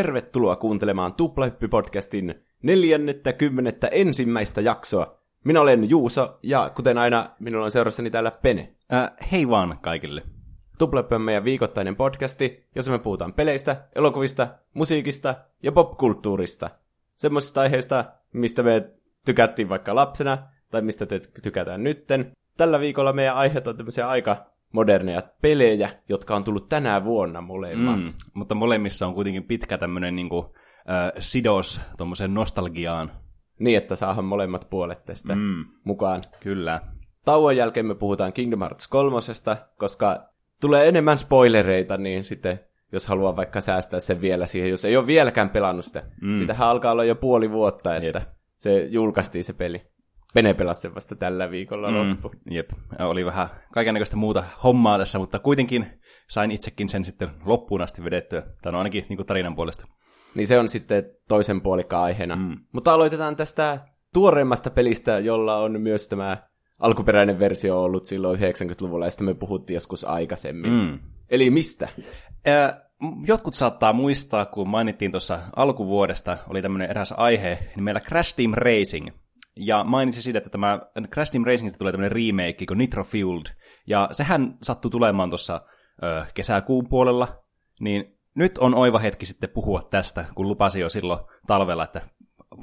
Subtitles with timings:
[0.00, 5.20] Tervetuloa kuuntelemaan Tuplahyppy-podcastin neljännettä kymmenettä ensimmäistä jaksoa.
[5.44, 8.74] Minä olen Juuso, ja kuten aina, minulla on seurassani täällä Pene.
[8.92, 10.22] Äh, hei vaan kaikille.
[10.78, 16.70] Tuplahyppy on meidän viikoittainen podcasti, jossa me puhutaan peleistä, elokuvista, musiikista ja popkulttuurista.
[17.16, 18.90] Semmoisista aiheista, mistä me
[19.24, 20.38] tykättiin vaikka lapsena,
[20.70, 22.32] tai mistä te tykätään nytten.
[22.56, 28.00] Tällä viikolla meidän aiheet on tämmöisiä aika moderneja pelejä, jotka on tullut tänä vuonna molemmat.
[28.00, 30.46] Mm, mutta molemmissa on kuitenkin pitkä tämmöinen niin kuin,
[30.90, 33.10] äh, sidos tuommoiseen nostalgiaan.
[33.58, 36.20] Niin, että saahan molemmat puolet tästä mm, mukaan.
[36.40, 36.80] Kyllä.
[37.24, 39.16] Tauon jälkeen me puhutaan Kingdom Hearts 3,
[39.76, 40.28] koska
[40.60, 42.60] tulee enemmän spoilereita, niin sitten
[42.92, 46.02] jos haluaa vaikka säästää sen vielä siihen, jos ei ole vieläkään pelannut sitä.
[46.22, 46.36] Mm.
[46.36, 48.28] Sitähän alkaa olla jo puoli vuotta, että Jep.
[48.58, 49.82] se julkaistiin se peli.
[50.34, 52.32] Pene pelasi sen vasta tällä viikolla mm, loppu.
[52.50, 55.86] Jep, oli vähän kaikenlaista muuta hommaa tässä, mutta kuitenkin
[56.28, 58.42] sain itsekin sen sitten loppuun asti vedettyä.
[58.62, 59.86] Tämä on ainakin niin kuin tarinan puolesta.
[60.34, 62.36] Niin se on sitten toisen puolikkaan aiheena.
[62.36, 62.56] Mm.
[62.72, 63.78] Mutta aloitetaan tästä
[64.14, 66.36] tuoreimmasta pelistä, jolla on myös tämä
[66.80, 70.70] alkuperäinen versio ollut silloin 90-luvulla, ja me puhuttiin joskus aikaisemmin.
[70.72, 70.98] Mm.
[71.30, 71.88] Eli mistä?
[72.48, 72.76] Äh,
[73.26, 78.52] jotkut saattaa muistaa, kun mainittiin tuossa alkuvuodesta, oli tämmöinen eräs aihe, niin meillä Crash Team
[78.54, 79.08] Racing–
[79.56, 83.46] ja mainitsin siitä, että tämä Crash Team Racingista tulee tämmöinen remake kuin Nitro Fueled,
[83.86, 85.60] ja sehän sattui tulemaan tuossa
[86.34, 87.44] kesäkuun puolella,
[87.80, 92.00] niin nyt on oiva hetki sitten puhua tästä, kun lupasin jo silloin talvella, että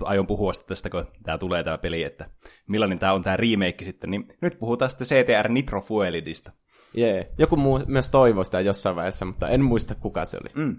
[0.04, 2.30] aion puhua sitten tästä, kun tämä tulee tämä peli, että
[2.68, 6.52] millainen tämä on tämä remake sitten, niin nyt puhutaan sitten CTR Nitro Fuelidista.
[6.94, 7.26] Jee, yeah.
[7.38, 10.66] joku muu myös toivoi sitä jossain vaiheessa, mutta en muista kuka se oli.
[10.66, 10.78] Mm,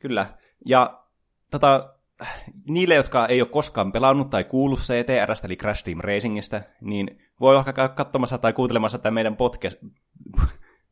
[0.00, 0.26] kyllä,
[0.66, 1.04] ja
[1.50, 1.97] tota,
[2.68, 7.54] niille, jotka ei ole koskaan pelannut tai kuullut CTRstä, eli Crash Team Racingista, niin voi
[7.54, 9.78] vaikka käydä katsomassa tai kuuntelemassa tämän meidän podcast,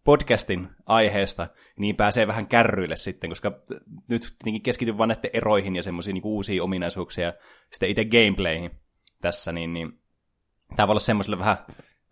[0.04, 1.46] podcastin aiheesta,
[1.78, 3.62] niin pääsee vähän kärryille sitten, koska
[4.08, 7.32] nyt keskityn vain näiden eroihin ja semmoisiin niin uusiin ominaisuuksia ja
[7.72, 8.70] sitten itse gameplayhin
[9.20, 9.92] tässä, niin, niin
[10.76, 11.56] tämä voi olla semmoiselle vähän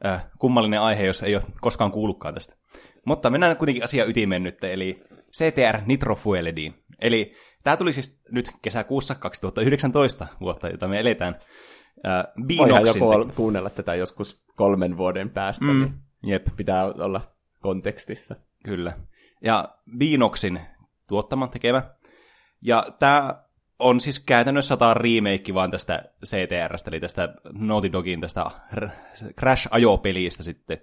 [0.07, 2.57] äh, kummallinen aihe, jos ei ole koskaan kuullutkaan tästä.
[3.07, 5.03] Mutta mennään kuitenkin asia ytimeen nyt, eli
[5.33, 6.75] CTR Nitro Fuelediin.
[7.01, 7.33] Eli
[7.65, 11.35] Tämä tuli siis nyt kesäkuussa 2019 vuotta, jota me eletään.
[12.07, 12.25] Äh,
[12.59, 15.93] Voidaan joku kuunnella tätä joskus kolmen vuoden päästä, mm,
[16.23, 16.47] niin jep.
[16.57, 17.21] pitää olla
[17.61, 18.37] kontekstissa.
[18.65, 18.93] Kyllä.
[19.43, 20.61] Ja Beanoxin
[21.09, 21.83] tuottama tekemä.
[22.63, 23.45] Ja tämä
[23.79, 28.45] on siis käytännössä tämä remake vaan tästä CTRstä, eli tästä Naughty Dogin tästä
[29.41, 30.79] Crash-ajopelistä sitten.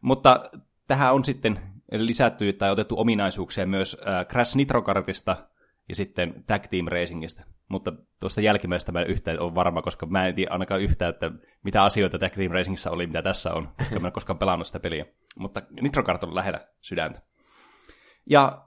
[0.00, 0.50] Mutta
[0.86, 1.60] tähän on sitten
[1.92, 5.48] lisätty tai otettu ominaisuuksia myös Crash Nitro Kartista,
[5.88, 7.44] ja sitten Tag Team Racingista.
[7.68, 11.30] Mutta tuosta jälkimmäisestä mä en yhtään ole varma, koska mä en tiedä ainakaan yhtään, että
[11.62, 14.80] mitä asioita Tag Team Racingissa oli, mitä tässä on, koska mä en koskaan pelannut sitä
[14.80, 15.06] peliä.
[15.38, 17.22] Mutta Nitro Kart on lähellä sydäntä.
[18.30, 18.64] Ja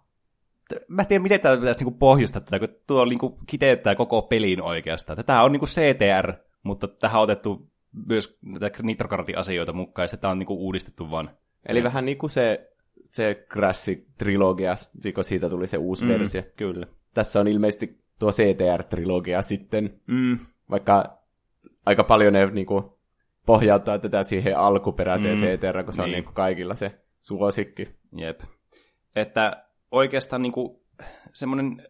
[0.87, 4.61] mä en tiedä, miten tämä pitäisi niinku pohjustaa tätä, kun tuo niinku kiteyttää koko pelin
[4.61, 5.17] oikeastaan.
[5.17, 6.33] Tätä on niinku CTR,
[6.63, 7.71] mutta tähän on otettu
[8.07, 11.29] myös näitä Nitro Kartin asioita mukaan, ja tämä on niinku uudistettu vaan.
[11.65, 11.83] Eli ja.
[11.83, 12.71] vähän niin kuin se,
[13.11, 16.43] se Crash-trilogia, kun siitä tuli se uusi mm, versio.
[16.57, 20.39] Kyllä tässä on ilmeisesti tuo CTR-trilogia sitten, mm.
[20.69, 21.21] vaikka
[21.85, 22.83] aika paljon ne niin kuin,
[23.45, 25.43] pohjauttaa tätä siihen alkuperäiseen mm.
[25.43, 26.05] CTR, kun se niin.
[26.05, 27.87] on niin kuin, kaikilla se suosikki.
[28.15, 28.41] Jep.
[29.15, 30.81] Että oikeastaan niin kuin,
[31.33, 31.83] semmoinen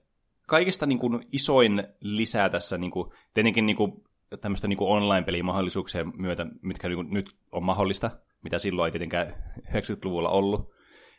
[0.48, 4.04] kaikista niin kuin, isoin lisää tässä, niin kuin, tietenkin niin kuin,
[4.42, 8.12] tämmöistä niin online-pelimahdollisuuksien myötä, mitkä niin kuin, nyt on mahdollista,
[8.44, 9.28] mitä silloin ei tietenkään
[9.74, 10.72] 90-luvulla ollut,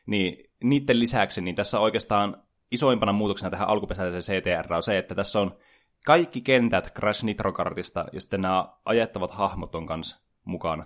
[0.06, 2.42] niin niiden lisäksi niin tässä oikeastaan
[2.72, 5.50] isoimpana muutoksena tähän alkuperäiseen CTR on se, että tässä on
[6.04, 10.84] kaikki kentät Crash Nitro Kartista ja sitten nämä ajettavat hahmot on kanssa mukana.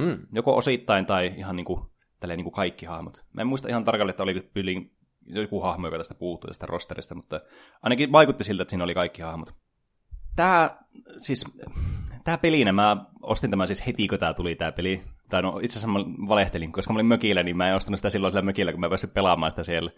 [0.00, 0.18] Hmm.
[0.32, 1.80] Joko osittain tai ihan niin kuin,
[2.20, 3.24] tälleen niin kuin kaikki hahmot.
[3.32, 4.96] Mä en muista ihan tarkalleen, että oli pyliin
[5.26, 7.40] joku hahmo, joka tästä puuttui tästä rosterista, mutta
[7.82, 9.65] ainakin vaikutti siltä, että siinä oli kaikki hahmot.
[10.36, 10.70] Tämä,
[11.16, 11.58] siis,
[12.24, 15.02] tämä pelinä, mä ostin tämän siis heti, kun tämä tuli tämä peli.
[15.28, 18.10] Tai no itse asiassa mä valehtelin, koska mä olin mökillä, niin mä en ostanut sitä
[18.10, 19.90] silloin sillä mökillä, kun mä pääsin pelaamaan sitä siellä.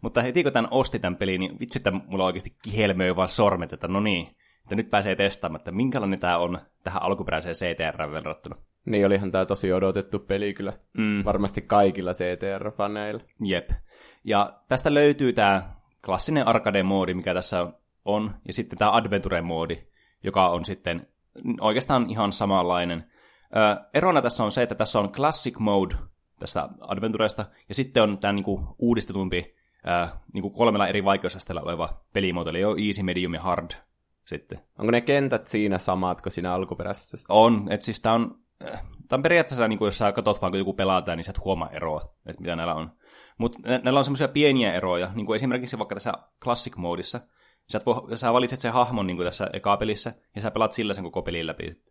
[0.00, 3.72] Mutta heti kun tämän ostin tämän pelin, niin vitsi, että mulla oikeasti kihelmöi vaan sormet,
[3.72, 4.26] että no niin,
[4.62, 8.56] että nyt pääsee testaamaan, että minkälainen tämä on tähän alkuperäiseen CTR verrattuna.
[8.86, 10.72] Niin, olihan tämä tosi odotettu peli kyllä.
[10.98, 11.24] Mm.
[11.24, 13.24] Varmasti kaikilla CTR-faneilla.
[13.44, 13.70] Jep.
[14.24, 15.74] Ja tästä löytyy tämä
[16.04, 17.66] klassinen arcade-moodi, mikä tässä
[18.06, 19.86] on, ja sitten tämä adventure-moodi,
[20.24, 21.06] joka on sitten
[21.60, 23.04] oikeastaan ihan samanlainen.
[23.56, 25.94] Ö, erona tässä on se, että tässä on classic mode
[26.38, 32.50] tästä adventuresta, ja sitten on tämä niinku uudistetumpi ää, niinku kolmella eri vaikeusasteella oleva pelimuoto,
[32.50, 33.70] eli on easy, medium ja hard
[34.26, 34.58] sitten.
[34.78, 37.26] Onko ne kentät siinä samat kuin siinä alkuperäisessä?
[37.28, 38.38] On, että siis tämä on,
[38.72, 38.82] äh,
[39.12, 41.70] on periaatteessa, niin kuin jos sä katsot vaan, kun joku pelataan, niin sä et huomaa
[41.70, 42.92] eroa, että mitä näillä on.
[43.38, 46.12] Mutta näillä on semmoisia pieniä eroja, niin kuin esimerkiksi vaikka tässä
[46.42, 47.20] classic modissa,
[47.68, 50.94] Sä, voi, sä valitset sen hahmon niin kuin tässä eka pelissä, ja sä pelaat sillä
[50.94, 51.82] sen koko pelin läpi.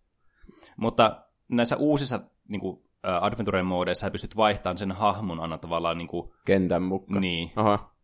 [0.77, 2.19] Mutta näissä uusissa
[2.49, 5.97] niin kuin, uh, adventure-moodeissa sä pystyt vaihtamaan sen hahmon aina tavallaan...
[5.97, 7.21] Niin kuin, Kentän mukaan.
[7.21, 7.51] Niin.
[7.55, 7.95] Aha.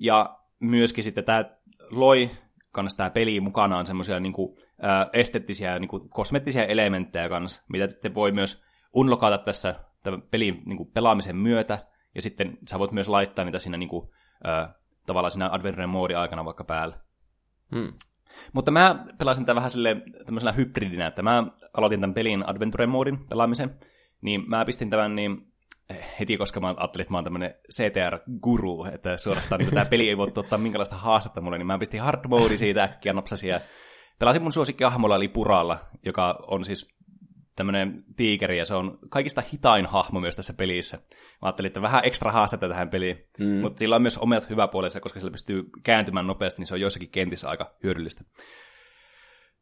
[0.00, 1.44] Ja myöskin sitten tämä
[1.90, 2.30] loi
[2.72, 7.88] kanssa tämä peli mukanaan semmoisia niin kuin, ää, esteettisiä, niin kuin, kosmettisia elementtejä kanssa, mitä
[7.88, 8.64] sitten voi myös
[8.94, 11.78] unlokata tässä tämän pelin niin kuin, pelaamisen myötä,
[12.14, 14.08] ja sitten sä voit myös laittaa niitä siinä niin kuin,
[14.44, 14.74] ää,
[15.08, 16.98] tavallaan siinä adventure moodi aikana vaikka päällä.
[17.74, 17.92] Hmm.
[18.52, 19.96] Mutta mä pelasin tätä vähän sille
[20.26, 21.44] tämmöisellä hybridinä, että mä
[21.76, 23.78] aloitin tämän pelin adventure moodin pelaamisen,
[24.20, 25.48] niin mä pistin tämän niin
[26.20, 30.16] heti, koska mä ajattelin, että mä oon tämmönen CTR-guru, että suorastaan niin tämä peli ei
[30.16, 33.60] voi tuottaa minkälaista haastetta mulle, niin mä pistin hard mode siitä äkkiä napsasin ja
[34.18, 36.97] pelasin mun suosikkihahmolla eli Puralla, joka on siis
[37.58, 40.96] tämmönen tiikeri ja se on kaikista hitain hahmo myös tässä pelissä.
[40.96, 41.02] Mä
[41.42, 43.46] ajattelin, että vähän ekstra haastetta tähän peliin, mm.
[43.46, 47.10] mutta sillä on myös omat hyväpuolensa, koska sillä pystyy kääntymään nopeasti, niin se on joissakin
[47.10, 48.24] kentissä aika hyödyllistä.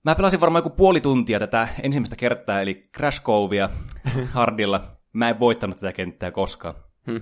[0.04, 3.68] Mä pelasin varmaan joku puoli tuntia tätä ensimmäistä kertaa, eli Crash Covea
[4.32, 4.80] hardilla,
[5.12, 6.74] mä en voittanut tätä kenttää koskaan.
[7.06, 7.20] Hmm.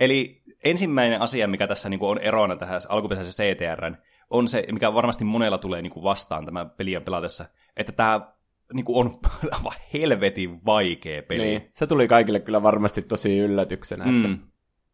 [0.00, 3.96] Eli ensimmäinen asia, mikä tässä niin kuin on erona tähän alkuperäiseen CTR,
[4.30, 7.44] on se, mikä varmasti monella tulee niin kuin vastaan tämä pelien pelatessa,
[7.76, 8.35] että tämä
[8.72, 9.18] niin kuin on
[9.58, 11.44] aivan helvetin vaikea peli.
[11.44, 11.70] Niin.
[11.72, 14.24] Se tuli kaikille kyllä varmasti tosi yllätyksenä, mm.
[14.24, 14.46] että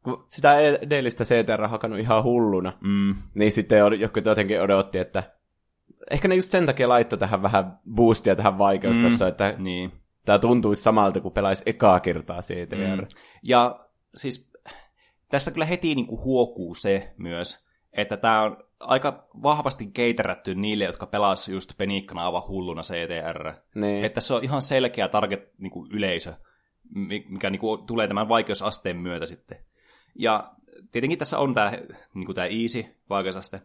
[0.02, 3.14] kun sitä edellistä CTR hakannut ihan hulluna, mm.
[3.34, 5.22] niin sitten joku jotenkin odotti, että
[6.10, 9.30] ehkä ne just sen takia laittoi tähän vähän boostia tähän vaikeustasoon, mm.
[9.30, 9.92] että niin
[10.24, 13.00] tämä tuntuisi samalta, kuin pelaisi ekaa kertaa CTR.
[13.00, 13.06] Mm.
[13.42, 14.52] Ja siis
[15.28, 20.84] tässä kyllä heti niin kuin huokuu se myös, että tämä on aika vahvasti keiterätty niille,
[20.84, 23.52] jotka pelasivat just peniikkana aivan hulluna CTR.
[23.74, 24.04] Niin.
[24.04, 26.34] Että se on ihan selkeä target niin kuin yleisö,
[27.28, 29.58] mikä niin kuin, tulee tämän vaikeusasteen myötä sitten.
[30.14, 30.52] Ja
[30.90, 31.70] tietenkin tässä on tämä,
[32.14, 33.62] niin kuin tämä easy vaikeusaste.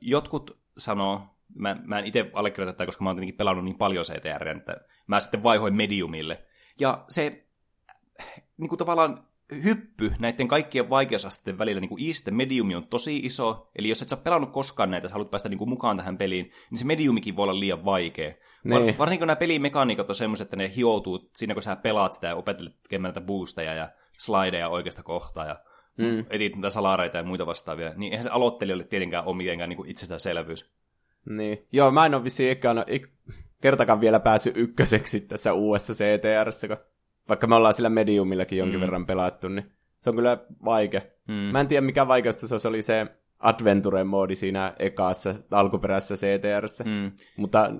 [0.00, 1.22] jotkut sanoo,
[1.54, 4.76] mä, mä en itse allekirjoita tätä, koska mä oon tietenkin pelannut niin paljon CTR, että
[5.06, 6.46] mä sitten vaihoin mediumille.
[6.80, 7.46] Ja se
[8.56, 9.28] niin kuin tavallaan
[9.64, 14.08] hyppy näiden kaikkien vaikeusasteiden välillä, niin kuin easy mediumi on tosi iso, eli jos et
[14.08, 17.36] sä pelannut koskaan näitä, sä haluat päästä niin kuin mukaan tähän peliin, niin se mediumikin
[17.36, 18.32] voi olla liian vaikea.
[18.64, 18.86] Niin.
[18.86, 22.26] Var, varsinkin kun nämä pelimekaniikat on semmoiset, että ne hioutuu siinä, kun sä pelaat sitä
[22.26, 23.88] ja opettelet tekemään näitä boosteja ja
[24.18, 25.56] slideja oikeasta kohtaa ja
[25.96, 26.24] mm.
[26.30, 30.70] etit näitä salareita ja muita vastaavia, niin eihän se aloittelijalle tietenkään ole mitenkään niin itsestäänselvyys.
[31.28, 31.66] Niin.
[31.72, 33.08] Joo, mä en ole vissiin ekana, ik,
[33.60, 36.76] kertakaan vielä päässyt ykköseksi tässä uudessa CTRssä, kun
[37.28, 38.80] vaikka me ollaan sillä mediumillakin jonkin mm.
[38.80, 41.00] verran pelattu, niin se on kyllä vaikea.
[41.28, 41.34] Mm.
[41.34, 43.06] Mä en tiedä, mikä vaikeus oli se
[43.38, 47.12] Adventure-moodi siinä ekassa, alkuperäisessä CTRssä, mm.
[47.36, 47.72] mutta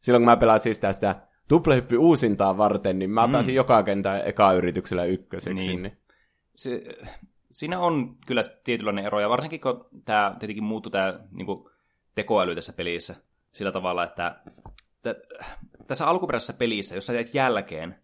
[0.00, 3.32] silloin kun mä pelasin sitä, sitä tuplehyppy uusintaa varten, niin mä mm.
[3.32, 5.68] pääsin joka kentän eka yrityksellä ykköseksi.
[5.68, 5.82] Niin.
[5.82, 5.96] niin.
[6.56, 6.82] Se,
[7.50, 11.46] siinä on kyllä tietynlainen ero, ja varsinkin kun tämä tietenkin muuttui tämä niin
[12.14, 13.14] tekoäly tässä pelissä
[13.52, 14.42] sillä tavalla, että
[15.86, 17.96] tässä alkuperäisessä pelissä, jos sä teet jälkeen,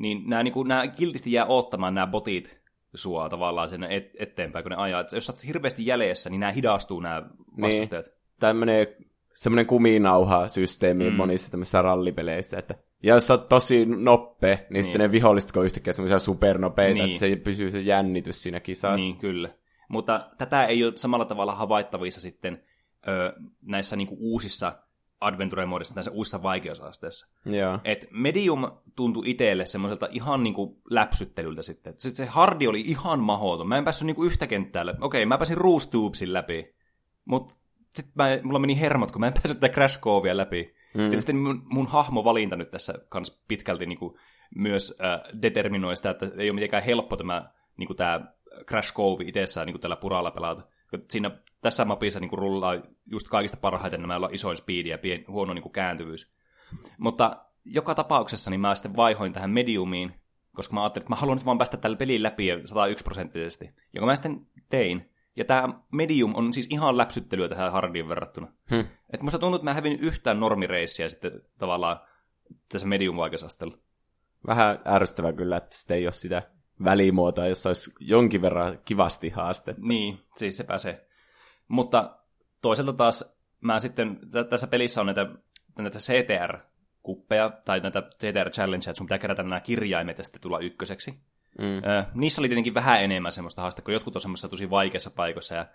[0.00, 2.60] niin nämä, niin kuin, nämä kiltisti jää ottamaan nämä botit
[2.94, 5.00] sua tavallaan sinne et, eteenpäin, kun ne ajaa.
[5.00, 7.60] Että jos sä oot hirveästi jäljessä, niin nämä hidastuu nämä niin.
[7.60, 8.06] vastustajat.
[8.06, 8.14] Niin.
[8.40, 8.86] Tämmöinen
[9.34, 11.16] semmoinen kuminauha-systeemi mm.
[11.16, 14.84] monissa tämmöisissä rallipeleissä, että ja jos sä oot tosi nopea, niin, niin.
[14.84, 17.04] sitten ne viholliset on yhtäkkiä semmoisia supernopeita, niin.
[17.04, 18.96] että se pysyy se jännitys siinä kisassa.
[18.96, 19.48] Niin, kyllä.
[19.88, 22.62] Mutta tätä ei ole samalla tavalla havaittavissa sitten
[23.08, 23.32] ö,
[23.62, 24.72] näissä niinku uusissa
[25.20, 27.36] adventure-moodissa, näissä uusissa vaikeusasteissa.
[27.46, 27.80] Yeah.
[27.84, 31.94] Et medium tuntui itselle semmoiselta ihan niinku läpsyttelyltä sitten.
[31.96, 33.68] Sitten se hardi oli ihan mahoton.
[33.68, 34.98] Mä en päässyt niinku yhtä kenttää läpi.
[35.00, 36.74] Okei, mä pääsin Roos Tubesin läpi.
[37.24, 37.54] Mutta
[37.94, 40.74] sitten mä, mulla meni hermot, kun mä en päässyt tätä Crash Covea läpi.
[40.94, 41.18] Mm.
[41.18, 44.18] Sitten mun, mun hahmovalinta nyt tässä kans pitkälti niinku
[44.54, 48.20] myös äh, determinoi sitä, että ei ole mitenkään helppo tämä, niinku tämä
[48.66, 50.62] Crash Cove itsessään niinku tällä puralla pelata.
[51.08, 52.74] Siinä tässä mapissa niin kuin rullaa
[53.10, 56.34] just kaikista parhaiten nämä isoin speed ja pien, huono niin kuin kääntyvyys.
[56.98, 60.14] Mutta joka tapauksessa niin mä sitten vaihoin tähän mediumiin,
[60.54, 63.70] koska mä ajattelin, että mä haluan nyt vaan päästä tällä pelin läpi 101 prosenttisesti.
[63.94, 65.10] Jonka mä sitten tein.
[65.36, 68.52] Ja tämä medium on siis ihan läpsyttelyä tähän hardiin verrattuna.
[68.70, 68.80] Hmm.
[69.12, 72.00] Että musta tuntuu, että mä hävin yhtään normireissiä sitten tavallaan
[72.68, 73.78] tässä medium vaikeusastella.
[74.46, 76.42] Vähän ärsyttävää kyllä, että sitten ei ole sitä
[76.84, 79.74] välimuotoa, jossa olisi jonkin verran kivasti haaste.
[79.78, 81.09] Niin, siis se pääsee.
[81.70, 82.16] Mutta
[82.62, 84.18] toisaalta taas mä sitten,
[84.50, 85.26] tässä pelissä on näitä,
[85.78, 91.10] näitä CTR-kuppeja, tai näitä CTR-challengeja, että sun pitää kerätä nämä kirjaimet ja sitten tulla ykköseksi.
[91.58, 91.76] Mm.
[91.76, 95.54] Ö, niissä oli tietenkin vähän enemmän semmoista haastetta, kun jotkut on semmoisessa tosi vaikeassa paikoissa,
[95.54, 95.66] ja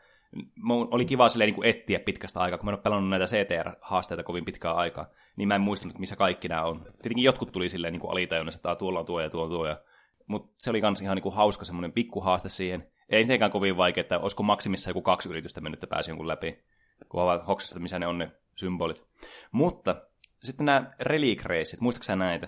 [0.91, 4.23] oli kiva silleen niin kuin etsiä pitkästä aikaa, kun mä en ole pelannut näitä CTR-haasteita
[4.23, 6.81] kovin pitkää aikaa, niin mä en muistanut, missä kaikki nämä on.
[6.83, 9.81] Tietenkin jotkut tuli silleen niin alitajunnassa, että tuolla on tuo ja tuo on tuo, ja...
[10.27, 14.01] mutta se oli myös ihan niin kuin hauska semmoinen pikkuhaaste siihen, ei mitenkään kovin vaikea,
[14.01, 16.63] että olisiko maksimissa joku kaksi yritystä mennyt, että pääsi jonkun läpi.
[17.09, 19.03] kun avaat hoksasta, missä ne on ne symbolit.
[19.51, 19.95] Mutta
[20.43, 22.47] sitten nämä relic-reissit, muistatko näitä?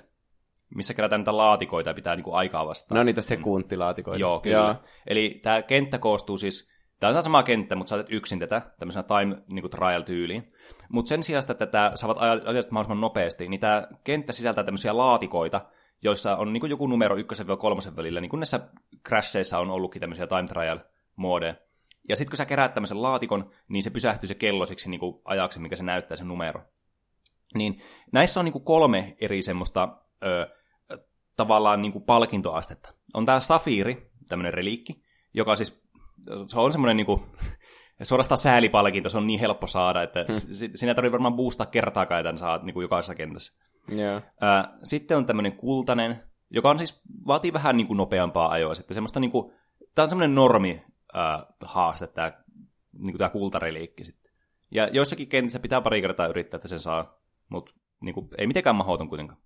[0.76, 2.98] Missä kerätään niitä laatikoita ja pitää niinku aikaa vastaan.
[2.98, 4.20] No niitä sekuntilaatikoita.
[4.20, 4.58] Joo, kyllä.
[4.58, 4.76] Joo.
[5.08, 9.36] Eli tämä kenttä koostuu siis, tämä on sama kenttä, mutta saatat yksin tätä tämmöisenä time
[9.52, 10.54] niinku trial-tyyliin.
[10.90, 15.62] Mutta sen sijaan, että tämä saavat ajat mahdollisimman nopeasti, niin tämä kenttä sisältää tämmöisiä laatikoita,
[16.04, 17.20] joissa on niin joku numero 1-3
[17.96, 18.70] välillä, niin kuin näissä
[19.08, 20.80] crasheissa on ollutkin tämmöisiä time trial
[21.16, 21.56] modeja.
[22.10, 25.22] Ja sitten kun sä keräät tämmöisen laatikon, niin se pysähtyy se kello siksi niin kuin
[25.26, 26.62] ajaksi, mikä se näyttää se numero.
[27.56, 30.48] Niin näissä on niin kuin kolme eri semmoista ö,
[31.36, 32.94] tavallaan niin kuin palkintoastetta.
[33.14, 35.88] On tämä Safiri, tämmöinen reliikki, joka siis
[36.48, 37.22] se on semmoinen niin kuin,
[38.06, 40.72] suorastaan säälipalkinto, se on niin helppo saada, että hmm.
[40.76, 43.68] sinä tarvitsee varmaan boostaa kertaakaan, että saat niin kuin jokaisessa kentässä.
[43.92, 44.24] Yeah.
[44.84, 48.76] Sitten on tämmöinen kultainen, joka on siis, vaatii vähän niin kuin nopeampaa ajoa.
[48.76, 49.54] Sitten semmoista niin kuin,
[49.96, 50.82] tämä on semmoinen normi
[51.16, 52.32] äh, haaste, tämä,
[52.94, 54.32] niin kuin tämä kultareliikki sitten.
[54.72, 58.76] Ja joissakin kentissä pitää pari kertaa yrittää, että sen saa, mutta niin kuin, ei mitenkään
[58.76, 59.42] mahdoton kuitenkaan.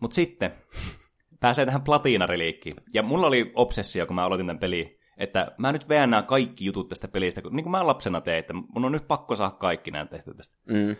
[0.00, 0.52] Mutta sitten
[1.40, 2.76] pääsee tähän platinareliikkiin.
[2.94, 6.64] Ja mulla oli obsessio, kun mä aloitin tämän peliin, että mä nyt veän nämä kaikki
[6.64, 9.90] jutut tästä pelistä, niin kuin mä lapsena tein, että mun on nyt pakko saada kaikki
[9.90, 10.58] nämä tehty tästä.
[10.68, 10.96] Mm.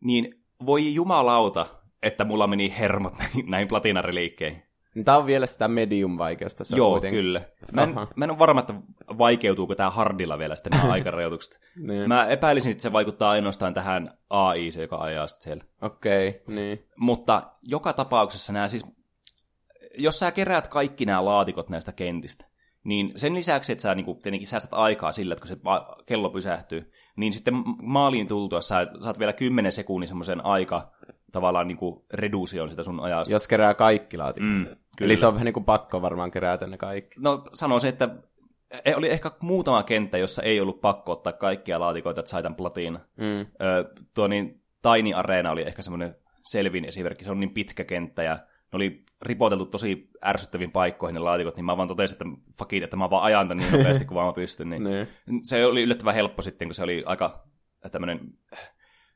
[0.00, 0.34] Niin
[0.66, 1.66] voi jumalauta,
[2.02, 4.62] että mulla meni hermot näihin, näihin platinareliikkeihin.
[4.94, 6.64] Niin Tämä on vielä sitä medium-vaikeusta.
[6.64, 7.20] Se Joo, kuitenkin.
[7.20, 7.40] kyllä.
[7.72, 8.74] Mä en, mä en ole varma, että
[9.18, 11.60] vaikeutuuko tämä hardilla vielä sitten nämä aikarajoitukset.
[11.76, 12.08] niin.
[12.08, 15.64] Mä epäilisin, että se vaikuttaa ainoastaan tähän AI, se joka ajaa sitten siellä.
[15.82, 16.88] Okei, okay, niin.
[16.98, 18.84] Mutta joka tapauksessa nämä siis,
[19.98, 22.46] jos sä keräät kaikki nämä laatikot näistä kentistä,
[22.84, 25.56] niin sen lisäksi, että sä niin kuin, tietenkin säästät aikaa sillä, että kun se
[26.06, 30.92] kello pysähtyy, niin sitten maaliin tultua sä saat vielä 10 sekunnin semmoisen aika
[31.32, 33.32] tavallaan niin kuin reduusion sitä sun ajasta.
[33.32, 34.50] Jos kerää kaikki laatikot.
[34.50, 34.66] Mm,
[35.00, 37.20] Eli se on vähän niin kuin pakko varmaan kerätä ne kaikki.
[37.20, 38.08] No sanoisin, että
[38.84, 43.00] e, oli ehkä muutama kenttä, jossa ei ollut pakko ottaa kaikkia laatikoita, että sai tämän.
[43.16, 43.40] Mm.
[43.40, 43.46] Ö,
[44.14, 47.24] tuo niin Tiny Arena oli ehkä semmoinen selvin esimerkki.
[47.24, 48.38] Se on niin pitkä kenttä ja
[48.72, 52.24] ne oli ripoteltu tosi ärsyttäviin paikkoihin ne laatikot, niin mä vaan totesin, että
[52.58, 54.70] fakit, että mä vaan ajan tämän niin nopeasti kuin vaan mä pystyn.
[54.70, 55.08] Niin ne.
[55.42, 57.44] se oli yllättävän helppo sitten, kun se oli aika
[57.92, 58.20] tämmöinen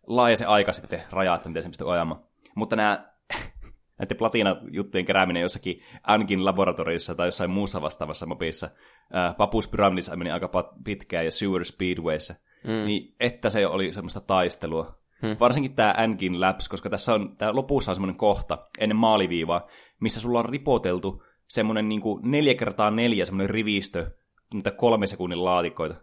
[0.06, 2.20] laaja se aika sitten rajaa, että miten se pystyy ajamaan.
[2.54, 3.12] Mutta nämä
[3.98, 8.68] näiden platina-juttujen kerääminen jossakin Ankin laboratoriossa tai jossain muussa vastaavassa mopissa,
[9.16, 12.34] äh, Papus Pyramidissa meni aika pitkään ja Sewer Speedwayssä,
[12.64, 12.86] mm.
[12.86, 15.05] niin että se oli semmoista taistelua.
[15.22, 15.36] Hmm.
[15.40, 19.66] Varsinkin tämä Ankin Labs, koska tässä on, tää lopussa on semmoinen kohta ennen maaliviivaa,
[20.00, 24.10] missä sulla on ripoteltu semmoinen niin neljä kertaa neljä semmoinen rivistö,
[24.54, 25.94] niitä kolme sekunnin laatikoita.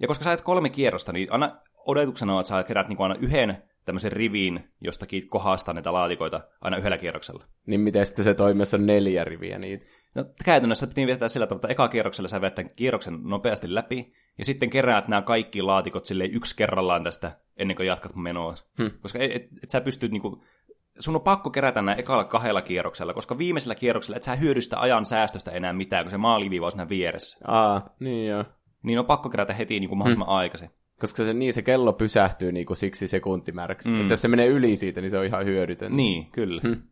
[0.00, 3.14] Ja koska sä et kolme kierrosta, niin aina odotuksena on, että sä kerät niin aina
[3.14, 7.44] yhden tämmöisen riviin jostakin kohdasta näitä laatikoita aina yhdellä kierroksella.
[7.66, 9.86] Niin miten sitten se toimii, jos on neljä riviä niitä?
[10.14, 14.44] No käytännössä piti viettää sillä tavalla, että eka kierroksella sä vettää kierroksen nopeasti läpi, ja
[14.44, 18.54] sitten keräät nämä kaikki laatikot sille yksi kerrallaan tästä, ennen kuin jatkat menoa.
[18.78, 18.90] Hmm.
[19.02, 20.42] Koska et, et, et sä pysty niinku,
[20.98, 25.04] sun on pakko kerätä nämä ekalla kahdella kierroksella, koska viimeisellä kierroksella et sä hyödystä ajan
[25.04, 27.38] säästöstä enää mitään, kun se maaliviiva on siinä vieressä.
[27.46, 28.44] Aa, niin joo.
[28.82, 30.36] Niin on pakko kerätä heti niin kuin mahdollisimman hmm.
[30.36, 30.70] aikaisin.
[31.00, 33.88] Koska se, niin, se kello pysähtyy niin kuin siksi sekuntimääräksi.
[33.88, 34.00] Mm.
[34.00, 35.96] Että jos se menee yli siitä, niin se on ihan hyödytön.
[35.96, 36.60] Niin, kyllä.
[36.64, 36.82] Hmm.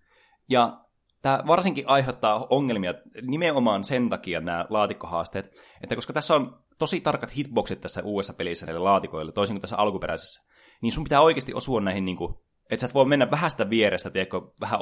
[0.48, 0.80] Ja
[1.22, 7.36] tämä varsinkin aiheuttaa ongelmia nimenomaan sen takia nämä laatikkohaasteet, että koska tässä on tosi tarkat
[7.36, 11.80] hitboxit tässä uudessa pelissä näille laatikoille, toisin kuin tässä alkuperäisessä, niin sun pitää oikeasti osua
[11.80, 12.34] näihin, niin kuin,
[12.70, 14.80] että sä et voi mennä vähän sitä vierestä, tiedätkö, vähän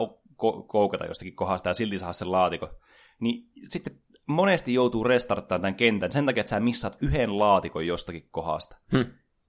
[0.66, 2.76] koukata jostakin kohdasta ja silti saada sen laatikon.
[3.20, 8.28] Niin sitten monesti joutuu restarttamaan tämän kentän sen takia, että sä missaat yhden laatikon jostakin
[8.30, 8.76] kohdasta.
[8.92, 9.04] Hmm.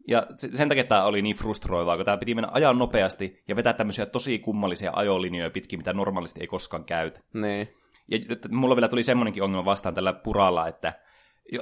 [0.08, 3.74] Ja sen takia tämä oli niin frustroivaa, kun tämä piti mennä ajan nopeasti ja vetää
[3.74, 7.20] tämmöisiä tosi kummallisia ajolinjoja pitkin, mitä normaalisti ei koskaan käytä.
[7.34, 7.68] Nee.
[8.08, 10.94] Ja mulla vielä tuli semmoinenkin ongelma vastaan tällä puralla, että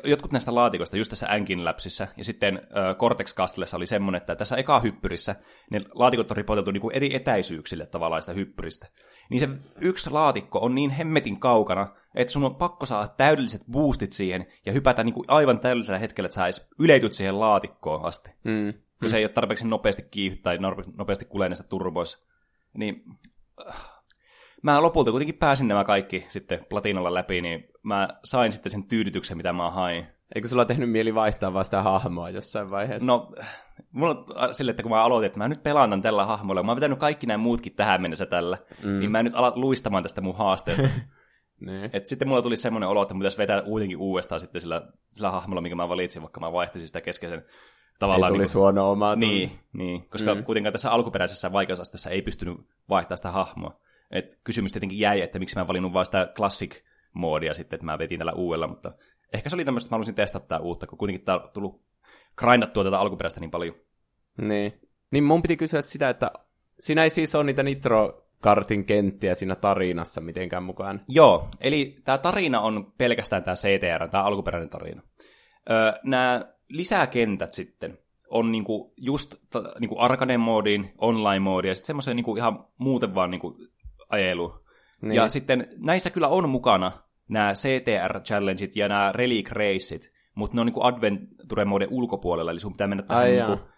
[0.04, 4.36] jotkut näistä laatikoista, just tässä Ankin Lapsissa, ja sitten äh, Cortex Castlessa oli semmoinen, että
[4.36, 5.36] tässä eka hyppyrissä
[5.72, 8.88] ne laatikot on ripoteltu niin kuin eri etäisyyksille tavallaan sitä hyppyristä.
[9.30, 9.50] Niin se
[9.82, 14.72] yksi laatikko on niin hemmetin kaukana, että sun on pakko saada täydelliset boostit siihen ja
[14.72, 18.30] hypätä niin kuin aivan täydellisellä hetkellä, että sä edes yleityt siihen laatikkoon asti.
[18.44, 18.74] Mm.
[19.00, 20.58] Kun se ei ole tarpeeksi nopeasti kiihdy tai
[20.98, 22.28] nopeasti kulee näistä turboissa.
[22.74, 23.04] Niin
[24.64, 29.38] mä lopulta kuitenkin pääsin nämä kaikki sitten platinalla läpi, niin mä sain sitten sen tyydytyksen,
[29.38, 30.08] mitä mä hain.
[30.36, 33.08] Eikö sulla tehnyt mieli vaihtaa vaan sitä hahmoa jossain vaiheessa?
[33.08, 33.32] No,
[33.92, 36.78] mulla on sille, että kun mä aloitin, että mä nyt pelaan tällä hahmolla, mä oon
[36.78, 39.00] vetänyt kaikki nämä muutkin tähän mennessä tällä, mm.
[39.00, 40.88] niin mä en nyt ala luistamaan tästä mun haasteesta.
[41.68, 41.90] niin.
[41.94, 45.62] Et sitten mulla tuli semmoinen olo, että pitäisi vetää uudenkin uudestaan sitten sillä, sillä hahmolla,
[45.62, 47.46] mikä mä valitsin, vaikka mä vaihtaisin sitä keskeisen
[48.00, 48.32] tavallaan...
[48.32, 50.44] Ei tulisi niin, huono omaa Niin, niin, koska mm.
[50.44, 52.58] kuitenkaan tässä alkuperäisessä vaikeusasteessa ei pystynyt
[52.90, 53.80] vaihtamaan sitä hahmoa.
[54.14, 58.20] Et kysymys tietenkin jäi, että miksi mä valinnut vain sitä classic-moodia sitten, että mä vetin
[58.20, 58.92] tällä uudella, mutta
[59.34, 61.84] ehkä se oli tämmöistä, että mä halusin testata tätä uutta, kun kuitenkin tää on tullut
[62.36, 63.76] grindattua tätä alkuperäistä niin paljon.
[64.42, 64.74] Niin.
[65.12, 66.32] Niin mun piti kysyä sitä, että
[66.80, 71.00] siinä ei siis ole niitä Nitro-kartin kenttiä siinä tarinassa mitenkään mukaan.
[71.08, 75.02] Joo, eli tämä tarina on pelkästään tämä CTR, tämä alkuperäinen tarina.
[75.70, 77.98] Öö, nämä lisäkentät sitten
[78.30, 83.58] on niinku just t- niinku arcade-moodiin, online-moodiin ja sitten semmoisen niinku ihan muuten vaan niinku
[84.14, 84.64] ajelu.
[85.02, 85.14] Niin.
[85.14, 86.92] Ja sitten näissä kyllä on mukana
[87.28, 92.88] nämä CTR-challengeit ja nämä Relic Raceit, mutta ne on niinku Adventure-moodin ulkopuolella, eli sun pitää
[92.88, 93.73] mennä tähän Ai niinku, jaa.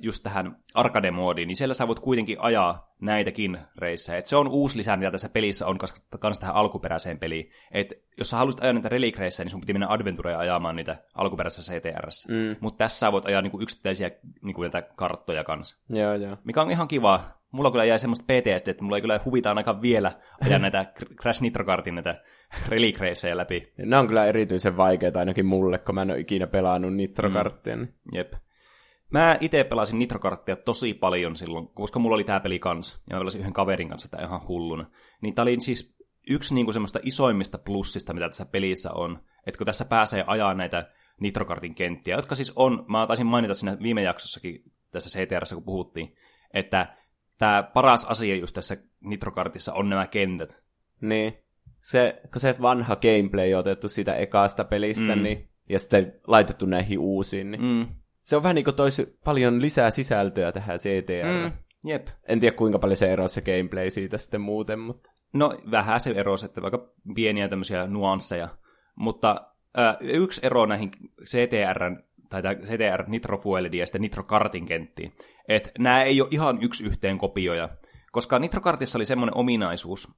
[0.00, 4.18] Just tähän arcade-moodiin, niin siellä sä voit kuitenkin ajaa näitäkin reissejä.
[4.18, 5.78] Et se on uusi lisä, mitä tässä pelissä on
[6.20, 7.50] kanssa tähän alkuperäiseen peliin.
[7.72, 11.72] Et jos sä haluaisit ajaa niitä relic niin sun piti mennä Adventureen ajamaan niitä alkuperäisessä
[11.72, 12.32] CTRssä.
[12.32, 12.56] Mm.
[12.60, 14.10] Mutta tässä sä voit ajaa niinku yksittäisiä
[14.42, 15.78] niinku näitä karttoja kanssa.
[15.88, 16.36] Joo, joo.
[16.44, 17.20] Mikä on ihan kiva.
[17.52, 20.12] Mulla kyllä jäi semmoista PTSD, että mulla ei kyllä huvita ainakaan vielä
[20.44, 20.92] ajaa näitä
[21.22, 22.22] Crash Nitro Kartin näitä
[22.68, 23.00] relic
[23.34, 23.72] läpi.
[23.78, 27.76] Nämä on kyllä erityisen vaikeita ainakin mulle, kun mä en ole ikinä pelannut Nitro-karttia.
[27.76, 27.88] Mm.
[28.12, 28.32] Jep.
[29.12, 33.20] Mä itse pelasin Nitrokarttia tosi paljon silloin, koska mulla oli tää peli kanssa, ja mä
[33.20, 34.90] pelasin yhden kaverin kanssa tää ihan hulluna.
[35.22, 35.96] Niin tää oli siis
[36.30, 40.90] yksi niinku semmoista isoimmista plussista, mitä tässä pelissä on, että kun tässä pääsee ajaa näitä
[41.20, 46.16] Nitrokartin kenttiä, jotka siis on, mä taisin mainita siinä viime jaksossakin, tässä CTRssä kun puhuttiin,
[46.54, 46.96] että
[47.38, 50.62] tämä paras asia just tässä Nitrokartissa on nämä kentät.
[51.00, 51.32] Niin.
[51.80, 55.22] Se, kun se vanha gameplay on otettu siitä ekasta pelistä, mm.
[55.22, 57.86] niin, ja sitten laitettu näihin uusiin, niin Mm.
[58.26, 61.26] Se on vähän niin kuin toisi paljon lisää sisältöä tähän CTR.
[61.26, 61.52] Mm.
[61.84, 62.08] Jep.
[62.28, 65.12] En tiedä kuinka paljon se eroaa se gameplay siitä sitten muuten, mutta...
[65.32, 68.48] No vähän se ero, että vaikka pieniä tämmöisiä nuansseja,
[68.96, 70.90] mutta äh, yksi ero näihin
[71.24, 71.96] CTR
[72.28, 75.12] tai tämä CTR Nitro Fuelidin ja sitten Nitro Kartin kenttiin,
[75.48, 77.68] että nämä ei ole ihan yksi yhteen kopioja,
[78.12, 80.08] koska Nitro Kartissa oli semmoinen ominaisuus,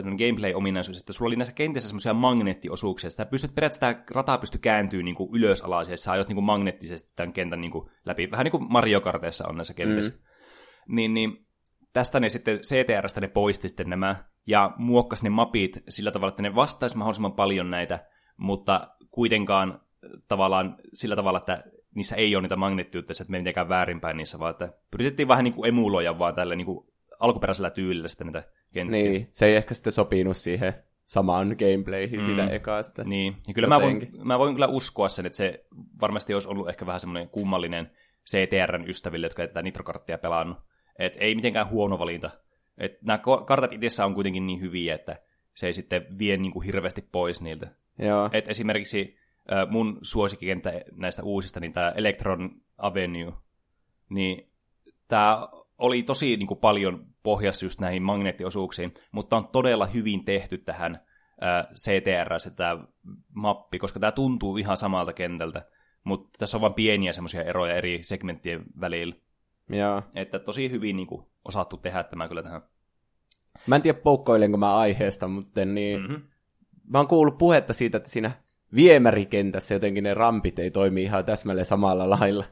[0.00, 5.02] gameplay-ominaisuus, että sulla oli näissä kentissä semmoisia magneettiosuuksia, että pystyt periaatteessa tämä rata pystyy kääntyy
[5.02, 8.30] niin kuin ylös alas, ja sä ajot niin kuin magneettisesti tämän kentän niin kuin läpi,
[8.30, 10.12] vähän niin kuin Mario Karteissa on näissä kentissä.
[10.12, 10.94] Mm.
[10.94, 11.46] Niin, niin
[11.92, 16.42] tästä ne sitten CTRstä ne poisti sitten nämä, ja muokkasi ne mapit sillä tavalla, että
[16.42, 19.80] ne vastaisi mahdollisimman paljon näitä, mutta kuitenkaan
[20.28, 24.50] tavallaan sillä tavalla, että niissä ei ole niitä magneettiyttä, että me mitenkään väärinpäin niissä, vaan
[24.50, 26.91] että pyritettiin vähän niin kuin emuloida vaan tällä niin kuin
[27.22, 29.02] alkuperäisellä tyylillä sitten niitä kenttiä.
[29.02, 32.24] Niin, se ei ehkä sitten sopinut siihen samaan gameplayhin mm.
[32.24, 33.02] siitä ekasta.
[33.02, 35.64] Niin, ja kyllä mä voin, mä voin kyllä uskoa sen, että se
[36.00, 37.90] varmasti olisi ollut ehkä vähän semmoinen kummallinen
[38.30, 40.58] CTRn ystäville, jotka ei tätä nitrokarttia pelannut.
[40.98, 42.30] Et ei mitenkään huono valinta.
[42.78, 45.16] Et nämä kartat itsessään on kuitenkin niin hyviä, että
[45.54, 47.68] se ei sitten vie niin kuin hirveästi pois niiltä.
[47.98, 48.30] Joo.
[48.32, 49.16] Et esimerkiksi
[49.70, 53.32] mun suosikkikenttä näistä uusista, niin tämä Electron Avenue,
[54.08, 54.50] niin
[55.08, 60.58] tämä oli tosi niin kuin, paljon pohjassa just näihin magneettiosuuksiin, mutta on todella hyvin tehty
[60.58, 60.98] tähän
[61.42, 62.84] äh, CTR se tämä
[63.34, 65.66] mappi, koska tämä tuntuu ihan samalta kentältä,
[66.04, 69.14] mutta tässä on vain pieniä semmoisia eroja eri segmenttien välillä.
[69.68, 70.02] Joo.
[70.14, 72.62] Että tosi hyvin niin kuin, osattu tehdä tämä kyllä tähän.
[73.66, 76.00] Mä en tiedä poukkoilenko mä aiheesta, mutta niin...
[76.00, 76.22] Mm-hmm.
[76.88, 78.30] Mä oon kuullut puhetta siitä, että siinä
[78.74, 82.44] viemärikentässä jotenkin ne rampit ei toimi ihan täsmälleen samalla lailla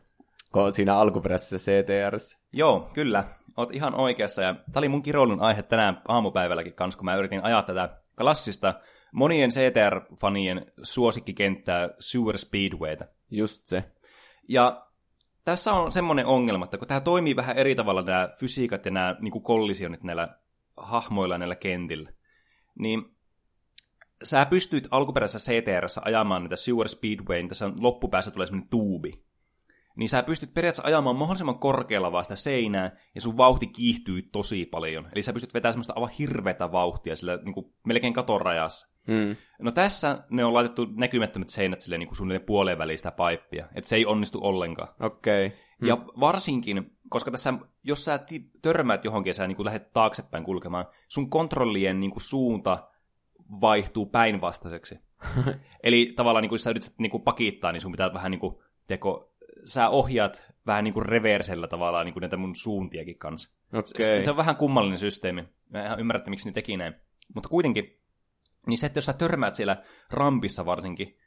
[0.53, 2.39] kuin siinä alkuperäisessä CTRssä.
[2.53, 3.25] Joo, kyllä.
[3.57, 4.43] Oot ihan oikeassa.
[4.43, 8.75] Ja tää oli mun kiroilun aihe tänään aamupäivälläkin kanssa, kun mä yritin ajaa tätä klassista
[9.13, 13.05] monien CTR-fanien suosikkikenttää Sewer Speedwayta.
[13.31, 13.85] Just se.
[14.49, 14.87] Ja
[15.45, 19.17] tässä on semmoinen ongelma, että kun tämä toimii vähän eri tavalla nämä fysiikat ja nämä
[19.21, 20.29] niin kollisionit näillä
[20.77, 22.11] hahmoilla näillä kentillä,
[22.79, 23.17] niin
[24.23, 29.25] sä pystyt alkuperäisessä CTRssä ajamaan näitä Sewer Speedway, niin tässä loppupäässä tulee semmoinen tuubi.
[29.97, 34.67] Niin sä pystyt periaatteessa ajamaan mahdollisimman korkealla vaan sitä seinää, ja sun vauhti kiihtyy tosi
[34.67, 35.09] paljon.
[35.13, 38.97] Eli sä pystyt vetämään semmoista aivan hirveätä vauhtia sillä niin kuin melkein katon rajassa.
[39.07, 39.37] Mm.
[39.59, 43.67] No tässä ne on laitettu näkymättömät seinät sille niin kuin suunnilleen puoleen väliin sitä paippia,
[43.75, 44.89] että se ei onnistu ollenkaan.
[45.01, 45.47] Okei.
[45.47, 45.59] Okay.
[45.81, 45.89] Mm.
[45.89, 48.21] Ja varsinkin, koska tässä, jos sä
[48.63, 52.89] törmäät johonkin ja sä niin kuin lähdet taaksepäin kulkemaan, sun kontrollien niin kuin suunta
[53.61, 54.99] vaihtuu päinvastaiseksi.
[55.85, 58.41] Eli tavallaan niin kuin, jos sä yrität niin kuin pakittaa, niin sun pitää vähän niin
[58.41, 58.55] kuin,
[58.87, 59.30] teko,
[59.65, 63.57] sä ohjaat vähän niin kuin reversellä tavallaan niin kuin näitä mun suuntiakin kanssa.
[63.73, 64.23] Okay.
[64.25, 65.49] Se, on vähän kummallinen systeemi.
[65.73, 66.95] Mä en ihan ymmärrä, miksi ne teki näin.
[67.35, 68.01] Mutta kuitenkin,
[68.67, 71.19] niin se, että jos sä törmäät siellä rampissa varsinkin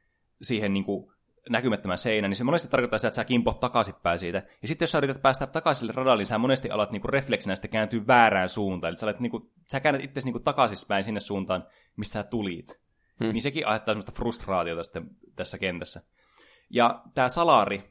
[0.42, 1.14] siihen niin kuin
[1.50, 4.44] näkymättömän seinän, niin se monesti tarkoittaa sitä, että sä kimpot takaisinpäin siitä.
[4.62, 7.56] Ja sitten jos sä yrität päästä takaisin sille radalle, niin sä monesti alat niinku refleksinä
[7.56, 8.90] sitten kääntyä väärään suuntaan.
[8.90, 12.80] Eli sä, olet, niinku, sä käännät itse niinku takaisinpäin sinne suuntaan, missä sä tulit.
[13.24, 13.34] Hmm.
[13.34, 16.02] Niin sekin aiheuttaa semmoista frustraatiota sitten tässä kentässä.
[16.70, 17.84] Ja tämä salari,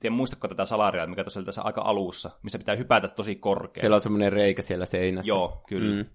[0.00, 3.80] tiedän muistatko tätä salaria, mikä tuossa oli tässä aika alussa, missä pitää hypätä tosi korkealle.
[3.80, 5.30] Siellä on semmoinen reikä siellä seinässä.
[5.30, 6.02] Joo, kyllä.
[6.02, 6.10] Mm.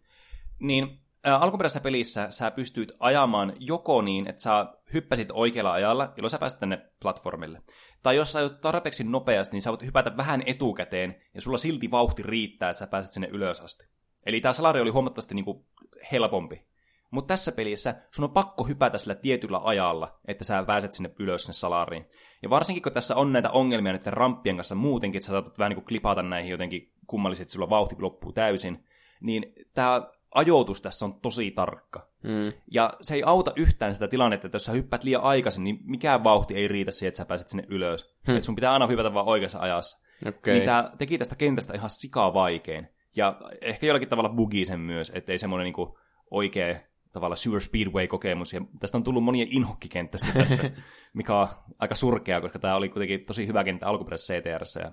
[0.59, 6.29] Niin ää, alkuperäisessä pelissä sä pystyit ajamaan joko niin, että sä hyppäsit oikealla ajalla, jolloin
[6.29, 7.61] sä pääsit tänne platformille.
[8.03, 11.91] Tai jos sä ajat tarpeeksi nopeasti, niin sä voit hypätä vähän etukäteen, ja sulla silti
[11.91, 13.85] vauhti riittää, että sä pääset sinne ylös asti.
[14.25, 15.65] Eli tämä salari oli huomattavasti niin kuin
[16.11, 16.72] helpompi.
[17.13, 21.41] Mutta tässä pelissä sun on pakko hypätä sillä tietyllä ajalla, että sä pääset sinne ylös
[21.41, 22.05] sinne salariin.
[22.43, 25.69] Ja varsinkin kun tässä on näitä ongelmia näiden ramppien kanssa muutenkin, että sä saatat vähän
[25.69, 28.85] niin kuin klipata näihin jotenkin kummallisesti, että sulla vauhti loppuu täysin,
[29.21, 32.09] niin tämä ajoitus tässä on tosi tarkka.
[32.23, 32.53] Mm.
[32.71, 36.23] Ja se ei auta yhtään sitä tilannetta, että jos sä hyppäät liian aikaisin, niin mikään
[36.23, 38.15] vauhti ei riitä siihen, että sä pääset sinne ylös.
[38.27, 38.35] Hmm.
[38.35, 40.07] Että sun pitää aina hypätä vaan oikeassa ajassa.
[40.27, 40.53] Okei.
[40.53, 42.87] Niin tämä teki tästä kentästä ihan sikaa vaikein.
[43.15, 45.97] Ja ehkä jollakin tavalla bugisen myös, ettei semmoinen niinku
[46.31, 46.79] oikea
[47.13, 48.53] tavalla Sewer Speedway-kokemus.
[48.53, 50.71] Ja tästä on tullut monia inhokkikenttästä tässä,
[51.13, 51.47] mikä on
[51.79, 54.79] aika surkea, koska tämä oli kuitenkin tosi hyvä kenttä alkuperäisessä CTRssä.
[54.81, 54.91] Ja,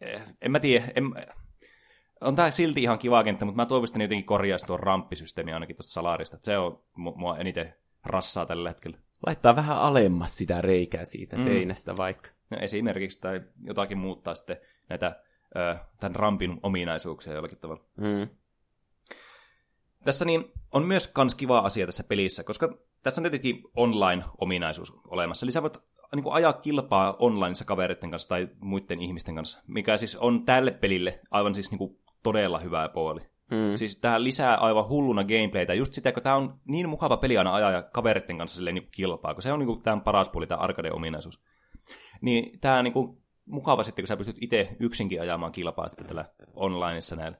[0.00, 1.04] eh, en mä tiedä, en,
[2.20, 5.76] on tämä silti ihan kiva kenttä, mutta mä toivoisin, että jotenkin korjaisi tuon ramppisysteemi ainakin
[5.76, 6.38] tuosta salarista.
[6.42, 8.98] Se on mu- mua eniten rassaa tällä hetkellä.
[9.26, 11.42] Laittaa vähän alemmas sitä reikää siitä Mm.
[11.42, 12.30] seinästä vaikka.
[12.50, 14.56] No, esimerkiksi tai jotakin muuttaa sitten
[14.88, 15.22] näitä
[15.56, 17.84] ö, tämän rampin ominaisuuksia jollakin tavalla.
[17.96, 18.28] Mm.
[20.04, 25.46] Tässä niin on myös kans kiva asia tässä pelissä, koska tässä on tietenkin online-ominaisuus olemassa.
[25.46, 25.78] Eli sä voit
[26.14, 30.70] niin kuin ajaa kilpaa onlineissa kavereiden kanssa tai muiden ihmisten kanssa, mikä siis on tälle
[30.70, 33.20] pelille aivan siis niin kuin todella hyvä puoli.
[33.50, 33.76] Mm.
[33.76, 37.54] Siis tämä lisää aivan hulluna gameplaytä, just sitä, kun tämä on niin mukava peli aina
[37.54, 40.60] ajaa ja kavereiden kanssa silleen niin kilpaa, kun se on niin tämän paras puoli, tämä
[40.60, 41.42] arcade-ominaisuus.
[42.20, 46.06] Niin tämä on niin kuin mukava sitten, kun sä pystyt itse yksinkin ajamaan kilpaa sitten
[46.06, 47.38] tällä onlineissa näillä.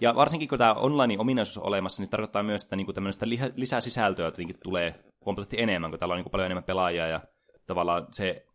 [0.00, 3.80] Ja varsinkin kun tämä online-ominaisuus on olemassa, niin se tarkoittaa myös, että niinku tämmöistä lisää
[3.80, 7.20] sisältöä jotenkin tulee huomattavasti enemmän, kun täällä on niinku paljon enemmän pelaajia ja
[7.66, 8.46] tavallaan se,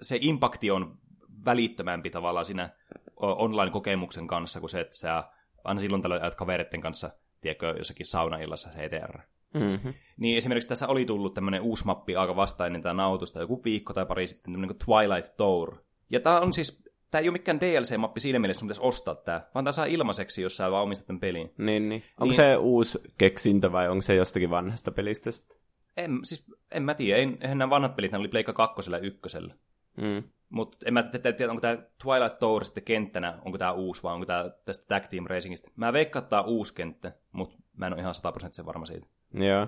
[0.00, 0.98] se impakti on
[1.44, 2.70] välittömämpi tavallaan siinä
[3.16, 5.24] online-kokemuksen kanssa kuin se, että sä
[5.64, 9.18] aina silloin tällöin ajat kavereiden kanssa, tiedätkö, jossakin saunaillassa se ETR.
[9.54, 9.94] Mm-hmm.
[10.16, 14.06] Niin esimerkiksi tässä oli tullut tämmöinen uusi mappi aika vastainen tämä nautusta, joku viikko tai
[14.06, 15.76] pari sitten, tämmöinen kuin Twilight Tour.
[16.10, 19.40] Ja tämä on siis, tämä ei ole mikään DLC-mappi siinä mielessä, sun pitäisi ostaa tämä,
[19.54, 21.52] vaan tämä saa ilmaiseksi, jos sä vaan omistat tämän pelin.
[21.58, 22.02] Niin, niin.
[22.12, 22.34] Onko Niin.
[22.34, 25.58] se uusi keksintö vai onko se jostakin vanhasta pelistä sitten?
[25.96, 29.04] En, siis, en mä tiedä, ei- eihän nämä vanhat pelit, nämä oli Pleikka kakkosella ja
[29.04, 29.54] ykkösellä.
[29.96, 30.22] Mm.
[30.48, 34.26] Mutta en mä tiedä, onko tämä Twilight Tour sitten kenttänä, onko tämä uusi vai onko
[34.26, 35.70] tämä tästä Tag Team Racingista.
[35.76, 38.14] Mä veikkaan, että tämä on uusi kenttä, mutta mä en ole ihan
[38.62, 39.06] 100% varma siitä.
[39.34, 39.66] Joo.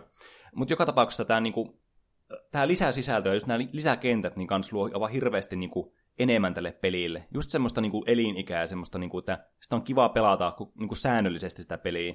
[0.55, 1.81] Mutta joka tapauksessa tämä niinku,
[2.53, 7.27] tää lisää sisältöä, just nämä lisäkentät, niin kans luo aivan hirveästi niinku enemmän tälle pelille.
[7.35, 11.79] Just semmoista niinku elinikää, semmoista, niinku, että sitä on kiva pelata ku- niinku säännöllisesti sitä
[11.79, 12.15] peliä.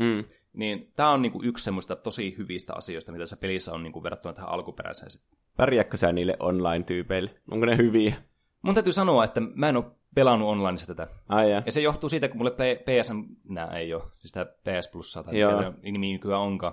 [0.00, 0.24] Mm.
[0.52, 4.32] Niin tämä on niinku yksi semmoista tosi hyvistä asioista, mitä tässä pelissä on niinku verrattuna
[4.32, 5.10] tähän alkuperäiseen.
[5.56, 7.30] Pärjääkö sä niille online-tyypeille?
[7.50, 8.14] Onko ne hyviä?
[8.62, 9.84] Mun täytyy sanoa, että mä en ole
[10.14, 11.08] pelannut onlineissa tätä.
[11.28, 11.62] Ai ja.
[11.66, 12.50] Ja se johtuu siitä, kun mulle
[12.84, 16.72] PSN, nää ei ole, siis tämä PS Plusaa tai mikä nimi nykyään onkaan,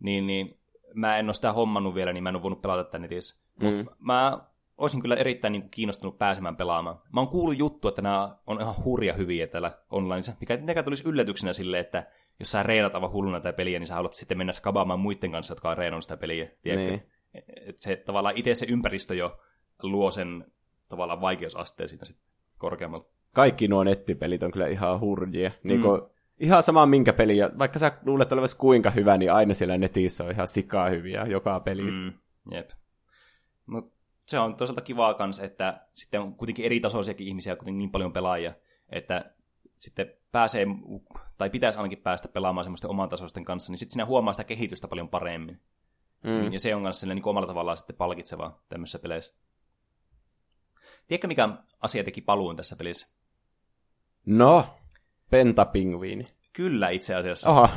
[0.00, 0.60] niin, niin
[0.94, 3.42] mä en ole sitä hommannut vielä, niin mä en ole voinut pelata tätä netissä.
[3.60, 3.66] Mm.
[3.66, 4.38] Mut mä
[4.78, 7.00] olisin kyllä erittäin niin kuin, kiinnostunut pääsemään pelaamaan.
[7.12, 11.08] Mä oon kuullut juttu, että nämä on ihan hurja hyviä täällä onlineissa, mikä tietenkään tulisi
[11.08, 12.10] yllätyksenä silleen, että
[12.40, 15.52] jos sä reenat aivan hulluna tätä peliä, niin sä haluat sitten mennä skabaamaan muiden kanssa,
[15.52, 16.50] jotka on reenannut sitä peliä.
[16.62, 16.90] Tiedätkö?
[16.90, 17.02] Niin.
[17.66, 19.40] Et se tavallaan itse se ympäristö jo
[19.82, 20.44] luo sen
[20.88, 22.26] tavallaan vaikeusasteen siinä sitten
[22.58, 23.06] korkeammalla.
[23.34, 25.50] Kaikki nuo nettipelit on kyllä ihan hurjia.
[25.62, 26.02] Niin kuin,
[26.40, 30.30] ihan sama minkä peli, vaikka sä luulet olevasi kuinka hyvä, niin aina siellä netissä on
[30.30, 32.06] ihan sikaa hyviä joka pelistä.
[32.06, 32.70] Mm, jep.
[33.66, 33.95] Mut
[34.26, 38.12] se on toisaalta kivaa kans, että sitten on kuitenkin eri tasoisiakin ihmisiä, kuitenkin niin paljon
[38.12, 38.54] pelaajia,
[38.88, 39.24] että
[39.76, 40.66] sitten pääsee,
[41.38, 44.88] tai pitäisi ainakin päästä pelaamaan semmoisten oman tasoisten kanssa, niin sitten siinä huomaa sitä kehitystä
[44.88, 45.60] paljon paremmin.
[46.24, 46.52] Mm.
[46.52, 49.34] Ja se on myös niin omalla tavallaan sitten palkitsevaa tämmöisissä peleissä.
[51.06, 51.48] Tiedätkö, mikä
[51.80, 53.16] asia teki paluun tässä pelissä?
[54.26, 54.66] No,
[55.30, 56.26] pentapingviini.
[56.52, 57.50] Kyllä itse asiassa.
[57.50, 57.68] Oha.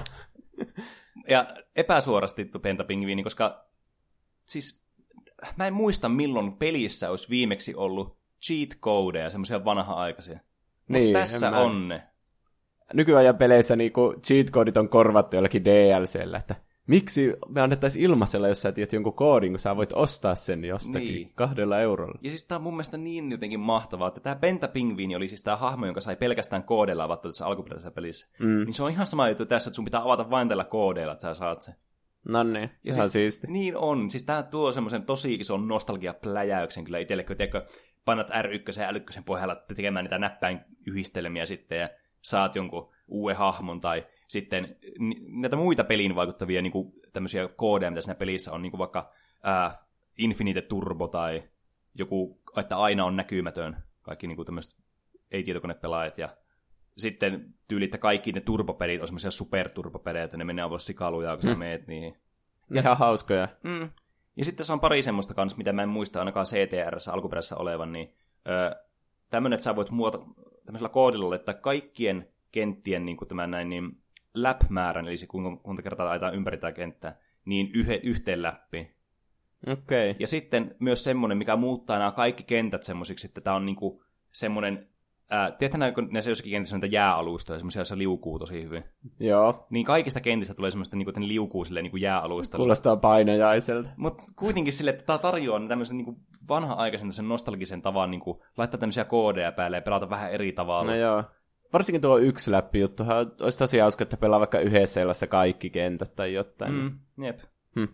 [1.28, 3.66] Ja epäsuorasti pentapingviini, koska
[4.46, 4.79] siis
[5.58, 10.34] mä en muista milloin pelissä olisi viimeksi ollut cheat codeja, semmoisia vanha-aikaisia.
[10.34, 12.04] Mutta Niin, tässä en mä- on ne.
[12.94, 16.56] Nykyajan peleissä niinku cheat-koodit on korvattu jollakin DLCllä, että
[16.88, 21.02] miksi me annettaisiin ilmaisella, jos sä tiedät jonkun koodin, kun sä voit ostaa sen jostakin
[21.02, 21.14] Niin.
[21.14, 21.32] niin.
[21.36, 22.20] kahdella eurolla.
[22.22, 25.58] Ja siis tää on mun mielestä niin jotenkin mahtavaa, että tämä pentapingviini oli siis tämä
[25.58, 28.28] hahmo, jonka sai pelkästään koodella avattua tässä alkuperäisessä pelissä.
[28.40, 28.64] Mm.
[28.66, 31.22] Niin se on ihan sama juttu tässä, että sun pitää avata vain tällä koodeilla, että
[31.22, 31.76] sä saat sen.
[32.28, 33.48] No niin, ihan siis, siisti.
[33.48, 34.10] Niin on.
[34.10, 37.66] Siis tää tuo semmoisen tosi ison nostalgiapläjäyksen kyllä itselle, kun tiedätkö,
[38.06, 41.90] painat R1 ja L1 pohjalla tekemään niitä näppäin yhdistelmiä sitten ja
[42.22, 44.76] saat jonkun uuden hahmon tai sitten
[45.32, 49.12] näitä muita peliin vaikuttavia niin kuin, tämmöisiä koodeja, mitä siinä pelissä on, niin kuin vaikka
[49.44, 49.78] ää,
[50.18, 51.44] Infinite Turbo tai
[51.96, 54.76] joku, että aina on näkymätön, kaikki niin kuin tämmöiset
[55.32, 56.30] ei-tietokonepelaajat ja
[56.98, 61.44] sitten tyyli, että kaikki ne turbopelit on semmoisia superturbopelit, että ne menee olla sikaluja, kun
[61.44, 61.60] sä Mm.
[61.60, 62.18] meet niihin.
[62.76, 63.48] Ihan hauskoja.
[63.64, 63.90] Mm.
[64.36, 67.92] Ja sitten se on pari semmoista kanssa, mitä mä en muista ainakaan CTRssä alkuperäisessä olevan,
[67.92, 68.14] niin
[68.50, 68.72] öö,
[69.30, 70.20] tämmöinen, että sä voit muota
[70.66, 74.02] tämmöisellä koodilla laittaa kaikkien kenttien niin kuin tämän näin, niin
[74.36, 78.96] lap-määrän, eli se kuinka monta kertaa ajetaan ympäri tämä kenttää, niin yhe, yhteen läppiin.
[79.68, 80.10] Okei.
[80.10, 80.20] Okay.
[80.20, 84.80] Ja sitten myös semmoinen, mikä muuttaa nämä kaikki kentät semmoisiksi, että tämä on niinku semmoinen,
[85.30, 88.84] ää, tiedätkö näin, kun näissä jossakin kentissä on jääalustoja, semmoisia, joissa liukuu tosi hyvin.
[89.20, 89.68] Joo.
[89.70, 92.62] Niin kaikista kentistä tulee semmoista, että ne liukuu silleen niinku jääalustalla.
[92.62, 93.90] Kuulostaa painajaiselta.
[93.98, 99.06] Mutta kuitenkin sille, että tämä tarjoaa tämmöisen niinku vanha-aikaisen sen nostalgisen tavan niinku, laittaa tämmöisiä
[99.06, 100.92] koodeja päälle ja pelata vähän eri tavalla.
[100.92, 101.24] No joo.
[101.74, 106.16] Varsinkin tuo yksi läppi juttuhan olisi tosi hauska, että pelaa vaikka yhdessä seilassa kaikki kentät
[106.16, 106.74] tai jotain.
[106.74, 107.40] Mm, jep.
[107.76, 107.88] Hmm.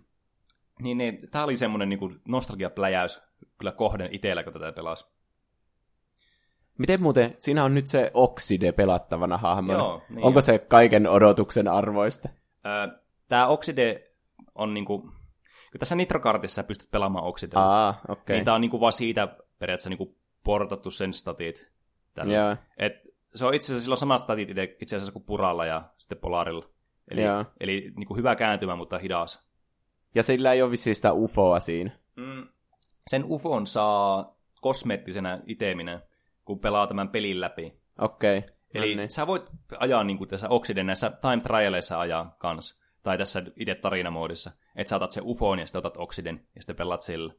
[0.82, 3.21] Niin, niin tämä oli semmoinen niinku nostalgiapläjäys
[3.58, 5.14] kyllä kohden itsellä, kun tätä pelasi.
[6.77, 9.79] Miten muuten, siinä on nyt se Oxide pelattavana hahmona.
[9.79, 10.43] Joo, niin Onko on.
[10.43, 12.29] se kaiken odotuksen arvoista?
[13.29, 14.03] Tämä Oxide
[14.55, 14.99] on niinku,
[15.71, 18.35] kun tässä Nitrokartissa pystyt pelaamaan Oxidella, Aa, okay.
[18.35, 19.27] niin tämä on niinku vaan siitä
[19.59, 21.71] periaatteessa niinku portattu sen statit.
[22.77, 22.93] Et
[23.35, 24.49] se on itse asiassa silloin samat statit
[24.81, 26.65] itse asiassa kuin Puralla ja sitten Polarilla.
[27.11, 27.21] Eli,
[27.59, 29.47] eli niinku hyvä kääntymä, mutta hidas.
[30.15, 31.91] Ja sillä ei ole vissiin sitä ufoa siinä.
[32.15, 32.47] Mm.
[33.07, 36.01] Sen ufon saa kosmeettisena iteminä,
[36.45, 37.81] kun pelaa tämän pelin läpi.
[37.99, 38.38] Okei.
[38.38, 38.49] Okay.
[38.73, 39.12] Eli no niin.
[39.12, 42.81] sä voit ajaa niin kuin tässä Oxiden näissä time trialeissa ajaa kans.
[43.03, 44.51] Tai tässä itse tarinamoodissa.
[44.75, 47.34] Että sä otat sen ufon ja sitten otat Oxiden ja sitten pelaat sillä.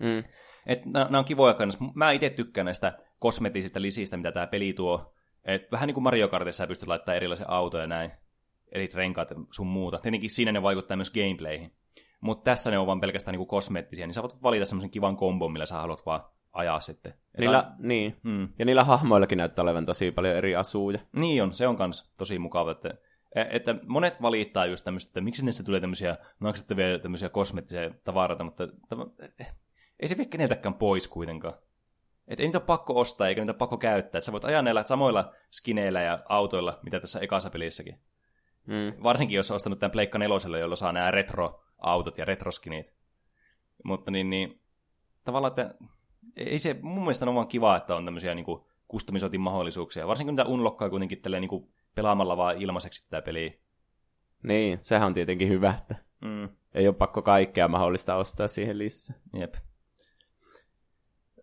[0.00, 0.24] Mm.
[0.66, 1.84] Et nämä on kivoja kanssa.
[1.94, 5.14] Mä itse tykkään näistä kosmeettisista lisistä, mitä tämä peli tuo.
[5.44, 8.10] Et vähän niin kuin Mario Kartissa sä pystyt laittamaan erilaisia autoja ja näin.
[8.72, 9.98] Eri renkaat sun muuta.
[9.98, 11.72] Tietenkin siinä ne vaikuttaa myös gameplayhin.
[12.20, 15.52] Mutta tässä ne on vaan pelkästään niinku kosmeettisia, niin sä voit valita semmoisen kivan kombon,
[15.52, 16.24] millä sä haluat vaan
[16.56, 17.14] ajaa sitten.
[17.38, 18.16] Niillä, niin.
[18.22, 18.48] Mm.
[18.58, 20.98] Ja niillä hahmoillakin näyttää olevan tosi paljon eri asuja.
[21.12, 22.94] Niin on, se on kans tosi mukava, että,
[23.34, 28.68] että monet valittaa just tämmöistä, että miksi niistä tulee tämmöisiä maksettavia tämmöisiä kosmettisia tavaroita, mutta
[28.88, 29.06] tämä,
[30.00, 31.54] ei se vie keneltäkään pois kuitenkaan.
[32.28, 34.18] Että ei niitä ole pakko ostaa eikä niitä ole pakko käyttää.
[34.18, 38.00] Että sä voit ajaa näillä samoilla skineillä ja autoilla, mitä tässä ekassa pelissäkin.
[38.66, 39.02] Mm.
[39.02, 42.94] Varsinkin jos on ostanut tämän Pleikka neloselle, jolla saa nämä retro-autot ja retroskinit.
[43.84, 44.60] Mutta niin, niin
[45.24, 45.74] tavallaan, että
[46.36, 48.46] ei se, mun mielestä on vaan kiva, että on tämmöisiä niin
[48.88, 50.06] kustomisointin mahdollisuuksia.
[50.06, 53.52] Varsinkin mitä unlockkaa kuitenkin tälleen, niin kuin pelaamalla vaan ilmaiseksi tätä peliä.
[54.42, 59.16] Niin, sehän on tietenkin hyvä, että Mm, ei ole pakko kaikkea mahdollista ostaa siihen lisää.
[59.32, 59.54] jep.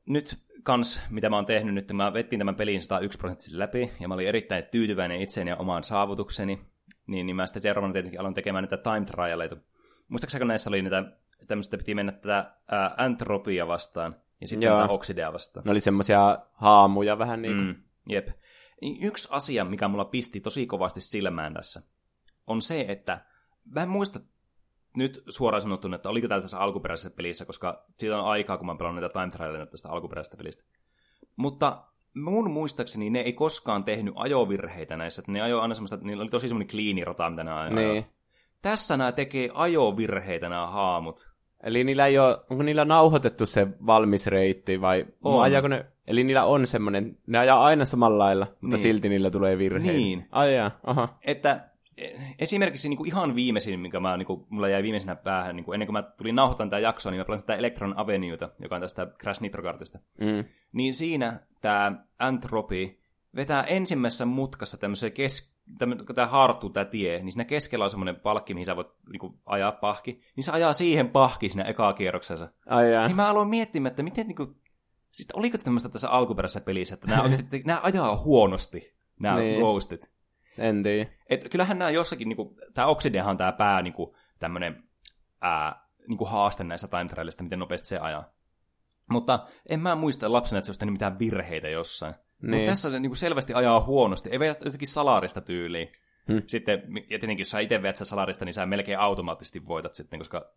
[0.05, 4.07] Nyt kans, mitä mä oon tehnyt nyt, mä vettiin tämän pelin 101 prosenttisesti läpi, ja
[4.07, 6.59] mä olin erittäin tyytyväinen itseeni ja omaan saavutukseni,
[7.07, 9.57] niin, niin mä sitten seuraavana tietenkin aloin tekemään näitä time trialeita.
[10.07, 11.03] Muistaakseni näissä oli näitä,
[11.47, 14.87] tämmöistä piti mennä tätä ää, antropia vastaan, ja sitten Joo.
[14.89, 15.63] oksidea vastaan.
[15.65, 17.67] Ne oli semmosia haamuja vähän niin kuin.
[17.67, 17.75] Mm,
[18.09, 18.27] jep.
[18.81, 21.81] Niin Yksi asia, mikä mulla pisti tosi kovasti silmään tässä,
[22.47, 23.25] on se, että
[23.65, 24.19] mä en muista
[24.97, 28.75] nyt suoraan sanottuna, että oliko täällä tässä alkuperäisessä pelissä, koska siitä on aikaa, kun mä
[28.75, 30.63] pelannut näitä time trialeita tästä alkuperäisestä pelistä.
[31.35, 31.83] Mutta
[32.15, 36.21] mun muistaakseni ne ei koskaan tehnyt ajovirheitä näissä, että ne ajoi aina semmoista, että niillä
[36.21, 37.75] oli tosi semmoinen kliini rata, mitä ne ajoi.
[37.75, 38.05] Niin.
[38.61, 41.32] Tässä nämä tekee ajovirheitä nämä haamut.
[41.63, 45.43] Eli niillä ei ole, onko niillä nauhoitettu se valmis reitti vai On.
[45.43, 48.79] ajaako ne, eli niillä on semmoinen, ne ajaa aina samalla lailla, mutta Niin.
[48.79, 49.97] silti niillä tulee virheitä.
[49.97, 50.27] Niin.
[50.31, 51.17] Ai jaa, aha.
[51.21, 55.55] että eh, esimerkiksi niin kuin ihan viimeisin, mikä mä, niin kuin, mulla jäi viimeisenä päähän,
[55.55, 58.49] niin kuin ennen kuin mä tulin nauhoittamaan tätä jaksoa, niin mä pelasin tätä Electron Avenueta,
[58.59, 59.99] joka on tästä Crash Nitro-kartista.
[60.21, 60.43] Mm.
[60.73, 62.99] Niin siinä tämä Anthropy
[63.35, 65.52] vetää ensimmäisessä mutkassa tämmöisen kes...
[66.05, 69.19] Kun tämä haartuu tämä tie, niin siinä keskellä on semmoinen palkki, mihin sä voit niin
[69.19, 72.49] kuin, ajaa pahki, niin se ajaa siihen pahki siinä ekaa kierroksessa.
[72.65, 72.85] Ai.
[73.07, 74.55] Niin mä aloin miettimään, että miten niin kuin,
[75.11, 79.59] siis oliko tämmöistä tässä alkuperäisessä pelissä, että nämä oikeasti, nämä ajaa huonosti, nämä Niin.
[79.59, 80.11] ghostit.
[80.57, 81.09] En tiedä.
[81.29, 84.83] Et kyllähän nämä jossakin, niinku, tämä Oxidehan tämä pää niinku, tämmöinen
[85.41, 88.33] ää, niinku haaste näissä time trialista, miten nopeasti se ajaa.
[89.09, 92.15] Mutta en mä muista lapsena, että se olisi tehnyt mitään virheitä jossain.
[92.43, 92.51] Niin.
[92.51, 92.59] Niin.
[92.59, 95.91] Mutta tässä se niinku selvästi ajaa huonosti, ei vielä jotenkin salarista tyyliin.
[96.27, 96.41] Hmm.
[96.47, 100.19] Sitten, ja tietenkin jos sä itse veät sen salarista, niin sä melkein automaattisesti voitat sitten,
[100.19, 100.53] koska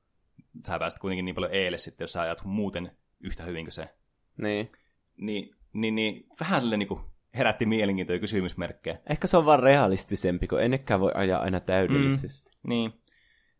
[0.67, 3.89] sä pääset kuitenkin niin paljon eelle sitten, jos sä ajat muuten yhtä hyvin kuin se.
[4.43, 4.73] Niin.
[5.17, 7.01] Niin, niin, niin vähän sille niinku
[7.35, 8.99] herätti mielenkiintoja kysymysmerkkejä.
[9.11, 12.51] Ehkä se on vaan realistisempi, kun ennekään voi ajaa aina täydellisesti.
[12.63, 12.93] Niin.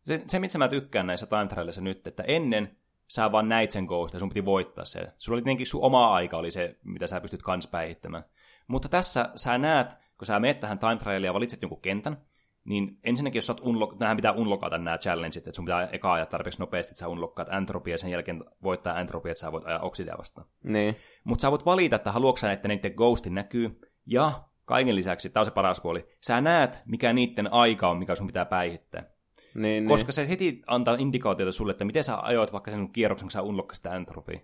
[0.03, 2.77] Se, se missä mä tykkään näissä time nyt, että ennen
[3.09, 5.13] sä vaan näit sen ghost ja sun piti voittaa se.
[5.19, 8.25] Sulla oli tietenkin sun oma aika oli se, mitä sä pystyt kans päihittämään.
[8.69, 12.17] Mutta tässä sä näet, kun sä menet tähän time trialiin ja valitset jonkun kentän,
[12.65, 16.27] niin ensinnäkin, jos sä unlock, nämähän pitää unlockata nämä challengeit, että sun pitää eka ajaa
[16.27, 19.81] tarpeeksi nopeasti, että sä unlockkaat entropia ja sen jälkeen voittaa entropia, että sä voit ajaa
[19.81, 20.47] oksidea vastaan.
[20.65, 20.97] Niin.
[21.25, 24.33] Mutta sä voit valita, että haluatko sä, että niiden ghosti näkyy, ja
[24.65, 28.27] kaiken lisäksi, tämä on se paras puoli, sä näet, mikä niiden aika on, mikä sun
[28.27, 29.16] pitää päihittää.
[29.57, 33.31] Niin, Koska se heti antaa indikaatiota sulle, että miten sä ajoit vaikka sen kierroksen, kun
[33.31, 34.41] sä unlokkasit sitä entrofia.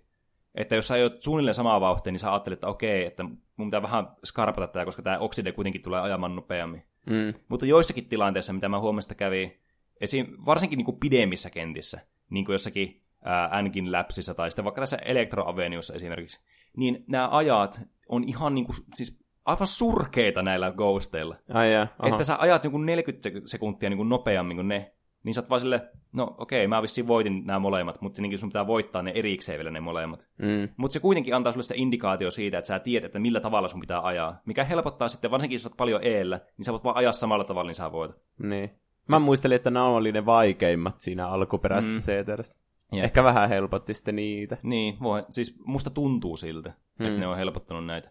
[0.54, 3.24] Että jos sä ajoit suunnilleen samaa vauhtia, niin sä ajattelet, että okei, että
[3.56, 6.82] mun pitää vähän skarpata tätä, koska tämä okside kuitenkin tulee ajamaan nopeammin.
[7.06, 7.26] niin.
[7.26, 7.34] Mm.
[7.48, 9.60] Mutta joissakin tilanteissa, mitä mä huomasin, että kävi,
[10.00, 14.80] esim, varsinkin niin kuin pidemmissä kentissä, niin kuin jossakin ää, Anakin Lapsissa tai sitten vaikka
[14.80, 16.40] tässä Electro Avenuessa esimerkiksi,
[16.76, 21.36] niin nämä ajat on ihan niin kuin, siis aivan surkeita näillä ghosteilla.
[21.52, 21.88] Ai aha.
[22.02, 25.60] Että sä ajat joku 40 sekuntia niin kuin nopeammin kuin ne, niin sä oot vaan
[25.60, 29.58] sille, no okei, mä vissiin voitin nämä molemmat, mutta tietenkin sun pitää voittaa ne erikseen
[29.58, 30.30] vielä ne molemmat.
[30.38, 30.68] Mm.
[30.76, 33.80] Mutta se kuitenkin antaa sulle se indikaatio siitä, että sä tiedät, että millä tavalla sun
[33.80, 34.40] pitää ajaa.
[34.46, 37.44] Mikä helpottaa sitten, varsinkin jos sä oot paljon eellä, niin sä voit vaan ajaa samalla
[37.44, 38.20] tavalla, niin sä voitat.
[38.38, 38.70] Niin.
[39.08, 42.18] Mä muistelin, että nämä oli ne vaikeimmat siinä alkuperäisessä mm.
[42.18, 42.60] CTRssä.
[42.92, 43.04] Jep.
[43.04, 44.56] Ehkä vähän helpotti sitten niitä.
[44.62, 47.06] Niin, voi, siis musta tuntuu siltä, mm.
[47.06, 48.10] että ne on helpottanut näitä.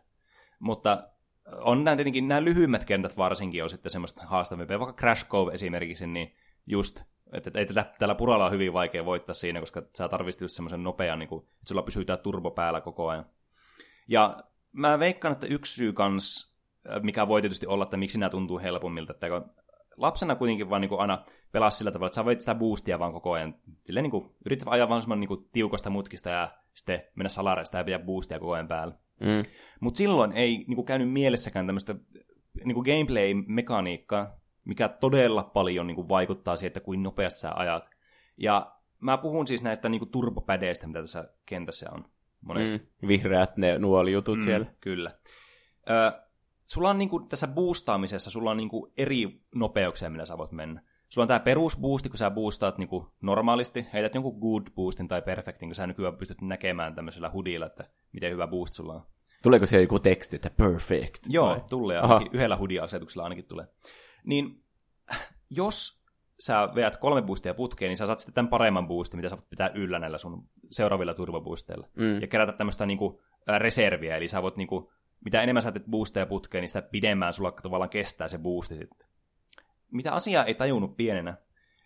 [0.60, 1.04] Mutta
[1.62, 4.80] on nämä tietenkin, nämä lyhyimmät kentät varsinkin on sitten semmoista haastavimpia.
[4.80, 6.36] Vaikka Crash Cove esimerkiksi, niin
[6.72, 7.02] just,
[7.34, 10.84] että ei tällä, tällä puralla on hyvin vaikea voittaa siinä, koska sä tarvitset just semmoisen
[10.84, 13.26] nopean, niin kuin, että sulla pysyy tämä turbo päällä koko ajan.
[14.08, 16.56] Ja mä veikkaan, että yksi syy kans,
[17.02, 19.28] mikä voi tietysti olla, että miksi nämä tuntuu helpommilta, että
[19.98, 23.14] lapsena kuitenkin vaan niin kuin aina pelaa sillä tavalla, että sä voit sitä boostia vaan
[23.14, 23.56] koko ajan.
[23.84, 27.78] Silleen niin kuin, yrität ajaa vaan semmoinen niin kuin tiukasta mutkista ja sitten mennä salareista
[27.78, 28.94] ja pitää boostia koko ajan päällä.
[29.20, 29.46] Mm.
[29.80, 31.96] Mutta silloin ei niin kuin, käynyt mielessäkään tämmöistä
[32.64, 37.90] niin gameplay-mekaniikkaa, mikä todella paljon niin kuin, vaikuttaa siihen, että kuin nopeasti sä ajat.
[38.38, 42.06] Ja mä puhun siis näistä niin kuin, turbopädeistä, mitä tässä kentässä on
[42.42, 42.78] monesti.
[42.78, 43.08] Mm.
[43.08, 44.44] Vihreät ne nuolijutut mm.
[44.44, 44.66] siellä.
[44.82, 45.12] Kyllä.
[45.90, 46.22] Ö,
[46.66, 50.82] sulla on niinku, tässä boostaamisessa sulla on niinku eri nopeuksia, millä sä voit mennä.
[51.10, 55.70] Sulla on tämä perusboosti, kun sä boostaat niinku normaalisti, heität jonkun good boostin tai perfectin,
[55.70, 59.02] kun sä nykyään pystyt näkemään tämmöisellä hudilla, että miten hyvä boost sulla on.
[59.44, 61.20] Tuleeko siellä joku teksti, että perfect?
[61.30, 61.62] Joo, vai?
[61.70, 63.68] tulee yhdellä hudia-asetuksella ainakin tulee.
[64.24, 64.64] Niin
[65.50, 66.06] jos
[66.40, 69.50] sä veät kolme boostia putkeen, niin sä saat sitten tämän paremman boostin, mitä sä voit
[69.50, 71.88] pitää yllä näillä sun seuraavilla turboboosteilla.
[71.96, 72.22] Mm.
[72.22, 73.22] Ja kerätä tämmöistä niinku,
[73.58, 74.92] reserviä, eli sä voit niinku,
[75.26, 79.08] mitä enemmän sä teet boosteja putkeen, niin sitä pidemmään sulla tavallaan kestää se boosti sitten.
[79.92, 81.38] Mitä asiaa ei tajunnut pienenä,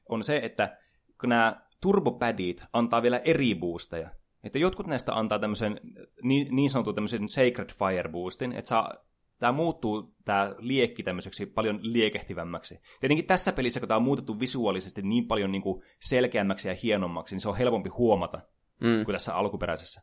[0.10, 0.78] on se, että
[1.20, 4.10] kun nämä turbopadit antaa vielä eri boosteja.
[4.44, 5.80] Että jotkut näistä antaa tämmöisen
[6.24, 8.94] niin, niin sanotun tämmöisen Sacred Fire boostin, että saa
[9.40, 12.80] tämä muuttuu, tämä liekki tämmöiseksi paljon liekehtivämmäksi.
[13.00, 17.36] Tietenkin tässä pelissä, kun tämä on muutettu visuaalisesti niin paljon niin kuin selkeämmäksi ja hienommaksi,
[17.36, 18.42] niin se on helpompi huomata
[18.82, 19.06] Mm.
[19.06, 20.02] kuin tässä alkuperäisessä.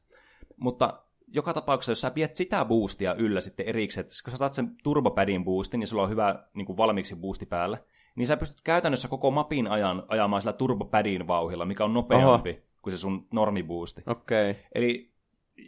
[0.56, 4.52] Mutta joka tapauksessa, jos sä pidät sitä boostia yllä sitten erikseen, että kun sä saat
[4.52, 7.78] sen turbopadin boostin, niin sulla on hyvä niin kuin valmiiksi boosti päällä,
[8.14, 12.58] niin sä pystyt käytännössä koko mapin ajan ajamaan sillä turbopadin vauhilla, mikä on nopeampi Oho.
[12.82, 14.02] kuin se sun normiboosti.
[14.06, 14.50] Okei.
[14.50, 14.62] Okay.
[14.74, 15.11] Eli,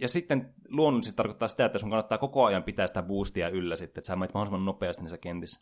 [0.01, 4.01] ja sitten luonnollisesti tarkoittaa sitä, että sun kannattaa koko ajan pitää sitä boostia yllä sitten,
[4.01, 5.61] että sä menet mahdollisimman nopeasti niissä kentissä.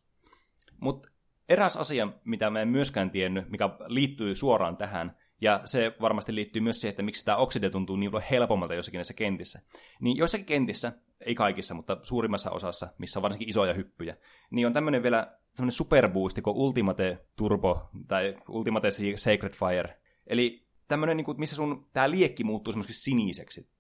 [0.81, 1.09] Mutta
[1.49, 6.63] eräs asia, mitä mä en myöskään tiennyt, mikä liittyy suoraan tähän, ja se varmasti liittyy
[6.63, 9.61] myös siihen, että miksi tämä okside tuntuu niin paljon helpommalta jossakin näissä kentissä.
[10.01, 14.17] Niin joissakin kentissä, ei kaikissa, mutta suurimmassa osassa, missä on varsinkin isoja hyppyjä,
[14.51, 19.99] niin on tämmöinen vielä tämmöinen superboosti kuin Ultimate Turbo tai Ultimate Sacred Fire.
[20.27, 23.72] Eli tämmöinen, niin kuin, missä sun tämä liekki muuttuu semmoiseksi siniseksi.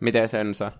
[0.00, 0.72] Miten sen saa?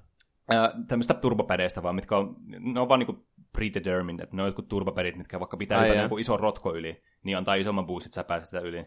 [0.51, 4.69] Ää, tämmöistä turbopädeistä vaan, mitkä on, ne on vaan niinku predetermined, että ne on jotkut
[4.69, 8.25] turbopädit, mitkä vaikka pitää Ai joku iso rotko yli, niin antaa isomman boostin, että sä
[8.25, 8.87] pääset sitä yli.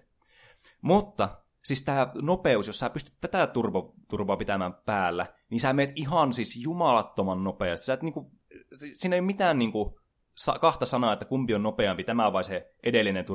[0.81, 1.29] Mutta
[1.63, 6.33] siis tämä nopeus, jos sä pystyt tätä turbo, turboa pitämään päällä, niin sä meet ihan
[6.33, 7.85] siis jumalattoman nopeasti.
[7.85, 8.31] Sä et niinku,
[8.93, 9.99] siinä ei ole mitään niinku
[10.61, 13.25] kahta sanaa, että kumpi on nopeampi, tämä vai se edellinen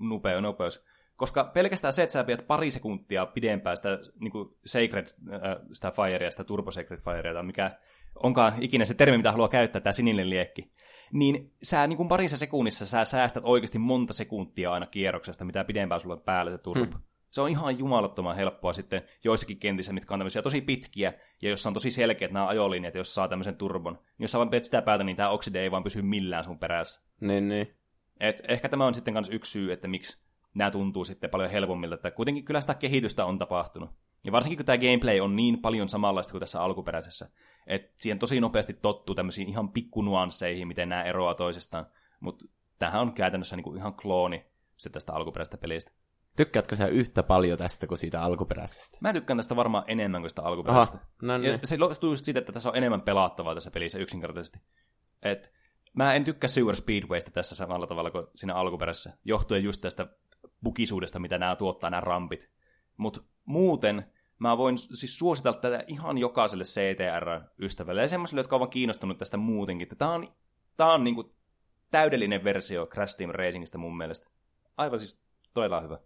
[0.00, 0.86] nopea nopeus.
[1.20, 5.40] Koska pelkästään se, että sä pidät pari sekuntia pidempään sitä niin kuin Sacred, äh,
[5.72, 7.78] sitä Firea, sitä Turbo Sacred Firea, tai mikä
[8.22, 10.72] onkaan ikinä se termi, mitä haluaa käyttää, tämä sininen liekki,
[11.12, 16.00] niin sä niin kuin parissa sekunnissa sä säästät oikeasti monta sekuntia aina kierroksesta, mitä pidempään
[16.00, 16.84] sulla on päällä se turbo.
[16.84, 17.02] Hmm.
[17.30, 21.12] Se on ihan jumalattoman helppoa sitten joissakin kentissä, mitkä on tämmöisiä tosi pitkiä,
[21.42, 23.92] ja jossa on tosi selkeät nämä ajolinjat, jos saa tämmöisen turbon.
[23.92, 27.06] Niin jos sä vaan sitä päätä, niin tämä okside ei vaan pysy millään sun perässä.
[27.20, 27.76] Niin, niin.
[28.20, 30.18] Et ehkä tämä on sitten myös yksi syy, että miksi
[30.54, 33.90] nämä tuntuu sitten paljon helpommilta, että kuitenkin kyllä sitä kehitystä on tapahtunut.
[34.24, 37.28] Ja varsinkin kun tämä gameplay on niin paljon samanlaista kuin tässä alkuperäisessä,
[37.66, 41.86] että siihen tosi nopeasti tottuu tämmöisiin ihan pikkunuansseihin, miten nämä eroaa toisestaan.
[42.20, 42.44] Mutta
[42.78, 44.44] tämähän on käytännössä niinku ihan klooni
[44.76, 45.92] se tästä alkuperäisestä pelistä.
[46.36, 48.98] Tykkäätkö sä yhtä paljon tästä kuin siitä alkuperäisestä?
[49.00, 50.98] Mä tykkään tästä varmaan enemmän kuin sitä alkuperäisestä.
[50.98, 51.60] Aha, no Ja niin.
[51.64, 54.58] se johtuu just siitä, että tässä on enemmän pelattavaa tässä pelissä yksinkertaisesti.
[55.22, 55.52] Et
[55.92, 60.06] mä en tykkää Sewer Speedwaysta tässä samalla tavalla kuin siinä alkuperäisessä, johtuen just tästä
[60.62, 62.50] bukisuudesta, mitä nämä tuottaa, nämä rampit.
[62.96, 64.04] Mutta muuten
[64.38, 69.88] mä voin siis suositella tätä ihan jokaiselle CTR-ystävälle ja semmoiselle, jotka ovat kiinnostunut tästä muutenkin.
[69.98, 70.28] Tämä on
[70.76, 71.34] tää on niinku
[71.90, 74.30] täydellinen versio Crash Team Racingista mun mielestä.
[74.76, 75.22] Aivan siis
[75.54, 75.98] todella hyvä.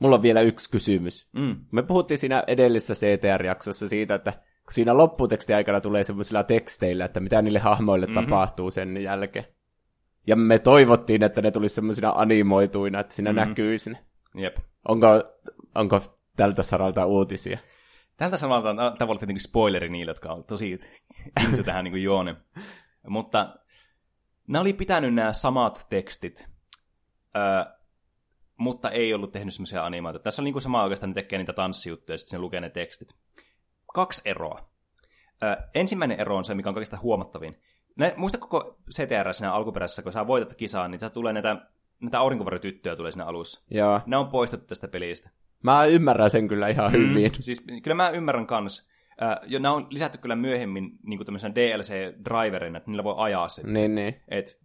[0.00, 1.28] Mulla on vielä yksi kysymys.
[1.32, 1.56] Mm.
[1.72, 7.20] Me puhuttiin siinä edellisessä CTR-jaksossa siitä, että kun siinä lopputeksti aikana tulee semmoisilla teksteillä, että
[7.20, 8.24] mitä niille hahmoille mm-hmm.
[8.24, 9.44] tapahtuu sen jälkeen.
[10.26, 13.48] Ja me toivottiin, että ne tulisi semmoisina animoituina, että siinä mm-hmm.
[13.48, 13.98] näkyisi ne.
[14.34, 14.56] Jep.
[14.88, 15.06] Onko,
[15.74, 16.00] onko
[16.36, 17.58] tältä saralta uutisia?
[18.16, 20.78] Tältä samalta on tavallaan tietenkin spoileri niille, jotka on tosi
[21.44, 22.36] into tähän niin juone.
[23.08, 23.52] Mutta
[24.46, 26.48] nämä oli pitänyt nämä samat tekstit,
[27.36, 27.64] öö,
[28.56, 30.24] mutta ei ollut tehnyt semmoisia animaatioita.
[30.24, 32.70] Tässä on niin kuin sama oikeastaan, ne tekee niitä tanssijuttuja ja sitten ne lukee ne
[32.70, 33.08] tekstit.
[33.94, 34.70] Kaksi eroa.
[35.42, 37.62] Öö, ensimmäinen ero on se, mikä on kaikista huomattavin.
[37.96, 41.56] Ne, muista koko CTR siinä alkuperäisessä, kun sä voitat kisaa, niin sä tulee näitä,
[42.00, 43.66] näitä aurinkovarotyttöjä tulee siinä alussa.
[43.70, 44.00] Joo.
[44.06, 45.30] Ne on poistettu tästä pelistä.
[45.62, 47.32] Mä ymmärrän sen kyllä ihan hyvin.
[47.40, 48.90] Siis kyllä mä ymmärrän kans.
[49.22, 53.48] Äh, jo, nämä on lisätty kyllä myöhemmin niin kuin tämmöisenä DLC-driverina, että niillä voi ajaa
[53.48, 53.72] sen.
[53.72, 54.20] Niin, niin.
[54.28, 54.60] Et,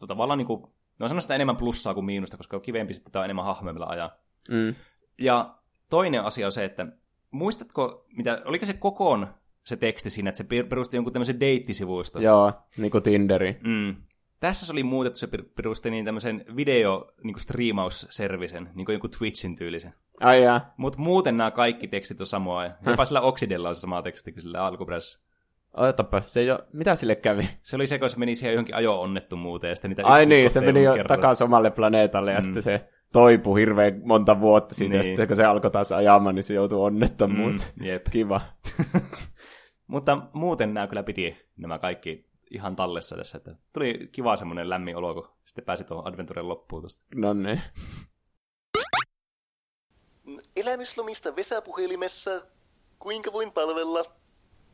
[0.00, 0.62] to, tavallaan niin kuin,
[0.98, 3.72] ne on sanoista enemmän plussaa kuin miinusta, koska on kivempi sitten tämä on enemmän hahmoja,
[3.72, 4.10] millä ajaa.
[4.50, 4.74] Mm.
[5.20, 5.54] Ja
[5.90, 6.86] toinen asia on se, että
[7.30, 9.26] muistatko, mitä, oliko se kokoon
[9.68, 12.20] se teksti siinä, että se per- perusti jonkun tämmöisen deittisivuista?
[12.20, 13.60] Joo, niin kuin Tinderi.
[13.64, 13.96] Mm.
[14.40, 19.10] Tässä se oli muutettu, se per- perusti niin tämmöisen video niin striimausservisen, niin kuin jonkun
[19.10, 19.94] Twitchin tyylisen.
[20.20, 20.74] Ai jaa.
[20.76, 22.64] Mutta muuten nämä kaikki tekstit on samoa.
[22.64, 25.28] ja Jopa sillä Oxidella on se sama teksti kuin sillä alkuperäisessä.
[25.74, 27.48] Otapa, se jo, mitä sille kävi?
[27.62, 29.70] Se oli se, kun se meni siihen johonkin ajo-onnettomuuteen.
[29.70, 32.42] Ja sitten niitä Ai niin, se meni jo takaisin omalle planeetalle ja mm.
[32.42, 34.98] sitten se toipui hirveän monta vuotta siitä, niin.
[34.98, 37.68] ja sitten kun se alkoi taas ajamaan, niin se joutui onnettomuuteen.
[37.80, 38.06] Mm, jep.
[38.10, 38.40] Kiva.
[39.88, 43.38] Mutta muuten nämä kyllä piti nämä kaikki ihan tallessa tässä.
[43.38, 47.02] Että tuli kiva semmoinen lämmin olo, kun sitten pääsi tuohon Adventuren loppuun tuosta.
[47.14, 47.60] No niin.
[50.56, 52.42] Elämyslomista Vesäpuhelimessa.
[52.98, 54.04] Kuinka voin palvella?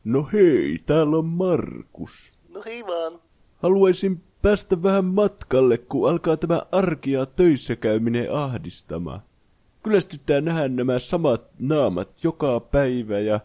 [0.03, 2.33] No hei, täällä on Markus.
[2.49, 3.19] No hei vaan.
[3.57, 9.21] Haluaisin päästä vähän matkalle, kun alkaa tämä arki ja töissä käyminen ahdistamaan.
[9.83, 13.39] Kyllästyttää nähdä nämä samat naamat joka päivä ja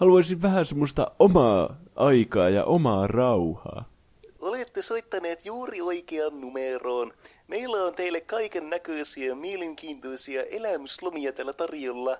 [0.00, 3.84] haluaisin vähän semmoista omaa aikaa ja omaa rauhaa.
[4.40, 7.12] Olette soittaneet juuri oikean numeroon.
[7.48, 12.16] Meillä on teille kaiken näköisiä mielenkiintoisia elämyslomia tällä tarjolla.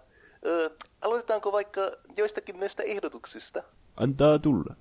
[0.46, 0.70] Öö,
[1.02, 1.80] aloitetaanko vaikka
[2.16, 3.62] joistakin näistä ehdotuksista?
[3.96, 4.74] Antaa tulla.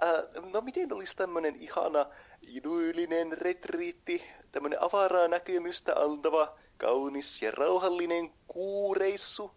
[0.00, 0.22] Ää,
[0.52, 2.06] no miten olisi tämmönen ihana
[2.42, 4.22] idyllinen retriitti,
[4.52, 9.50] tämmönen avaraa näkemystä antava, kaunis ja rauhallinen kuureissu?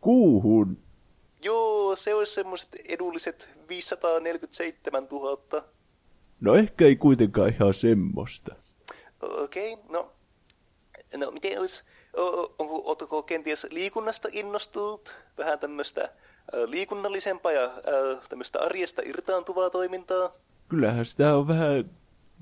[0.00, 0.87] Kuuhun.
[1.42, 5.64] Joo, se olisi semmoiset edulliset 547 000.
[6.40, 8.54] No ehkä ei kuitenkaan ihan semmoista.
[9.20, 10.12] Okei, okay, no,
[11.16, 11.84] no miten olisi,
[12.58, 15.14] onko, ootko kenties liikunnasta innostunut?
[15.38, 16.12] Vähän tämmöistä
[16.66, 17.72] liikunnallisempaa ja
[18.28, 20.32] tämmöistä arjesta irtaantuvaa toimintaa?
[20.68, 21.90] Kyllähän sitä on vähän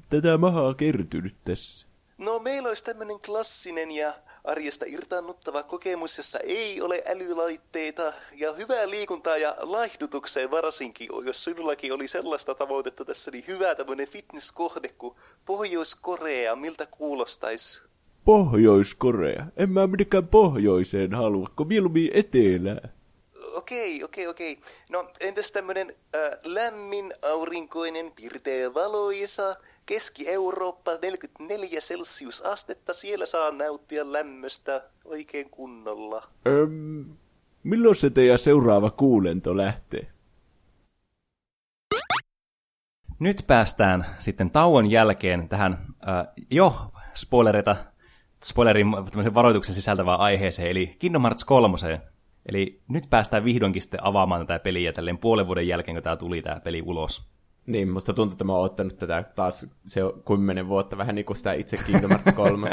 [0.08, 1.86] tätä mahaa kertynyt tässä.
[2.18, 4.14] No meillä olisi tämmöinen klassinen ja
[4.46, 11.92] arjesta irtaannuttava kokemus, jossa ei ole älylaitteita ja hyvää liikuntaa ja laihdutukseen varsinkin, jos sinullakin
[11.92, 17.80] oli sellaista tavoitetta tässä, niin hyvä tämmöinen fitnesskohde kuin Pohjois-Korea, miltä kuulostaisi?
[18.24, 19.46] Pohjois-Korea.
[19.56, 22.88] En mä minnekään pohjoiseen halua, kun mieluummin etelää.
[23.54, 24.58] Okei, okei, okei.
[24.88, 34.82] No entäs tämmönen äh, lämmin, aurinkoinen, pirteä valoisa, Keski-Eurooppa 44 celsiusastetta, siellä saa nauttia lämmöstä
[35.04, 36.28] oikein kunnolla.
[36.46, 37.04] Öm,
[37.62, 40.06] milloin se teidän seuraava kuulento lähtee?
[43.18, 45.72] Nyt päästään sitten tauon jälkeen tähän
[46.08, 47.76] äh, jo spoilereita,
[48.44, 51.76] spoilerin tämmöisen varoituksen sisältävään aiheeseen, eli Kingdom Hearts 3.
[52.48, 56.42] Eli nyt päästään vihdoinkin sitten avaamaan tätä peliä tälleen puolen vuoden jälkeen, kun tämä tuli
[56.42, 57.35] tämä peli ulos.
[57.66, 61.36] Niin, musta tuntuu, että mä oon ottanut tätä taas se kymmenen vuotta, vähän niin kuin
[61.36, 62.70] sitä itse Kingdom Hearts 3.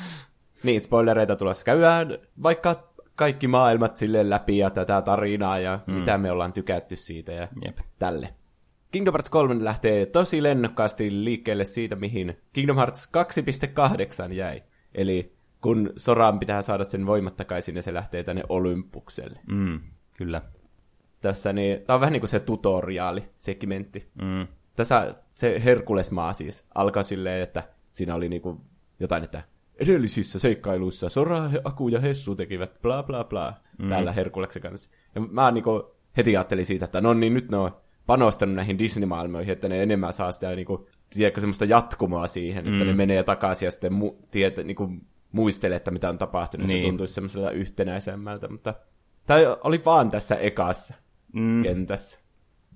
[0.64, 1.64] niin, spoilereita tulossa.
[1.64, 5.94] Käydään vaikka kaikki maailmat silleen läpi ja tätä tarinaa ja mm.
[5.94, 7.78] mitä me ollaan tykätty siitä ja Jep.
[7.98, 8.28] tälle.
[8.92, 13.10] Kingdom Hearts 3 lähtee tosi lennokkaasti liikkeelle siitä, mihin Kingdom Hearts
[14.26, 14.62] 2.8 jäi.
[14.94, 19.40] Eli kun Soran pitää saada sen voimat takaisin ja se lähtee tänne Olympukselle.
[19.46, 19.80] Mm,
[20.14, 20.42] kyllä.
[21.20, 24.10] Tässä niin, tää on vähän niin kuin se tutoriaali-segmentti.
[24.22, 24.46] Mm.
[24.76, 28.60] Tässä se Herkulesmaa siis alkaa silleen, että siinä oli niinku
[29.00, 29.42] jotain, että
[29.78, 33.88] edellisissä seikkailuissa Sora, Aku ja Hessu tekivät bla bla bla mm.
[33.88, 34.90] täällä Herkuleksen kanssa.
[35.14, 37.70] Ja mä niinku heti ajattelin siitä, että no niin, nyt ne on
[38.06, 42.72] panostanut näihin Disney-maailmoihin, että ne enemmän saa sitä niinku, tiedätkö, semmoista jatkumoa siihen, mm.
[42.72, 44.90] että ne menee takaisin ja sitten mu- tiedät, niinku,
[45.32, 46.66] muistelee, että mitä on tapahtunut.
[46.66, 46.82] Niin.
[46.82, 48.74] Se tuntuisi semmoisella yhtenäisemmältä, mutta
[49.26, 50.94] tämä oli vaan tässä ekassa
[51.36, 51.62] Mm.
[51.62, 52.20] kentässä.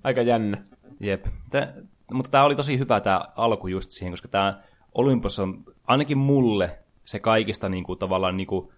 [0.03, 0.63] Aika jännä.
[0.99, 1.25] Jep.
[1.49, 1.73] Tää,
[2.13, 4.61] mutta tämä oli tosi hyvä tämä alku just siihen, koska tämä
[4.95, 8.69] Olympus on ainakin mulle se kaikista niin kuin, tavallaan niin kuin,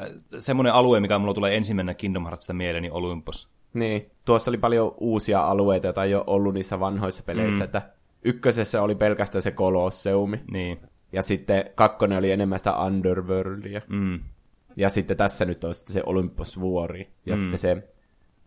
[0.00, 0.08] äh,
[0.38, 3.48] semmoinen alue, mikä mulla tulee ensimmäisenä Kingdom Heartsista mieleen, niin Olympus.
[3.74, 7.64] Niin, tuossa oli paljon uusia alueita, joita ei ole ollut niissä vanhoissa peleissä, mm.
[7.64, 7.82] että
[8.24, 10.78] ykkösessä oli pelkästään se Kolosseumi, Niin.
[11.12, 14.20] ja sitten kakkonen oli enemmän sitä Underworldia, Mm.
[14.76, 17.40] ja sitten tässä nyt on sitten se Olympus-vuori, ja mm.
[17.40, 17.88] sitten se,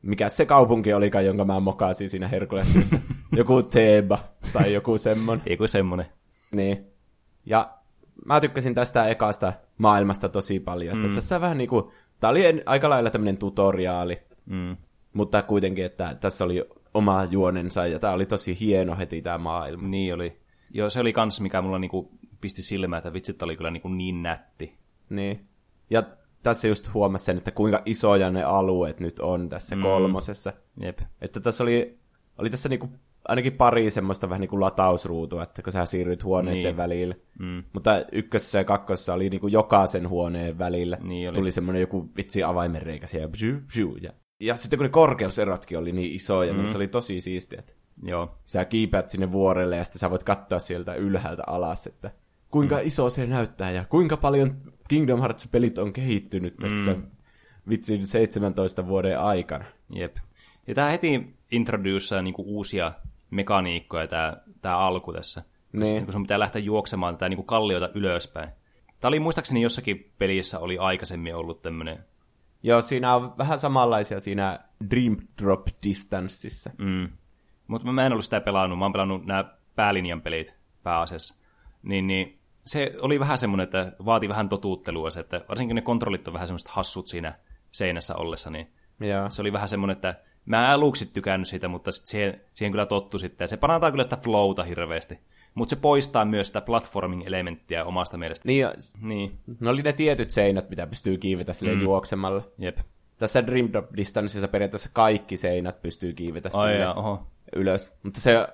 [0.01, 2.97] mikä se kaupunki olikaan, jonka mä mokasin siinä Herkulesissa,
[3.37, 4.19] joku Theba,
[4.53, 5.43] tai joku semmonen.
[5.45, 6.05] Ei kuin semmoinen.
[6.51, 6.85] Niin.
[7.45, 7.73] Ja
[8.25, 10.95] mä tykkäsin tästä ekasta maailmasta tosi paljon.
[10.95, 14.77] Että tässä vähän niinku, tää oli aika lailla tämmönen tutoriaali, Mm.
[15.13, 19.87] mutta kuitenkin, että tässä oli oma juonensa ja tää oli tosi hieno heti tää maailma.
[19.87, 20.39] Niin oli.
[20.73, 24.23] Joo, se oli kans, mikä mulla niinku pisti silmään, että vitsit oli kyllä niinku niin
[24.23, 24.77] nätti.
[25.09, 25.47] Niin.
[25.89, 26.03] Ja
[26.43, 29.81] tässä just huomasi sen, että kuinka isoja ne alueet nyt on tässä mm.
[29.81, 30.53] kolmosessa.
[30.81, 30.99] Jep.
[31.21, 31.99] Että tässä oli,
[32.37, 32.89] oli tässä niinku
[33.27, 36.77] ainakin pari semmoista vähän niinku latausruutua, että kun sä siirryt huoneiden Niin.
[36.77, 37.15] välillä.
[37.39, 37.63] Mm.
[37.73, 40.97] Mutta ykkössä ja kakkosessa oli niinku jokaisen huoneen välillä.
[41.01, 41.35] Niin oli.
[41.35, 43.27] Tuli semmoinen joku vitsi avaimenreikä siellä.
[43.27, 46.57] Bzyu, bzyu, ja, ja sitten kun ne korkeuserotkin oli niin isoja, mm.
[46.59, 47.59] niin se oli tosi siistiä.
[47.59, 47.73] Että
[48.03, 48.35] Joo.
[48.45, 52.11] sä kiipeät sinne vuorelle ja sitten sä voit katsoa sieltä ylhäältä alas, että
[52.51, 52.81] kuinka mm.
[52.83, 54.55] iso se näyttää ja kuinka paljon
[54.87, 57.03] Kingdom Hearts-pelit on kehittynyt tässä mm.
[57.69, 59.65] vitsin 17 vuoden aikana.
[59.89, 60.17] Jep.
[60.67, 62.91] Ja tämä heti introduceaa niinku uusia
[63.29, 65.43] mekaniikkoja, tämä tää alku tässä.
[65.73, 66.03] Niin.
[66.03, 68.49] Kun sun pitää lähteä juoksemaan tätä niinku kalliota ylöspäin.
[68.99, 71.99] Tämä oli muistaakseni jossakin pelissä oli aikaisemmin ollut tämmöinen.
[72.63, 74.59] Joo, siinä on vähän samanlaisia siinä
[74.89, 76.69] Dream Drop Distanceissa.
[76.77, 77.09] Mm.
[77.67, 78.79] Mutta mä en ollut sitä pelannut.
[78.79, 81.35] Mä oon pelannut nämä päälinjan pelit pääasiassa.
[81.83, 82.35] Niin, niin
[82.67, 86.47] se oli vähän semmoinen, että vaati vähän totuuttelua se, että varsinkin ne kontrollit on vähän
[86.47, 87.33] semmoiset hassut siinä
[87.71, 88.67] seinässä ollessa, niin
[88.99, 89.29] Joo.
[89.29, 90.15] se oli vähän semmoinen, että
[90.45, 93.45] mä en aluksi tykännyt siitä, mutta sit siihen, siihen kyllä tottu sitten.
[93.45, 95.19] Ja se parantaa kyllä sitä flowta hirveästi.
[95.53, 98.47] Mutta se poistaa myös sitä platforming-elementtiä omasta mielestä.
[98.47, 98.67] Niin,
[99.01, 101.81] Niin, ne oli ne tietyt seinät, mitä pystyy kiivetä sille mm.
[101.81, 102.47] juoksemalla.
[102.57, 102.77] jep.
[103.17, 107.27] Tässä Dream Drop Distanceissa periaatteessa kaikki seinät pystyy kiivetä Ai sille ja, oho.
[107.55, 107.93] ylös.
[108.03, 108.47] Mutta se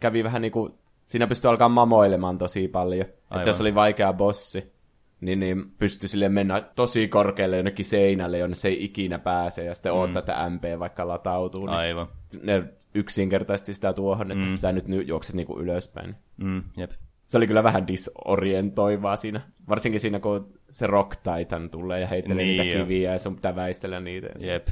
[0.00, 3.06] kävi vähän niinku, siinä pystyi alkaa mamoilemaan tosi paljon.
[3.06, 3.36] Aivan.
[3.36, 4.72] Että jos oli vaikea bossi,
[5.20, 9.74] niin, niin pystyi sille mennä tosi korkealle jonnekin seinälle, jonne se ei ikinä pääse, ja
[9.74, 9.98] sitten mm.
[9.98, 11.66] odottaa, että MP vaikka latautuu.
[11.66, 12.06] Niin Aivan.
[12.42, 14.56] ne yksinkertaisesti sitä tuohon, että mm.
[14.56, 16.14] sä nyt ny- juokset niinku ylöspäin.
[16.36, 16.90] Mm, jep.
[17.24, 19.40] Se oli kyllä vähän disorientoivaa siinä.
[19.68, 22.84] Varsinkin siinä, kun se Rock Titan tulee ja heittelee Niin niitä jo.
[22.84, 24.28] kiviä ja sun pitää väistellä niitä.
[24.46, 24.68] Jep.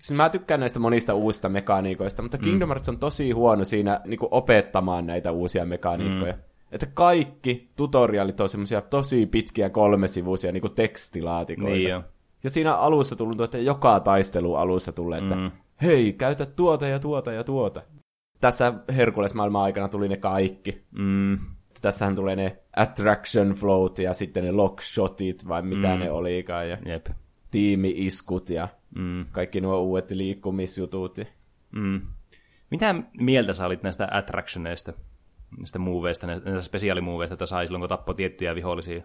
[0.00, 4.18] Siis mä tykkään näistä monista uusista mekaniikoista, mutta Kingdom Hearts on tosi huono siinä niin
[4.30, 6.32] opettamaan näitä uusia mekaniikkoja.
[6.32, 6.38] Mm.
[6.72, 11.76] Että kaikki tutorialit on semmoisia tosi pitkiä kolmesivuisia niin tekstilaatikoita.
[11.76, 12.02] Niin jo.
[12.44, 15.50] Ja siinä alussa tuntuu, että joka taistelu alussa tulee, että mm.
[15.82, 17.82] hei, käytä tuota ja tuota ja tuota.
[18.40, 20.82] Tässä Herkules-maailman aikana tuli ne kaikki.
[20.90, 21.38] Mm,
[21.82, 26.00] Tässähän tulee ne attraction float ja sitten ne lock shotit vai mitä mm.
[26.00, 26.68] ne olikaan.
[26.68, 27.06] Ja jep.
[27.50, 31.18] tiimi-iskut ja Mm, kaikki nuo uudet liikkumisjutut.
[31.72, 32.00] mm.
[32.70, 34.92] Mitä mieltä sä olit näistä attractioneista,
[35.58, 39.02] näistä moveista, näistä spesiaalimuoveista, että sai silloin, kun tappoi tiettyjä vihollisia?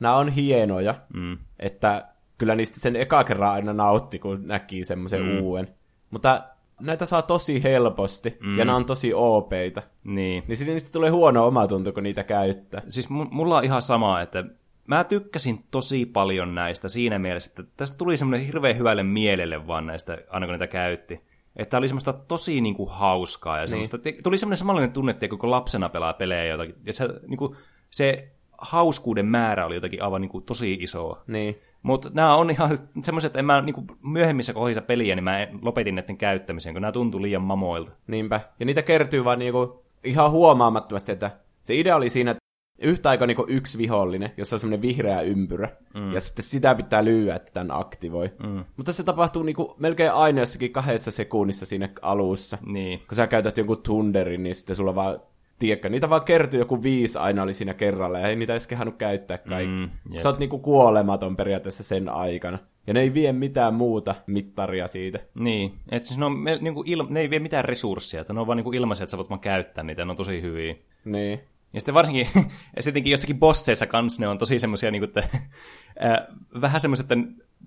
[0.00, 1.38] Nämä on hienoja, Mm.
[1.58, 5.38] että kyllä niistä sen eka kerran aina nautti, kun näki semmoisen mm.
[5.40, 5.68] uuden.
[6.10, 6.42] Mutta
[6.80, 8.58] näitä saa tosi helposti, mm.
[8.58, 9.82] ja nämä on tosi OPeita.
[10.04, 10.44] Niin.
[10.48, 12.82] Niin niistä tulee huono omatunto, kun niitä käyttää.
[12.88, 14.44] Siis mu- mulla on ihan sama, että
[14.88, 19.86] mä tykkäsin tosi paljon näistä siinä mielessä, että tästä tuli semmoinen hirveän hyvälle mielelle vaan
[19.86, 21.20] näistä, aina kun niitä käytti.
[21.56, 24.22] Että oli semmoista tosi niinku hauskaa ja semmoista, niin.
[24.22, 27.56] tuli semmoinen samanlainen tunne, että kun lapsena pelaa pelejä jotakin, ja se, niinku,
[27.90, 28.28] se
[28.58, 31.22] hauskuuden määrä oli jotakin aivan niinku, tosi isoa.
[31.26, 31.60] Niin.
[31.82, 35.94] Mutta nämä on ihan semmoiset, että en mä niinku, myöhemmissä kohdissa peliä, niin mä lopetin
[35.94, 37.92] näiden käyttämisen, kun nämä tuntuu liian mamoilta.
[38.06, 38.40] Niinpä.
[38.60, 41.30] Ja niitä kertyy vaan niinku ihan huomaamattomasti, että
[41.62, 42.43] se idea oli siinä, että
[42.78, 46.12] yhtä aikaa niinku yksi vihollinen, jossa on semmoinen vihreä ympyrä, mm.
[46.12, 48.30] ja sitten sitä pitää lyödä, että tämän aktivoi.
[48.42, 48.64] Mm.
[48.76, 52.58] Mutta se tapahtuu niinku melkein aina jossakin kahdessa sekunnissa siinä alussa.
[52.66, 52.98] Niin.
[53.08, 55.20] Kun sä käytät jonkun tunderin, niin sitten sulla vaan,
[55.58, 58.96] tiedätkö, niitä vaan kertyy joku viisi aina oli siinä kerralla, ja ei niitä edes kehannut
[58.96, 59.80] käyttää kaikki.
[59.80, 60.22] Mm, Mm, jep.
[60.22, 62.58] Sä oot niinku kuolematon periaatteessa sen aikana.
[62.86, 65.18] Ja ne ei vie mitään muuta mittaria siitä.
[65.34, 68.40] Niin, että siis ne, on, me, niinku il, ne ei vie mitään resursseja, että ne
[68.40, 70.74] on vaan niinku ilmaisia, että sä voit vaan käyttää niitä, ne on tosi hyviä.
[71.04, 71.40] Niin.
[71.74, 72.28] Ja sitten varsinkin,
[72.76, 75.22] ja sittenkin jossakin bosseissa kanssa ne on tosi semmoisia, niin että,
[75.98, 76.26] ää,
[76.60, 77.06] vähän semmoiset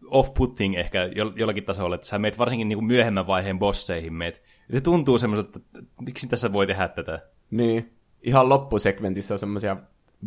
[0.06, 4.44] off-putting ehkä jo, jollakin tasolla, että sä meet varsinkin niin myöhemmän vaiheen bosseihin meet.
[4.70, 7.20] Ja se tuntuu semmoiselta, että miksi tässä voi tehdä tätä.
[7.52, 7.94] Niin.
[8.22, 9.78] Ihan loppusekventissä on semmoisia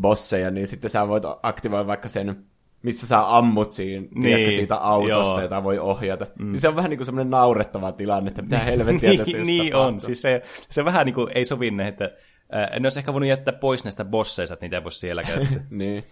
[0.00, 2.46] bosseja, niin sitten sä voit aktivoida vaikka sen
[2.82, 5.40] missä sä ammut siinä, niin, tiedätkö, siitä autosta, joo.
[5.40, 6.26] jota voi ohjata.
[6.38, 6.52] Mm.
[6.52, 9.46] Niin se on vähän niin kuin semmoinen naurettava tilanne, että mitä helvettiä tässä niin, just
[9.46, 9.94] niin tapahtuu.
[9.94, 10.00] on.
[10.00, 12.10] Siis se, se vähän niin kuin ei sovi että äh,
[12.52, 15.62] ne olisi ehkä voinut jättää pois näistä bosseista, että niitä ei voi siellä käyttää.
[15.70, 16.04] niin.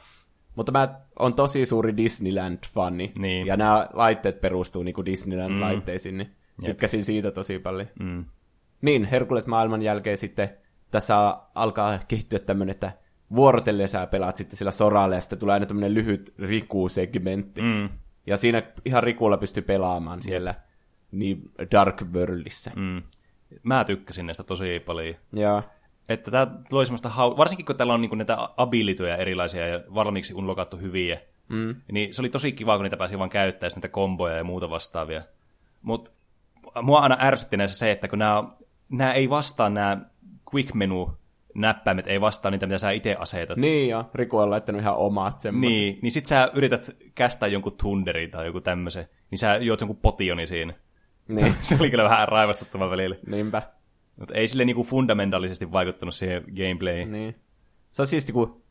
[0.54, 3.12] Mutta mä on tosi suuri Disneyland-fani.
[3.18, 3.46] Niin.
[3.46, 7.88] Ja nämä laitteet perustuu niin kuin Disneyland-laitteisiin, niin tykkäsin siitä tosi paljon.
[8.00, 8.24] Mm.
[8.80, 10.48] Niin, Herkules-maailman jälkeen sitten
[10.90, 12.92] tässä alkaa kehittyä tämmöinen, että
[13.34, 17.62] vuorotellen sä pelaat sitten sillä soralla ja sitten tulee aina tämmöinen lyhyt Riku-segmentti.
[17.62, 17.88] Mm.
[18.26, 20.54] Ja siinä ihan Rikulla pystyy pelaamaan siellä
[21.10, 22.70] niin Dark Worldissa.
[22.76, 22.82] Mm.
[22.82, 23.02] Mm.
[23.62, 25.14] Mä tykkäsin näistä tosi paljon.
[25.32, 25.62] Ja
[26.08, 27.36] Että tää loi semmoista, hau...
[27.36, 31.76] varsinkin kun täällä on niinku näitä abilityjä erilaisia ja valmiiksi unlokattu hyviä, mm.
[31.92, 35.22] niin se oli tosi kiva, kun niitä pääsi vaan käyttämään näitä komboja ja muuta vastaavia.
[35.82, 36.10] Mutta
[36.82, 38.44] mua aina ärsytti näissä se, että kun nämä,
[38.88, 39.98] nämä ei vastaa nämä
[40.54, 41.18] quick menu
[41.54, 43.56] näppäimet ei vastaa niitä, mitä sä itse asetat.
[43.56, 45.78] niin ja Riku on laittanut ihan omat semmoiset.
[45.78, 49.96] Niin, niin sit sä yrität kästää jonkun tunderin tai joku tämmöisen, niin sä juot jonkun
[49.96, 50.74] potioni siinä.
[51.28, 51.38] Niin.
[51.40, 53.16] Se, se oli kyllä vähän raivastuttava välillä.
[53.26, 53.62] Niinpä.
[54.18, 57.12] Mutta ei sille niinku fundamentaalisesti vaikuttanut siihen gameplayin.
[57.12, 57.34] Niin.
[57.90, 58.62] Se on siisti, kun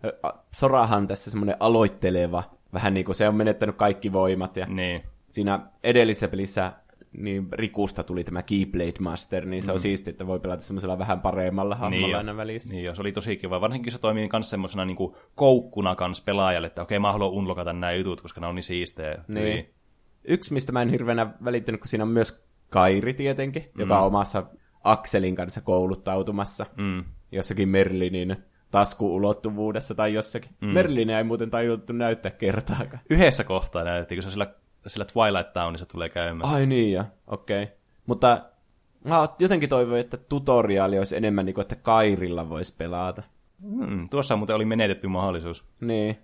[0.55, 2.43] Sorahan tässä semmoinen aloitteleva,
[2.73, 5.01] vähän niin kuin se on menettänyt kaikki voimat, ja Niin.
[5.27, 6.73] siinä edellisessä pelissä
[7.17, 11.21] niin Rikusta tuli tämä Keyblade Master, niin se on siisti, että voi pelata semmoisella vähän
[11.21, 12.73] paremmalla hahmolla Niin, aina välissä.
[12.73, 13.61] niin jo, se oli tosi kiva.
[13.61, 17.93] Varsinkin se toimii myös semmoisena niinku koukkuna kans pelaajalle, että okei, mä haluan unlokata nämä
[17.93, 19.23] jutut, koska ne on niin siistejä.
[19.27, 19.45] Niin.
[19.45, 19.63] hyviä.
[20.23, 23.79] Yksi, mistä mä en hirveänä välittänyt, kun siinä on myös Kairi tietenkin, mm.
[23.79, 24.43] joka on omassa
[24.91, 27.03] Akselin kanssa kouluttautumassa Mm.
[27.31, 28.37] jossakin Merlinin
[28.71, 30.51] taskuulottuvuudessa tai jossakin.
[30.61, 30.67] Mm.
[30.67, 32.99] Merlin ei muuten tajuttu näyttää kertaakaan.
[33.09, 34.47] Yhdessä kohtaa näytettiin, kun se sillä,
[34.87, 36.49] sillä Twilight Townissa tulee käymään.
[36.49, 37.63] Ai niin, ja okei.
[37.63, 37.75] Okay.
[38.05, 38.41] Mutta
[39.09, 43.23] mä jotenkin toivoin, että tutoriaali olisi enemmän niin kuin, että Kairilla voisi pelata.
[43.61, 45.63] Mm, tuossa muuten oli menetetty mahdollisuus.
[45.81, 46.17] Niin.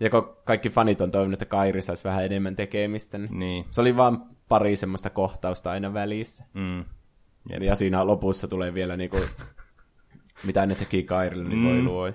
[0.00, 3.64] Ja kun kaikki fanit on toivonut, että Kairi saisi vähän enemmän tekemistä, niin Niin.
[3.70, 6.44] se oli vaan pari semmoista kohtausta aina välissä.
[6.54, 6.84] Mm.
[7.50, 7.62] Jep.
[7.62, 9.16] Ja siinä lopussa tulee vielä niinku,
[10.46, 11.84] mitä ne teki Kairille, niin voi Mm.
[11.86, 12.14] luoi.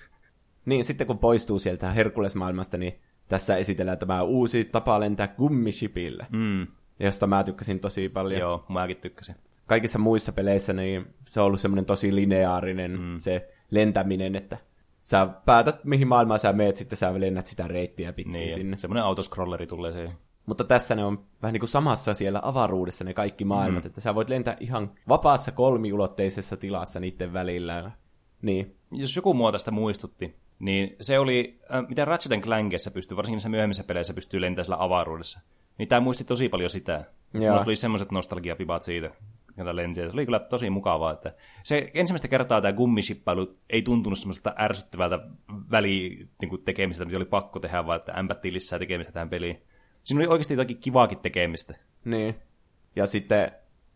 [0.66, 6.66] niin, sitten kun poistuu sieltä Herkules-maailmasta, niin tässä esitellään tämä uusi tapa lentää gummishipillä, Mm.
[7.00, 8.40] josta mä tykkäsin tosi paljon.
[8.40, 9.34] Joo, mäkin tykkäsin.
[9.66, 13.14] Kaikissa muissa peleissä niin se on ollut semmoinen tosi lineaarinen mm.
[13.16, 14.58] se lentäminen, että
[15.02, 18.78] sä päätät, mihin maailmaan sä meet, sitten sä lennät sitä reittiä pitkin Niin, sinne.
[18.78, 20.12] semmoinen autoscrolleri tulee siihen.
[20.46, 23.86] Mutta tässä ne on vähän niin kuin samassa siellä avaruudessa ne kaikki maailmat, Mm.
[23.86, 27.90] että sä voit lentää ihan vapaassa kolmiulotteisessa tilassa niiden välillä.
[28.42, 33.36] Niin, Jos joku mua tästä muistutti, niin se oli, äh, mitä Ratchet Clankissa pystyy, varsinkin
[33.36, 35.40] niissä myöhemmissä peleissä pystyy lentämään sillä avaruudessa.
[35.78, 37.04] Niin tämä muisti tosi paljon sitä.
[37.34, 37.50] Joo.
[37.52, 39.10] Mulla tuli semmoiset nostalgiapipat siitä,
[39.56, 40.00] jota lensi.
[40.00, 41.12] Se oli kyllä tosi mukavaa.
[41.12, 41.34] Että
[41.64, 45.18] se ensimmäistä kertaa tämä gummishippailu ei tuntunut semmoiselta ärsyttävältä
[45.70, 49.62] väli niin kuin tekemistä, mitä oli pakko tehdä, vaan että ämpättiin lisää tekemistä tähän peliin.
[50.06, 51.74] Siinä oli oikeasti jotakin kivaakin tekemistä.
[52.04, 52.34] niin.
[52.96, 53.52] Ja sitten,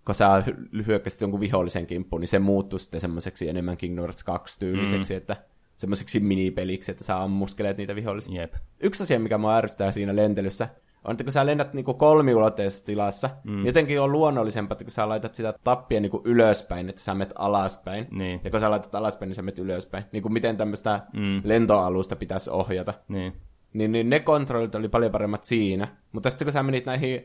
[0.07, 4.25] kun sä hy- hyökkäsit jonkun vihollisen kimppuun, niin se muuttui sitten semmoiseksi enemmän Kingdom Hearts
[4.25, 5.19] 2 tyyliseksi, mm.
[5.19, 5.37] että
[5.77, 8.41] semmoiseksi minipeliksi, että sä ammuskelet niitä vihollisia.
[8.41, 8.55] Jep.
[8.81, 10.69] Yksi asia, mikä mua ärsyttää siinä lentelyssä,
[11.05, 13.67] on, että kun sä lennät niinku kolmiulotteisessa tilassa, mm.
[13.67, 18.07] jotenkin on luonnollisempaa, että kun sä laitat sitä tappia niinku ylöspäin, että sä menet alaspäin.
[18.11, 18.41] Niin.
[18.45, 20.05] Ja kun sä laitat alaspäin, niin sä menet ylöspäin.
[20.13, 21.41] Niin kuin miten tämmöistä mm.
[21.45, 22.95] lentoalusta pitäisi ohjata.
[23.09, 23.33] Niin.
[23.75, 25.89] Niin, niin ne kontrollit oli paljon paremmat siinä.
[26.13, 27.25] Mutta sitten kun sä menit näihin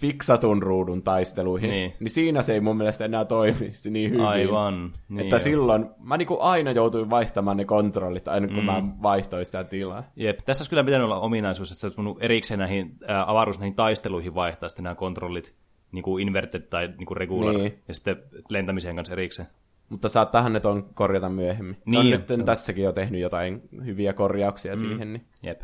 [0.00, 1.92] fiksatun ruudun taisteluihin, Niin.
[2.00, 4.24] niin, siinä se ei mun mielestä enää toimisi niin hyvin.
[4.24, 4.92] Aivan.
[5.08, 5.40] Niin että joo.
[5.40, 8.64] silloin mä niinku aina joutuin vaihtamaan ne kontrollit, aina kun mm.
[8.64, 10.04] mä vaihtoin sitä tilaa.
[10.16, 13.58] Jep, tässä olisi kyllä pitänyt olla ominaisuus, että sä olisi voinut erikseen näihin ää, avaruus
[13.58, 15.54] näihin taisteluihin vaihtaa sitten nämä kontrollit
[15.92, 17.78] niin kuin inverted tai niin kuin regular, Niin.
[17.88, 18.16] ja sitten
[18.50, 19.48] lentämiseen kanssa erikseen.
[19.88, 21.76] Mutta saattaahan ne ton korjata myöhemmin.
[21.86, 24.78] Niin, on nyt tässäkin jo tehnyt jotain hyviä korjauksia mm.
[24.78, 25.12] siihen.
[25.12, 25.24] Niin.
[25.42, 25.60] Jep.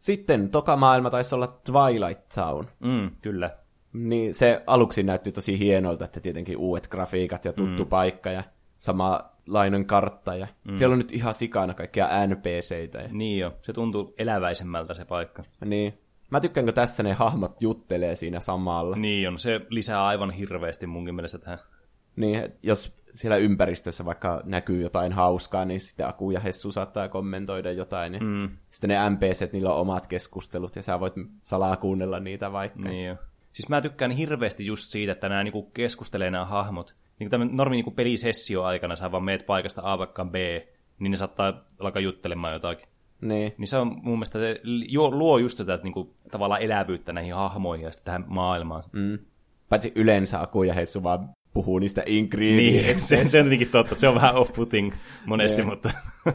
[0.00, 2.64] Sitten toka maailma taisi olla Twilight Town.
[2.80, 3.50] Mm, kyllä.
[3.92, 7.88] Niin se aluksi näytti tosi hienolta, että tietenkin uudet grafiikat ja tuttu mm.
[7.88, 8.44] paikka ja
[8.78, 10.34] samanlainen kartta.
[10.36, 10.74] Ja mm.
[10.74, 12.98] Siellä on nyt ihan sikana kaikkia NPCitä.
[12.98, 15.44] Ja, Niin jo, se tuntuu eläväisemmältä se paikka.
[15.64, 15.98] niin.
[16.30, 18.96] Mä tykkään, kun tässä ne hahmot juttelee siinä samalla.
[18.96, 21.58] Niin on, se lisää aivan hirveästi munkin mielestä tähän.
[22.20, 27.72] Niin, jos siellä ympäristössä vaikka näkyy jotain hauskaa, niin sitten Aku ja Hessu saattaa kommentoida
[27.72, 28.14] jotain.
[28.14, 28.50] Ja mm.
[28.70, 32.88] Sitten ne NPCt, niillä on omat keskustelut, ja sä voit salaa kuunnella niitä vaikka.
[32.88, 33.16] Niin jo.
[33.52, 36.96] Siis mä tykkään hirveästi just siitä, että nämä niinku keskustelee nämä hahmot.
[37.18, 40.34] Niin kuin normi niinku pelisessio aikana sä vaan meet paikasta A vaikka B,
[40.98, 42.88] niin ne saattaa alkaa juttelemaan jotakin.
[43.20, 43.52] Niin.
[43.58, 44.60] Niin se on mun mielestä, se
[45.10, 48.82] luo just tätä niinku, tavallaan elävyyttä näihin hahmoihin ja sitten tähän maailmaan.
[48.92, 49.18] Mm.
[49.68, 53.24] Paitsi yleensä Aku ja Hessu vaan puhuu niistä Niin, ingredienseistä.
[53.24, 54.92] se, se on tietenkin totta, se on vähän off-putting
[55.26, 55.68] monesti, Niin.
[55.68, 55.90] mutta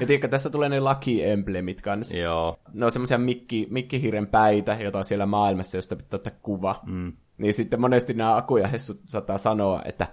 [0.00, 2.18] Ja tiedätkö, tässä tulee ne Lucky-emblemit kanssa.
[2.18, 2.56] Joo.
[2.72, 6.80] Ne on semmoisia mikki, mikkihiiren päitä, joita on siellä maailmassa, josta pitää ottaa kuva.
[6.86, 7.12] Mm.
[7.38, 10.06] Niin sitten monesti nämä akujahessut saattaa sanoa, että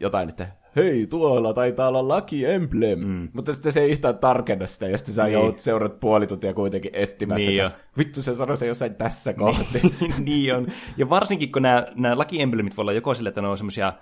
[0.00, 2.98] jotain, että hei, tuolla taitaa olla Lucky Emblem.
[2.98, 3.28] Mm.
[3.32, 5.32] Mutta sitten se ei yhtään tarkenna sitä, ja sitten sä niin.
[5.32, 7.70] joudut seurat puoli tuntia kuitenkin etsimään Niin sitä.
[7.98, 9.80] Vittu, se sanoi se jossain tässä kohti.
[10.24, 10.66] niin on.
[10.96, 13.92] Ja varsinkin, kun nämä, nämä Lucky-emblemit voi olla joko sille, että ne on semmoisia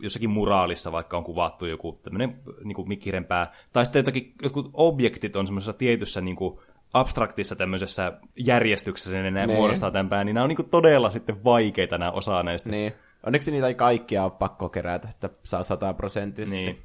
[0.00, 5.46] jossakin muraalissa, vaikka on kuvattu joku tämmöinen niin mikkirempää, tai sitten jotakin, jotkut objektit on
[5.46, 6.58] semmoisessa tietyssä niin kuin,
[6.92, 9.58] abstraktissa tämmöisessä järjestyksessä, ne näin Niin.
[9.58, 12.70] muodostaa tämän pään, niin nämä on niin todella sitten vaikeita nämä osa näistä.
[12.70, 12.92] niin.
[13.26, 16.64] Onneksi niitä ei kaikkia ole pakko kerätä, että saa sataprosenttisesti.
[16.64, 16.78] Niin.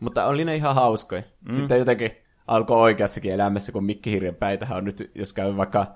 [0.00, 1.22] Mutta oli ne ihan hauskoja.
[1.48, 1.54] Mm.
[1.54, 2.10] Sitten jotenkin
[2.46, 5.86] alkoi oikeassakin elämässä, kun mikkihirjen päitähän on nyt, jos käy vaikka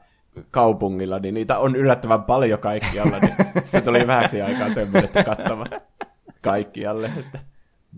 [0.51, 3.35] kaupungilla, niin niitä on yllättävän paljon kaikkialla, niin
[3.65, 5.67] se tuli vähäksi aikaa semmoinen, että kattava
[6.41, 7.39] kaikkialle, että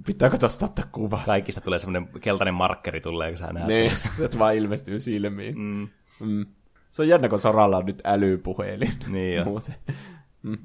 [0.07, 1.21] pitääkö tosta ottaa kuva.
[1.27, 5.59] Kaikista tulee semmoinen keltainen markkeri tulee, kun sä näet Niin, se vaan ilmestyy silmiin.
[5.59, 5.89] Mm.
[6.21, 6.47] Mm.
[6.91, 8.93] Se on jännä, kun Soralla on nyt älypuhelin.
[9.07, 9.45] Niin jo.
[9.45, 9.75] Muuten.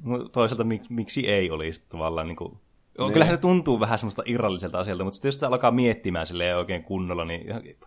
[0.02, 2.58] Mut Toisaalta mik, miksi ei olisi tavallaan niin kuin...
[2.98, 3.12] Niin.
[3.12, 6.84] Kyllähän se tuntuu vähän semmoista irralliselta asialta, mutta sitten jos sitä alkaa miettimään silleen oikein
[6.84, 7.46] kunnolla, niin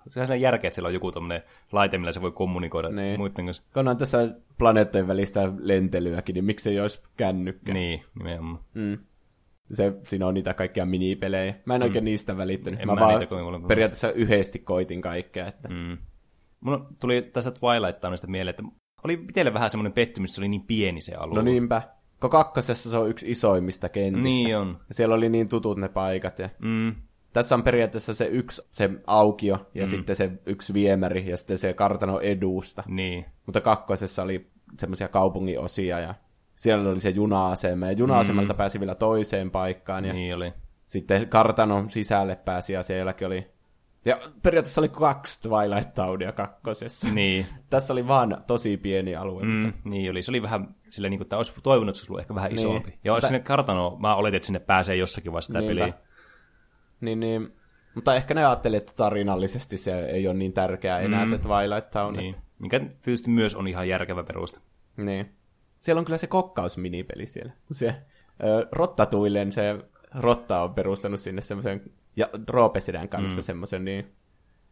[0.09, 1.41] sehän siinä järkeä, että siellä on joku tommonen
[1.71, 3.19] laite, millä se voi kommunikoida Niin.
[3.19, 3.63] muiden kanssa.
[3.73, 7.73] Kun on tässä planeettojen välistä lentelyäkin, niin miksei olisi kännykkä?
[7.73, 8.63] Niin, nimenomaan.
[8.73, 8.97] Mm.
[9.73, 11.55] Se, siinä on niitä kaikkia minipelejä.
[11.65, 12.79] Mä en oikein niistä välittänyt.
[12.79, 15.47] En mä, mä vaan periaatteessa yhdesti koitin kaikkea.
[15.47, 15.69] Että...
[15.69, 15.75] Mm.
[15.75, 15.97] Mm.
[16.61, 18.63] Mulla tuli tästä Twilight Townista mieleen, että
[19.03, 21.35] oli itselle vähän semmoinen pettymys, se oli niin pieni se alue.
[21.35, 21.81] No niinpä.
[22.21, 24.23] Kun kakkosessa se on yksi isoimmista kentistä.
[24.23, 24.77] Niin on.
[24.87, 26.39] Ja siellä oli niin tutut ne paikat.
[26.39, 26.49] Ja...
[26.59, 26.95] Mm.
[27.33, 29.87] Tässä on periaatteessa se yksi se aukio ja mm.
[29.87, 32.83] sitten se yksi viemäri ja sitten se kartano edusta.
[32.87, 33.25] Niin.
[33.45, 36.15] Mutta kakkosessa oli semmoisia kaupungin osia ja
[36.55, 37.85] siellä oli se juna-asema.
[37.85, 38.57] Ja juna-asemalta mm.
[38.57, 40.05] pääsi vielä toiseen paikkaan.
[40.05, 40.53] Ja Niin oli.
[40.85, 43.52] sitten kartanon sisälle pääsi ja sielläkin oli...
[44.05, 47.07] Ja periaatteessa oli kaksi Twilight Townia kakkosessa.
[47.09, 47.45] Niin.
[47.69, 49.43] Tässä oli vaan tosi pieni alue.
[49.43, 50.23] Mm, niin oli.
[50.23, 52.49] Se oli vähän silleen, niin kuin, että olisi toivonut, että se olisi ollut ehkä vähän
[52.49, 52.59] Niin.
[52.59, 52.99] isompi.
[53.03, 55.93] Ja Mutta- sinne kartanoon, mä oletin, että sinne pääsee jossakin vaiheessa sitä peliä.
[57.01, 57.53] Niin, niin.
[57.95, 61.29] Mutta ehkä ne ajatteli, että tarinallisesti se ei ole niin tärkeää enää mm.
[61.29, 62.13] se Twilight Town.
[62.15, 62.33] Niin.
[62.59, 64.59] Mikä tietysti myös on ihan järkevä peruste.
[64.97, 65.35] Niin.
[65.79, 67.51] Siellä on kyllä se kokkausminipeli siellä.
[67.71, 67.95] Se
[68.43, 69.79] ö, Rottatuilleen se
[70.19, 71.81] Rotta on perustanut sinne semmoisen,
[72.15, 73.43] ja Roopesidän kanssa mm.
[73.43, 74.05] semmoisen, niin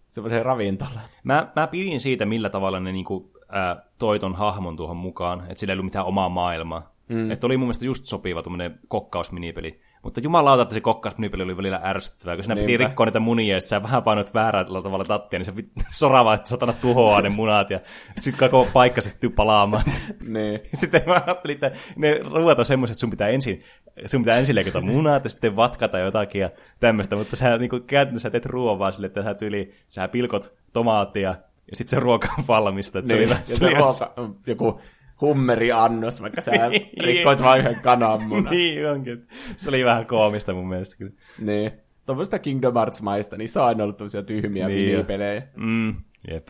[0.07, 1.01] semmoisen ravintolan.
[1.23, 5.55] Mä, mä pidin siitä, millä tavalla ne niinku, ää, toi ton hahmon tuohon mukaan, että
[5.55, 6.95] sillä ei ollut mitään omaa maailmaa.
[7.09, 7.31] Mm.
[7.31, 9.81] Että oli mun mielestä just sopiva tuommoinen kokkausminipeli.
[10.03, 12.85] Mutta jumalauta, että se kokkausminipeli oli välillä ärsyttävää, kun piti Niinpä.
[12.85, 15.53] rikkoa niitä munia, ja sä vähän painoit väärällä tavalla tattia, niin se
[15.99, 17.79] sorava, että satana tuhoaa ne munat, ja
[18.17, 19.83] sitten koko paikka syttyy palaamaan.
[20.27, 20.59] Niin.
[20.73, 23.63] Sitten mä ajattelin, että ne on semmoiset, että sun pitää ensin,
[24.05, 26.49] sun pitää ensin leikata munat ja sitten vatkata jotakin ja
[26.79, 30.53] tämmöistä, mutta sä niin kuin, käytännössä teet ruoan vaan sille, että sä tyyli, sä pilkot
[30.73, 31.35] tomaattia
[31.71, 32.99] ja sitten se ruoka on valmista.
[32.99, 33.29] Että se niin.
[33.29, 34.13] oli Ja se ruoka
[34.47, 34.81] joku
[35.21, 36.89] hummeriannos, vaikka sä Niin.
[37.03, 38.51] rikkoit vain yhden kananmunan.
[38.53, 39.27] niin onkin.
[39.57, 41.11] Se oli vähän koomista mun mielestä kyllä.
[41.39, 41.71] niin.
[42.05, 44.91] Tuommoista Kingdom Hearts-maista, niin on aina ollut tämmöisiä tyhmiä Niin.
[44.91, 45.43] minipelejä.
[45.55, 45.95] Mm,
[46.31, 46.47] jep.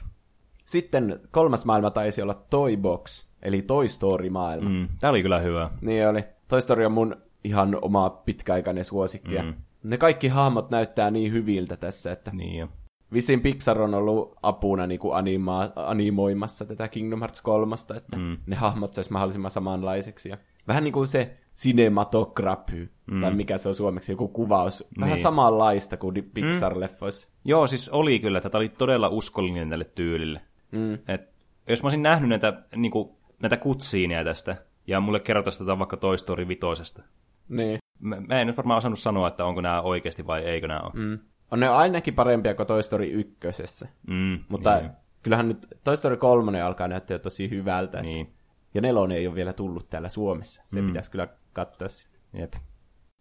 [0.66, 4.70] Sitten kolmas maailma taisi olla Toy Box, eli Toy Story-maailma.
[4.70, 5.70] Mm, tää oli kyllä hyvä.
[5.82, 6.20] Niin oli.
[6.48, 9.42] Toy Story on mun ihan oma pitkäaikainen suosikki.
[9.42, 9.54] Mm.
[9.84, 12.68] Ne kaikki hahmot näyttää niin hyviltä tässä, että Niin jo.
[13.14, 18.38] Vissiin Pixar on ollut apuna niin kuin anima- animoimassa tätä Kingdom Hearts 3, että mm.
[18.46, 20.30] ne hahmot sais mahdollisimman samanlaiseksi.
[20.30, 20.38] Ja
[20.68, 23.22] vähän niin kuin se cinematography, mm.
[23.22, 24.88] tai mikä se on suomeksi, joku kuvaus.
[25.00, 25.24] Vähän Niin.
[25.24, 27.30] samanlaista kuin di- Pixar-leffoissa.
[27.46, 30.42] Joo, siis oli kyllä, että tämä oli todella uskollinen tälle tyylille.
[30.72, 30.94] Mm.
[31.08, 31.22] Et,
[31.70, 34.56] jos mä olisin nähnyt näitä, niinku, näitä kutsiineja tästä,
[34.88, 37.04] ja mulle kerrotaan tätä vaikka Toy Story vitosesta,
[37.50, 37.80] Niin.
[38.00, 40.92] mä, mä en nyt varmaan osannut sanoa, että onko nämä oikeasti vai eikö nämä ole.
[40.94, 41.20] Mm.
[41.52, 43.88] On ne ainakin parempia kuin Toy Story ykkösessä.
[44.08, 44.92] Mm, Mutta niin,
[45.24, 48.02] kyllähän nyt Toy Story 3 alkaa näyttää tosi hyvältä.
[48.02, 48.34] niin,
[48.74, 50.64] Ja nelonen ei ole vielä tullut täällä Suomessa.
[50.66, 50.88] Se mm.
[50.88, 52.22] pitäisi kyllä katsoa sitten.
[52.34, 52.54] jep.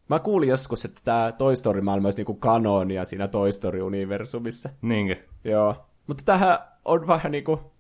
[0.09, 4.69] Mä kuulin joskus, että tämä Toy Story-maailma olisi niinku kanonia siinä Toy Story-universumissa.
[4.83, 5.17] Niinkö?
[5.45, 5.87] Joo.
[6.07, 7.73] Mutta tähän on vähän niinku,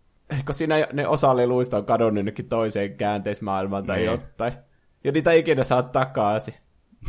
[0.47, 4.11] kun siinä ne osa leluista on kadonnut jonnekin toiseen käänteismaailmaan tai Niin.
[4.11, 4.53] jotain.
[5.05, 6.55] Ja niitä ikinä saa takaisin.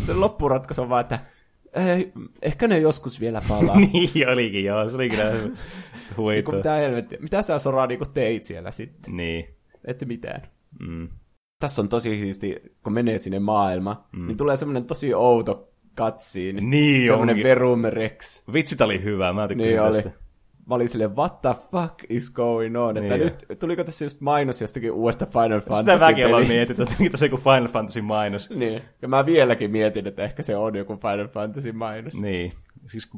[0.05, 1.19] Se loppuratkaisu on vaan, että
[1.73, 2.11] ei,
[2.41, 3.79] ehkä ne joskus vielä palaa.
[3.93, 4.89] niin olikin, joo.
[4.89, 5.51] Se oli kyllä Niinku
[6.17, 6.55] huitoa.
[6.55, 7.19] mitä helvettiä.
[7.21, 9.17] Mitä sä Sora niinku teit siellä sitten?
[9.17, 9.45] Niin.
[9.87, 10.41] Ette mitään.
[10.79, 11.07] Mm.
[11.59, 14.27] Tässä on tosi siisti, kun menee sinne maailmaan, mm.
[14.27, 16.69] niin tulee semmoinen tosi outo katsiin.
[16.69, 17.43] Niin Semmoinen onkin.
[17.43, 18.43] Verum Rex.
[18.53, 19.33] Vitsi, oli hyvä.
[19.33, 20.03] Mä tykkäsin Niin oli.
[20.71, 22.97] Mä olin silleen, what the fuck is going on?
[22.97, 23.23] Että Niin.
[23.49, 26.53] nyt, tuliko tässä just mainos jostakin uudesta Final Sitä Fantasy mäkin aloin pelistä?
[26.73, 28.49] miettiä, että onko tässä joku Final Fantasy mainos.
[28.49, 32.21] Niin, ja mä vieläkin mietin, että ehkä se on joku Final Fantasy mainos.
[32.21, 32.53] Niin.
[32.87, 33.09] Siis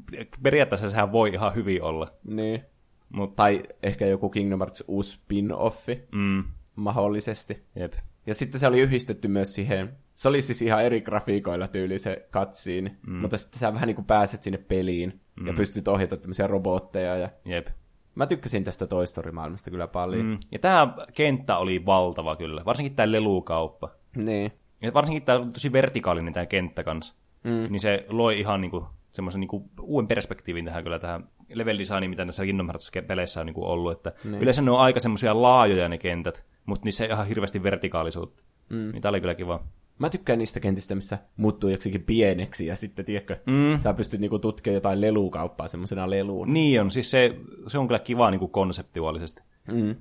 [0.44, 2.08] periaatteessa sehän voi ihan hyvin olla.
[2.24, 2.64] Niin.
[3.10, 6.44] Mut, Tai ehkä joku Kingdom Hearts uusi spin-offi, mm,
[6.76, 7.64] mahdollisesti.
[7.76, 7.94] jep.
[8.28, 12.28] Ja sitten se oli yhdistetty myös siihen, se oli siis ihan eri grafiikoilla tyyli se
[12.32, 13.14] cutscene, mm.
[13.16, 15.48] mutta sitten sä vähän niin kuin pääset sinne peliin mm.
[15.48, 17.18] ja pystyt ohjata tämmöisiä robotteja.
[17.18, 17.30] Ja...
[17.46, 17.68] Jep.
[18.16, 20.26] Mä tykkäsin tästä Toy Story-maailmasta kyllä paljon.
[20.26, 20.38] Mm.
[20.52, 23.90] Ja tämä kenttä oli valtava kyllä, varsinkin tämä lelukauppa.
[24.16, 24.52] Niin.
[24.82, 27.16] Ja varsinkin tämä tosi vertikaalinen tämä kenttä kanssa.
[27.44, 27.68] Mm.
[27.70, 32.26] Niin se loi ihan niinku semmoisen niinku uuden perspektiivin tähän kyllä tähän level designiin, mitä
[32.26, 33.92] näissä Kingdom Hearts-peleissä on niinku ollut.
[33.92, 34.42] Että niin.
[34.42, 38.44] Yleensä ne on aika semmoisia laajoja ne kentät, mutta niissä ei ihan hirveästi vertikaalisuutta.
[38.70, 38.92] Mm.
[38.92, 39.64] Niin tää oli kyllä kiva.
[40.00, 43.80] Mä tykkään niistä kentistä, missä muuttuu joksikin pieneksi ja sitten, tiedätkö, mm.
[43.80, 46.54] sä pystyt niinku tutkimaan jotain lelukauppaa semmoisena leluun.
[46.54, 47.36] Niin on, siis se,
[47.68, 49.42] se on kyllä kiva niinku konseptuaalisesti.
[49.72, 49.96] Mm.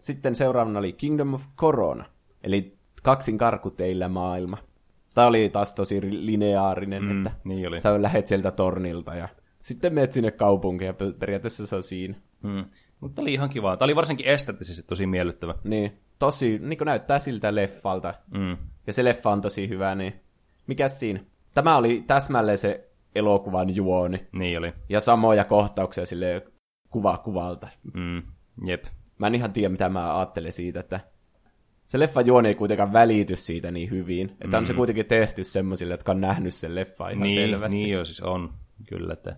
[0.00, 2.04] Sitten seuraavana oli Kingdom of Corona,
[2.42, 4.58] eli kaksin karkuteillä maailma.
[5.14, 7.80] Tämä oli taas tosi lineaarinen, mm, että niin oli.
[7.80, 9.28] sä lähet sieltä tornilta ja
[9.62, 12.14] sitten menet sinne kaupunkiin ja pe- periaatteessa se on siinä.
[12.42, 12.64] Mm.
[13.00, 13.76] Mutta oli ihan kiva.
[13.76, 15.54] Tämä oli varsinkin esteettisesti tosi miellyttävä.
[15.64, 18.14] Niin, tosi, niin näyttää siltä leffalta.
[18.38, 18.56] Mm.
[18.88, 20.20] Ja se leffa on tosi hyvä, niin
[20.66, 21.20] mikäs siinä?
[21.54, 24.26] Tämä oli täsmälleen se elokuvan juoni.
[24.32, 24.72] Niin oli.
[24.88, 26.46] Ja samoja kohtauksia sille
[26.90, 27.68] kuva kuvalta.
[27.94, 28.22] Mm.
[28.64, 28.84] Jep.
[29.18, 31.00] Mä en ihan tiedä, mitä mä ajattelen siitä, että
[31.86, 34.36] se leffa juoni ei kuitenkaan välity siitä niin hyvin.
[34.40, 34.60] Että mm.
[34.60, 37.78] on se kuitenkin tehty semmoisille, jotka on nähnyt sen leffa ihan niin, selvästi.
[37.78, 38.50] Niin joo, siis on.
[38.88, 39.36] Kyllä, että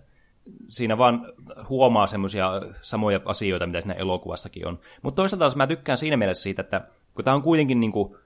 [0.69, 1.25] siinä vaan
[1.69, 4.79] huomaa semmoisia samoja asioita, mitä siinä elokuvassakin on.
[5.01, 8.20] Mutta toisaalta taas mä tykkään siinä mielessä siitä, että kun tämä on kuitenkin niinku, äh,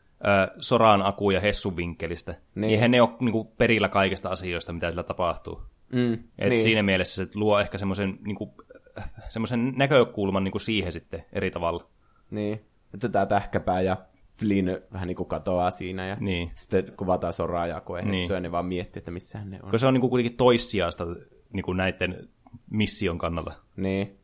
[0.60, 4.90] Soran, Aku ja Hessun vinkkelistä, niin, niin eihän ne ole niinku, perillä kaikista asioista, mitä
[4.90, 5.62] sillä tapahtuu.
[5.94, 6.62] Mm, Et niin.
[6.62, 8.54] siinä mielessä se luo ehkä semmoisen niinku,
[8.98, 11.88] äh, semmoisen näkökulman niinku siihen sitten eri tavalla.
[12.32, 13.98] Niin, että tämä tähkäpää ja
[14.32, 16.52] Flynn vähän niin kuin katoaa siinä ja Niin.
[16.54, 18.10] sitten kuvataan soraa ja kun Niin.
[18.30, 18.44] niin.
[18.44, 19.62] ne vaan miettii, että missähän ne on.
[19.62, 21.06] Koska se on niinku kuitenkin toissijasta
[21.54, 22.30] niinku näiden
[22.72, 23.52] mission kannalta.
[23.76, 24.18] Niin.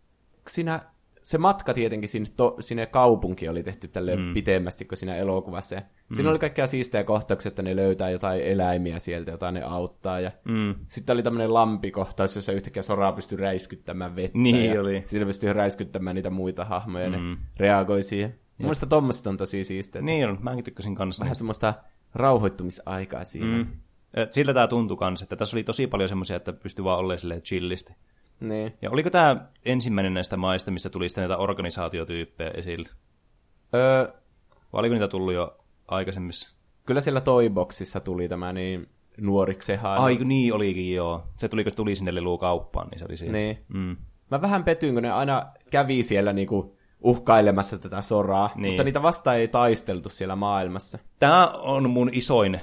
[0.48, 0.80] Siinä,
[1.22, 4.34] se matka tietenkin sinne, to, sinne kaupunkiin oli tehty tälle mm.
[4.34, 5.76] pitemmästi kuin siinä elokuvassa.
[5.76, 6.16] Ja mm.
[6.16, 10.20] Siinä oli kaikkea siistejä kohtauksia, että ne löytää jotain eläimiä sieltä, jota ne auttaa.
[10.20, 10.76] Ja mm.
[10.88, 14.38] Sitten oli tämmöinen lampikohtaus, jossa yhtäkkiä soraa pystyy räiskyttämään vettä.
[14.38, 15.02] Niin ja oli.
[15.06, 18.30] Siitä pystyy räiskyttämään niitä muita hahmoja, ja ne reagoi siihen.
[18.30, 20.02] Mun mielestä tommoset on tosi siistejä.
[20.02, 21.24] Niin on, mäkin tykkäsin kanssa.
[21.24, 21.74] Vähän semmoista
[22.16, 23.58] rauhoittumisaikaa siinä.
[23.58, 23.68] Mm.
[24.30, 27.42] Siltä tämä tuntui kanssa, että tässä oli tosi paljon semmoisia, että pystyi vaan olemaan silleen
[27.42, 27.94] chillisti.
[28.42, 28.74] Niin.
[28.82, 29.36] Ja oliko tämä
[29.66, 32.90] ensimmäinen näistä maista, missä tuli sitten näitä organisaatiotyyppejä esille?
[33.76, 34.08] Öö,
[34.74, 36.58] Vai oliko niitä tullut jo aikaisemmissa?
[36.86, 39.98] kyllä siellä Toyboxissa tuli tämä niin nuoriksehan.
[39.98, 41.24] Ai niin olikin, joo.
[41.38, 43.32] Se tuli, kun tuli sinne lelukauppaan, niin se oli siinä.
[43.38, 43.66] Niin.
[43.74, 43.98] Mm.
[44.32, 48.72] Mä vähän petyin, kun ne aina kävi siellä niinku uhkailemassa tätä soraa, Niin.
[48.72, 51.00] mutta niitä vastaan ei taisteltu siellä maailmassa.
[51.20, 52.62] Tämä on mun isoin,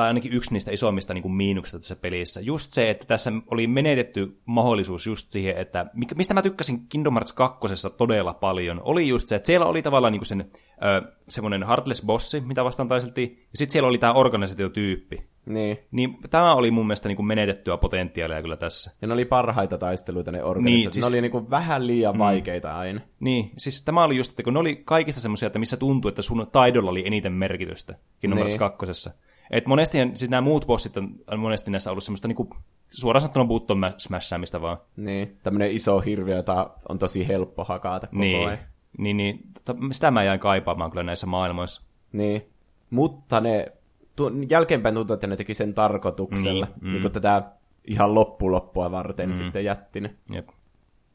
[0.00, 2.40] tai ainakin yksi niistä isoimmista niin kuin miinuksista tässä pelissä.
[2.40, 7.14] Just se, että tässä oli menetetty mahdollisuus just siihen, että mikä- mistä mä tykkäsin Kingdom
[7.14, 7.58] Hearts 2
[7.98, 10.44] todella paljon, oli just se, että siellä oli tavallaan niin kuin sen
[10.84, 15.30] ö, semmoinen Heartless bossi, mitä vastaan taisteltiin, ja sitten siellä oli tämä organisaatiotyyppi.
[15.46, 15.78] Niin.
[15.90, 18.90] Niin tämä oli mun mielestä niin kuin menetettyä potentiaalia kyllä tässä.
[19.02, 20.84] Ja ne oli parhaita taisteluita ne organisaatiot.
[20.84, 23.00] Niin, siis- Ne oli niinku vähän liian vaikeita aina.
[23.20, 26.22] Niin, siis tämä oli just, että kun ne oli kaikista semmoisia, että missä tuntui, että
[26.22, 28.58] sun taidolla oli eniten merkitystä Kingdom Hearts Niin.
[28.58, 29.10] 2.
[29.50, 32.48] Et monesti, siis nämä muut bossit on on monesti näissä ollut semmoista niinku,
[32.86, 34.76] suoraan sanottuna button mä- smashäämistä vaan.
[34.96, 35.38] Niin.
[35.42, 38.58] Tämmönen iso hirviö, jota on tosi helppo hakata koko Niin, ajan.
[38.98, 41.82] niin, niin ta- sitä mä jäin kaipaamaan kyllä näissä maailmoissa.
[42.12, 42.42] Niin.
[42.90, 43.72] Mutta ne,
[44.16, 46.66] tu, jälkeenpäin tuntuu, että ne teki sen tarkoituksella.
[46.66, 46.88] Niin, mm.
[46.90, 47.42] niin kuin tätä
[47.84, 49.32] ihan loppuloppua varten mm.
[49.34, 50.14] sitten jätti ne.
[50.32, 50.48] Jep.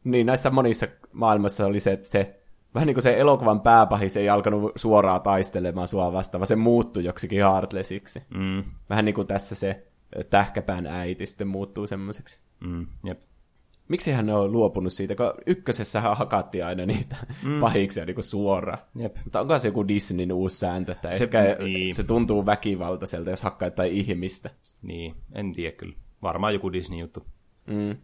[0.04, 2.40] Niin, näissä monissa maailmassa oli se, että se,
[2.76, 7.04] vähän niin kuin se elokuvan pääpahis ei alkanut suoraan taistelemaan sua vastaan, vaan se muuttui
[7.04, 8.24] joksikin Heartlessiksi.
[8.38, 9.88] Mm, Vähän niin kuin tässä se
[10.30, 12.40] tähkäpään äiti sitten muuttuu semmoiseksi.
[12.60, 13.20] mm, jep.
[13.88, 17.60] Miksi hän on luopunut siitä, kun ykkösessähän hakattiin aina niitä mm.
[17.60, 18.80] pahiksia niin kuin suoraan.
[18.96, 19.16] Jep.
[19.24, 21.96] Mutta onko se joku Disneyn uusi sääntö, että Se- ehkä niin.
[21.96, 24.50] se tuntuu väkivaltaiselta, jos hakkaa jotain ihmistä.
[24.82, 25.96] Niin, en tiedä kyllä.
[26.22, 27.26] Varmaan joku Disney-juttu.
[27.68, 27.98] Mm.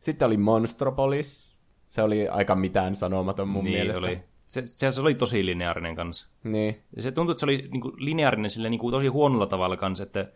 [0.00, 1.57] Sitten oli Monstropolis.
[1.88, 4.06] Se oli aika mitään sanomaton mun niin mielestä.
[4.06, 4.20] oli.
[4.46, 6.28] Se, se, se oli tosi lineaarinen kanssa.
[6.44, 6.82] Niin.
[6.96, 9.76] Ja se tuntui, että se oli niin kuin lineaarinen sille niin kuin tosi huonolla tavalla
[9.76, 10.26] kanssa, että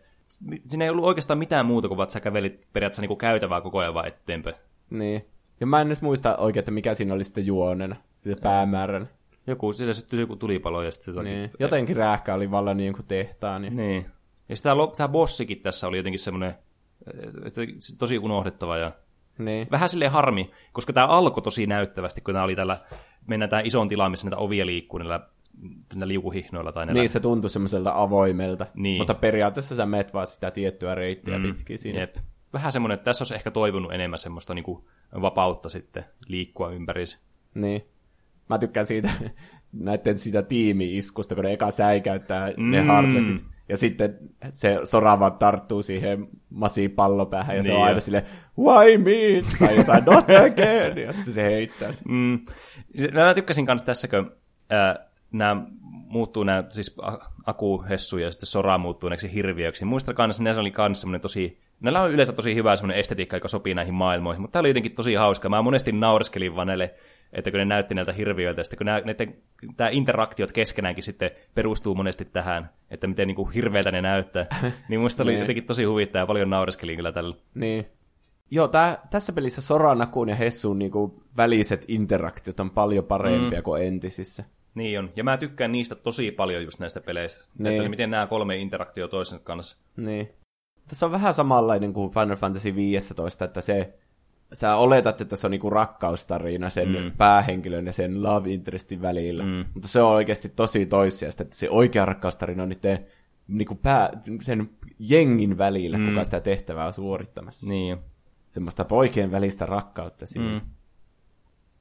[0.67, 3.79] siinä ei ollut oikeastaan mitään muuta kuin, että sä kävelit periaatteessa niin kuin käytävää koko
[3.79, 4.55] ajan vaan eteenpäin.
[4.89, 5.25] Niin.
[5.59, 9.09] Ja mä en edes muista oikein, että mikä siinä oli sitten juonena, sitä päämäärän.
[9.47, 11.23] Joku, siellä syttyi joku tulipalo ja sitten.
[11.23, 11.49] Niin.
[11.59, 13.65] Jotenkin räähkä oli vallan niin kuin tehtaan.
[13.65, 13.71] Ja...
[13.71, 14.05] Niin.
[14.49, 16.53] Ja sitten tämä, tämä bossikin tässä oli jotenkin semmoinen
[17.97, 18.91] tosi unohdettava ja
[19.37, 19.67] Niin.
[19.71, 22.77] vähän silleen harmi, koska tämä alkoi tosi näyttävästi, kun tämä oli tällä,
[23.27, 25.27] mennään tähän isoon tilaan, missä näitä ovia liikkuu näillä,
[25.89, 27.01] näillä liukuhihnoilla tai näillä.
[27.01, 28.65] Niin, se tuntui semmoiselta avoimelta.
[28.73, 28.97] Niin.
[28.97, 31.43] Mutta periaatteessa sä meet vaan sitä tiettyä reittiä mm.
[31.43, 31.99] pitkin siinä.
[31.99, 32.15] Jep.
[32.53, 34.83] vähän semmoinen, että tässä olisi ehkä toivonut enemmän semmoista niin kuin
[35.21, 37.19] vapautta sitten liikkua ympärissä.
[37.53, 37.81] Niin.
[38.49, 39.09] Mä tykkään siitä,
[39.71, 42.71] näiden siitä tiimi-iskusta, kun ne eka säikäyttää mm.
[42.71, 43.52] ne hardlesit.
[43.69, 44.17] Ja sitten
[44.51, 48.01] se sora vaan tarttuu siihen masiin pallopäähän, ja niin se on Niin aina jo.
[48.01, 48.23] sille
[48.59, 49.41] why me?
[49.59, 50.97] Tai jotain, not again!
[50.97, 52.11] Ja sitten se heittää sen.
[52.11, 52.39] Mm.
[52.95, 54.31] Se- Mä tykkäsin kanssa tässä, kun
[54.69, 54.95] ää,
[55.31, 55.63] nämä
[56.07, 59.85] muuttuu nämä, siis a- Aku, Hessu ja sitten Sora muuttuu näiksi hirviöiksi.
[59.85, 63.47] Muista kanssa, ne oli kanssa semmoinen tosi, näillä on yleensä tosi hyvä semmoinen estetiikka, joka
[63.47, 65.49] sopii näihin maailmoihin, mutta tämä oli jotenkin tosi hauska.
[65.49, 66.93] Mä monesti naureskelin vaan näille,
[67.33, 69.35] että kun ne näytti näiltä hirviöiltä, ja sitten kun nämä, näiden,
[69.77, 74.45] tämä interaktiot keskenäänkin sitten perustuu monesti tähän, että miten niin kuin hirveältä ne näyttää,
[74.89, 75.39] niin muista oli Niin.
[75.39, 77.35] jotenkin tosi huvittaa ja paljon naureskelin kyllä tällä.
[77.55, 77.85] Niin.
[78.51, 83.63] Joo, tää, tässä pelissä Soran, Akun ja Hessun niinku väliset interaktiot on paljon parempia mm.
[83.63, 84.43] kuin entisissä.
[84.75, 87.77] Niin on, ja mä tykkään niistä tosi paljon just näistä peleistä, Niin.
[87.77, 89.77] että miten nämä kolme interaktio toisen kanssa.
[89.97, 90.29] Niin.
[90.87, 93.93] Tässä on vähän samanlainen kuin Final Fantasy 15, että se,
[94.53, 97.11] sä oletat, että se on niinku rakkaustarina sen mm.
[97.17, 99.43] päähenkilön ja sen love interestin välillä.
[99.43, 99.65] Mm.
[99.73, 103.05] Mutta se on oikeasti tosi toissijasta, että se oikea rakkaustarina on niiden
[103.47, 104.09] niinku pää,
[104.41, 104.69] sen
[104.99, 106.09] jengin välillä, mm.
[106.09, 107.69] kuka sitä tehtävää on suorittamassa.
[107.69, 107.97] Niin.
[108.51, 110.59] Semmoista poikien välistä rakkautta siinä.
[110.59, 110.61] Mm.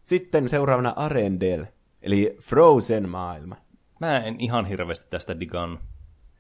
[0.02, 1.72] Sitten seuraavana Arendelle,
[2.02, 3.56] eli Frozen maailma.
[4.00, 5.80] Mä en ihan hirveästi tästä digannut.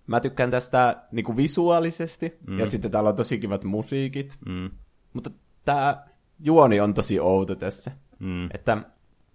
[0.06, 2.58] Mä tykkään tästä niinku visuaalisesti, mm.
[2.58, 4.38] ja sitten täällä on tosi kivat musiikit.
[4.48, 4.70] Mm.
[5.12, 5.30] Mutta
[5.64, 6.06] tämä
[6.40, 7.90] juoni on tosi outo tässä.
[8.18, 8.48] Mm.
[8.54, 8.78] Että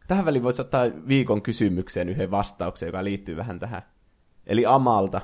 [0.07, 3.81] tähän väliin voisi ottaa viikon kysymykseen yhden vastauksen, joka liittyy vähän tähän.
[4.45, 5.21] Eli Amalta,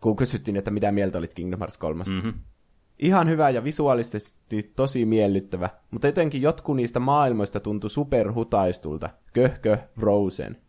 [0.00, 2.04] kun kysyttiin, että mitä mieltä olit Kingdom Hearts 3.
[2.10, 2.34] Mm-hmm.
[2.98, 9.10] Ihan hyvä ja visuaalisesti tosi miellyttävä, mutta jotenkin jotkut niistä maailmoista tuntui superhutaistulta.
[9.32, 10.65] Köhkö Frozen.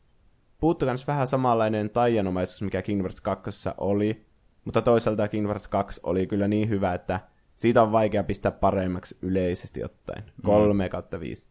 [0.60, 4.26] Puuttu kans vähän samanlainen taianomaisuus, mikä Kingdom Hearts 2 oli,
[4.66, 7.20] mutta toisaalta Kingdom Hearts 2 oli kyllä niin hyvä, että
[7.56, 10.24] siitä on vaikea pistää paremmaksi yleisesti ottaen.
[10.44, 11.50] 3 kautta 5.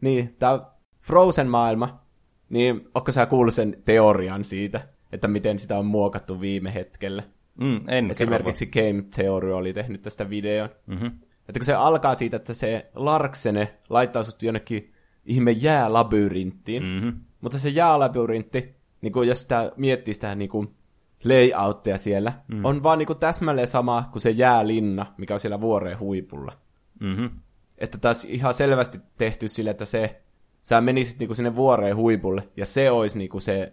[0.00, 2.04] Niin, tää Frozen-maailma,
[2.48, 7.22] niin onko sä kuullut sen teorian siitä, että miten sitä on muokattu viime hetkellä?
[7.60, 10.68] Mm, en Esimerkiksi Game Theory oli tehnyt tästä videon.
[10.86, 11.06] Mm-hmm.
[11.48, 14.92] Että kun se alkaa siitä, että se Larksene laittaa sut jonnekin
[15.24, 17.20] ihme jäälabyrinttiin, Mm-hmm.
[17.44, 20.74] Mutta se jäälabyrintti, niin kun jos sitä miettii sitä niin kuin
[21.24, 22.64] layouttia siellä, mm.
[22.64, 26.52] on vaan niin kuin täsmälleen sama kuin se jäälinna, mikä on siellä vuoreen huipulla.
[27.00, 27.30] Mm-hmm.
[27.78, 30.22] Että taas ihan selvästi tehty sille, että se,
[30.62, 33.72] sä menisit niinku sinne vuoreen huipulle, ja se olisi niinku se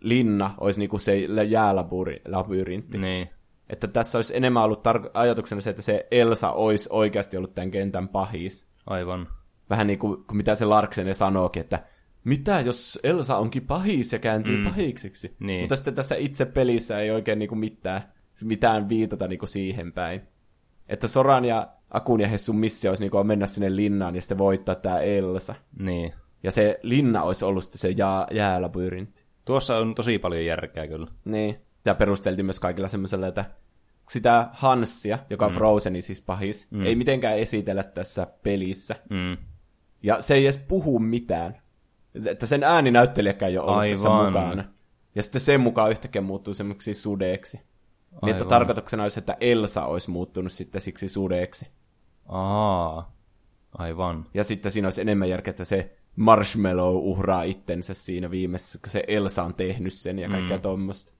[0.00, 2.98] linna, olisi niinku se jäälabyryntti.
[2.98, 3.30] Niin.
[3.70, 7.70] Että tässä olisi enemmän ollut tar- ajatuksena se, että se Elsa olisi oikeasti ollut tämän
[7.70, 8.70] kentän pahis.
[8.86, 9.28] Aivan.
[9.70, 11.84] Vähän niin kuin, kuin mitä se Larksene sanookin, että
[12.24, 14.64] mitä jos Elsa onkin pahis ja kääntyy mm.
[14.64, 15.36] pahiksiksi?
[15.40, 15.60] Niin.
[15.60, 18.12] Mutta sitten tässä itse pelissä ei oikein niin kuin mitään,
[18.44, 20.20] mitään viitata niin kuin siihen päin.
[20.88, 24.38] Että Soran ja Akun ja Hessun missio olisi niin kuin mennä sinne linnaan ja sitten
[24.38, 25.54] voittaa tämä Elsa.
[25.78, 26.12] Niin.
[26.42, 29.24] Ja se linna olisi ollut sitten se jää, jäälabyyrintti.
[29.44, 31.06] Tuossa on tosi paljon järkeä kyllä.
[31.24, 31.56] Niin.
[31.76, 33.44] Sitä perusteltiin myös kaikilla semmoisella, että
[34.08, 35.54] sitä Hanssia, joka on mm.
[35.54, 36.86] Frozeni siis pahis, mm.
[36.86, 38.96] ei mitenkään esitellä tässä pelissä.
[39.10, 39.36] Mm.
[40.02, 41.62] Ja se ei edes puhu mitään.
[42.26, 44.32] Että sen ääninäyttelijäkään ei ole ollut tässä Aivan.
[44.32, 44.64] mukana.
[45.14, 47.60] Ja sitten sen mukaan yhtäkkiä muuttuu semmoiksi sudeeksi.
[48.22, 51.66] Niin, että tarkoituksena olisi, että Elsa olisi muuttunut sitten siksi sudeeksi.
[52.28, 53.12] Aa.
[53.78, 54.26] Aivan.
[54.34, 59.04] Ja sitten siinä olisi enemmän järkeä, että se Marshmallow uhraa itsensä siinä viimeisessä, kun se
[59.08, 60.62] Elsa on tehnyt sen ja kaikkea mm.
[60.62, 61.14] tuommoista.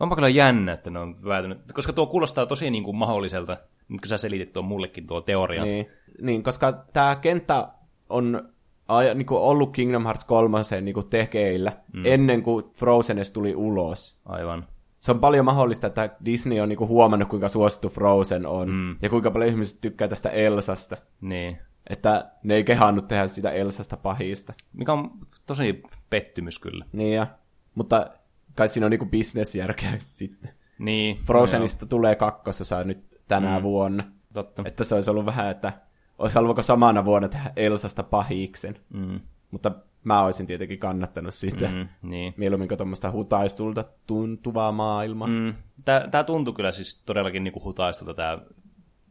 [0.00, 3.56] Onpa kyllä jännä, että ne on päätynyt, koska tuo kuulostaa tosi niin kuin mahdolliselta,
[3.88, 5.62] nyt kun sä selitit tuon mullekin tuo teoria.
[5.62, 5.86] Niin,
[6.20, 7.68] niin, koska tämä kenttä
[8.08, 8.48] on
[8.88, 12.02] aja, niin kuin ollut Kingdom Hearts 3 niin kuin tekeillä mm.
[12.04, 14.20] ennen kuin Frozen edes tuli ulos.
[14.24, 14.66] Aivan.
[15.00, 18.96] Se on paljon mahdollista, että Disney on niin kuin huomannut, kuinka suosittu Frozen on, mm.
[19.02, 20.96] ja kuinka paljon ihmiset tykkää tästä Elsasta.
[21.20, 21.58] Niin.
[21.90, 24.54] Että ne ei kehannut tehdä sitä Elsasta pahista.
[24.72, 25.10] Mikä on
[25.46, 26.84] tosi pettymys kyllä.
[26.92, 27.26] Niin ja,
[27.74, 28.10] mutta
[28.54, 30.50] kai siinä on niinku bisnesjärkeä sitten.
[30.78, 31.16] Niin.
[31.16, 33.62] Frozenista tulee kakkososa nyt tänä mm.
[33.62, 34.04] vuonna.
[34.32, 34.62] Totta.
[34.66, 35.72] Että se olisi ollut vähän, että
[36.18, 38.78] olisi halunnut samana vuonna tehdä Elsasta pahiksen.
[38.92, 39.20] Mm.
[39.50, 39.72] Mutta
[40.04, 41.68] mä olisin tietenkin kannattanut sitä.
[41.68, 41.88] Mm.
[42.02, 42.34] Niin.
[42.36, 45.28] Mieluummin kuin tuommoista hutaistulta tuntuvaa maailmaa.
[45.28, 45.54] Mm.
[45.84, 48.38] Tää, tää tuntui kyllä siis todellakin niinku hutaistulta tää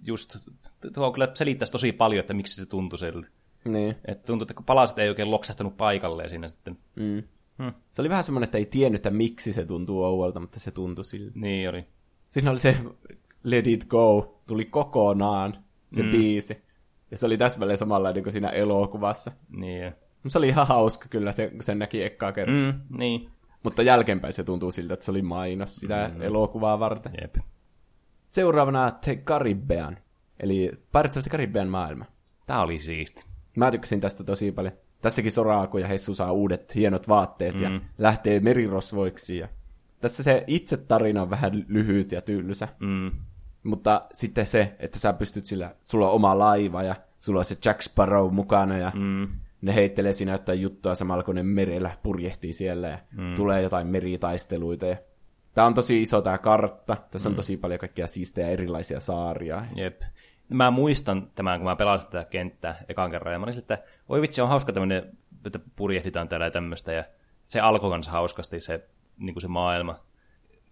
[0.06, 0.38] just,
[0.94, 3.28] tuo kyllä selittäisi tosi paljon, että miksi se tuntui siltä.
[3.66, 3.96] Niin.
[4.06, 6.78] Että tuntui, että kun palaset ei oikein loksahtanut paikalleen siinä sitten.
[6.96, 7.24] Mm.
[7.64, 7.74] Hmm.
[7.92, 11.06] Se oli vähän semmoinen, että ei tiennyt, että miksi se tuntuu ouolta, mutta se tuntui
[11.06, 11.40] siltä.
[11.40, 11.86] Niin oli.
[12.28, 12.78] Siinä oli se
[13.44, 16.12] Let It Go, tuli kokonaan se mm.
[16.12, 16.65] biisi.
[17.16, 19.32] Ja se oli täsmälleen samanlainen kuin siinä elokuvassa.
[19.50, 19.86] Niin.
[19.86, 22.56] Mutta Se oli ihan hauska kyllä, se, sen näki ekkaa kertaa.
[22.56, 22.98] Mm.
[22.98, 23.30] Niin.
[23.64, 26.22] Mutta jälkeenpäin se tuntuu siltä, että se oli mainos sitä mm.
[26.22, 27.14] elokuvaa varten.
[27.22, 27.36] Jep.
[28.30, 29.98] Seuraavana The Caribbean.
[30.40, 32.06] eli Pirates of the Caribbean maailma.
[32.46, 33.26] Tää oli siisti.
[33.58, 34.74] Mä tykkäsin tästä tosi paljon.
[35.02, 37.64] Tässäkin Soraaku ja Hessu saa uudet hienot vaatteet mm.
[37.64, 39.38] ja lähtee merirosvoiksi.
[39.38, 39.48] Ja...
[40.02, 42.68] Tässä se itse tarina on vähän lyhyt ja tylsä.
[42.80, 43.12] Mm.
[43.64, 46.96] Mutta sitten se, että sä pystyt sillä, sulla on oma laiva ja
[47.26, 49.28] sulla on se Jack Sparrow mukana ja Mm.
[49.62, 53.36] ne heittelee siinä jotain juttua samalla kun ne merellä purjehtii siellä ja mm.
[53.36, 54.86] tulee jotain meritaisteluita.
[54.86, 54.98] Ja...
[55.54, 56.98] Tää on tosi iso tää kartta.
[57.12, 57.36] Tässä on Mm.
[57.36, 59.66] tosi paljon kaikkia siistejä erilaisia saaria.
[59.76, 60.02] Jep.
[60.52, 63.78] Mä muistan tämän, kun mä pelasin tätä kenttää ekan kerran, ja mä olin että
[64.10, 67.04] oi vitsi, on hauska tämmöinen, että purjehditaan täällä ja tämmöistä, ja
[67.46, 70.05] se alkoi kanssa hauskasti se, niin kuin se maailma.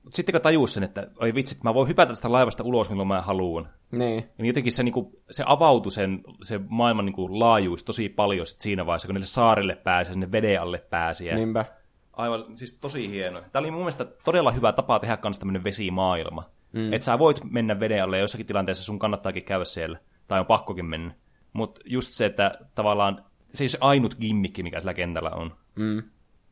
[0.04, 3.08] Mutta sitten kun tajus sen, että oi vitsi, mä voin hypätä tästä laivasta ulos, milloin
[3.08, 3.70] mä haluan.
[3.92, 4.30] Niin.
[4.38, 8.48] Ja jotenkin se, niin kuin, se avautui sen, se maailman niin kuin, laajuus tosi paljon
[8.48, 11.26] sit siinä vaiheessa, kun niille saarille pääsi ja sinne veden alle pääsi.
[11.26, 11.66] Ja Niinpä.
[12.14, 13.40] Aivan, siis tosi hieno.
[13.52, 16.44] Tämä oli mun mielestä todella hyvä tapa tehdä kanssa tämmöinen vesimaailma.
[16.72, 16.94] Mm.
[16.94, 20.00] Että sä voit mennä veden alle ja jossakin tilanteessa sun kannattaakin käydä siellä.
[20.28, 21.14] Tai on pakkokin mennä.
[21.54, 25.52] Mutta just se, että tavallaan se ei ole se ainut gimmikki, mikä sillä kentällä on.
[25.76, 26.04] Mm.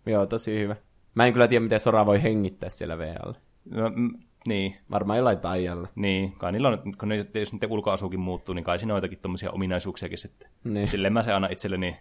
[0.06, 0.76] Joo, tosi hyvä.
[1.16, 3.32] Mä en kyllä tiedä, miten Sora voi hengittää siellä VL.
[3.70, 4.12] Mä- mm,
[4.48, 5.88] niin, Varmaan jollain taijalla.
[5.96, 6.32] niin.
[6.34, 9.52] Kai niillä on, kun ne, jos niiden ulkoasukin muuttuu, niin kai siinä on jotakin tommosia
[9.52, 10.50] ominaisuuksiakin sitten.
[10.64, 10.88] Niin.
[10.88, 11.98] Silleen mä se aina itselleni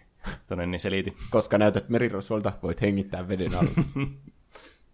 [0.47, 1.13] tonne niin selitin.
[1.29, 3.71] Koska näytät merirosvolta, voit hengittää veden alla.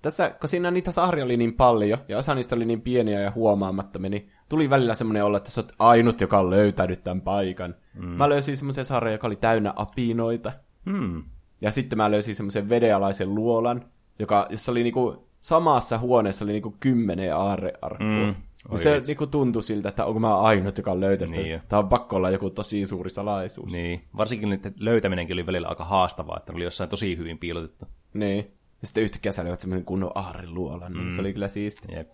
[0.01, 3.31] Tässä, kun siinä niitä saaria oli niin paljon, ja osa niistä oli niin pieniä ja
[3.31, 7.75] huomaamattomia, niin tuli välillä semmoinen olla, että sä oot ainut, joka on löytänyt tämän paikan.
[7.93, 8.05] Mm.
[8.05, 10.51] Mä löysin semmoisen saaren, joka oli täynnä apinoita.
[10.91, 11.23] Hmm.
[11.61, 13.85] Ja sitten mä löysin semmoisen vedenalaisen luolan,
[14.19, 18.07] joka, jossa oli niinku, samassa huoneessa oli niinku kymmenen aarrearkkua.
[18.25, 18.35] Mm.
[18.69, 19.11] Oi Se vitsi.
[19.11, 21.35] niinku tuntui siltä, että onko mä ainut, joka on löytänyt.
[21.35, 21.61] Niin Niin.
[21.69, 23.71] Tämä on pakko olla joku tosi suuri salaisuus.
[23.73, 24.01] Niin.
[24.17, 27.85] Varsinkin niiden löytäminenkin oli välillä aika haastavaa, että ne oli jossain tosi hyvin piilotettu.
[28.13, 28.37] Niin.
[28.81, 31.11] Ja sitten yhtäkkiä sä löydät semmoinen kunnon aarreluolan, niin Mm.
[31.11, 31.95] se oli kyllä siisti.
[31.95, 32.13] Jep.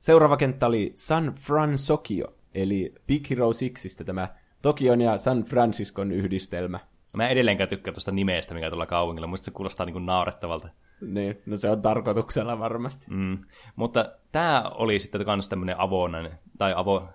[0.00, 4.28] Seuraava kenttä oli San Fransokio, eli Big Hero Sixistä tämä
[4.62, 6.80] Tokion ja San Franciscon yhdistelmä.
[7.16, 9.26] Mä edelleenkään tykkään tuosta nimestä, mikä tuolla kaupungilla.
[9.26, 10.68] Musta se kuulostaa niin kuin naurettavalta.
[11.00, 13.06] Niin, no se on tarkoituksella varmasti.
[13.10, 13.38] Mm.
[13.76, 17.08] Mutta tämä oli sitten kans tämmönen avonainen, tai avo,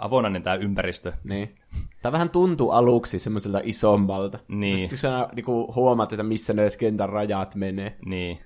[0.00, 1.12] avonainen tämä ympäristö.
[1.24, 1.54] Niin.
[2.02, 4.38] Tämä vähän tuntuu aluksi semmoiselta isommalta.
[4.48, 4.78] Niin.
[4.78, 7.96] Sitten sä niinku huomaat, että missä ne kentän rajat menee.
[8.06, 8.40] Niin.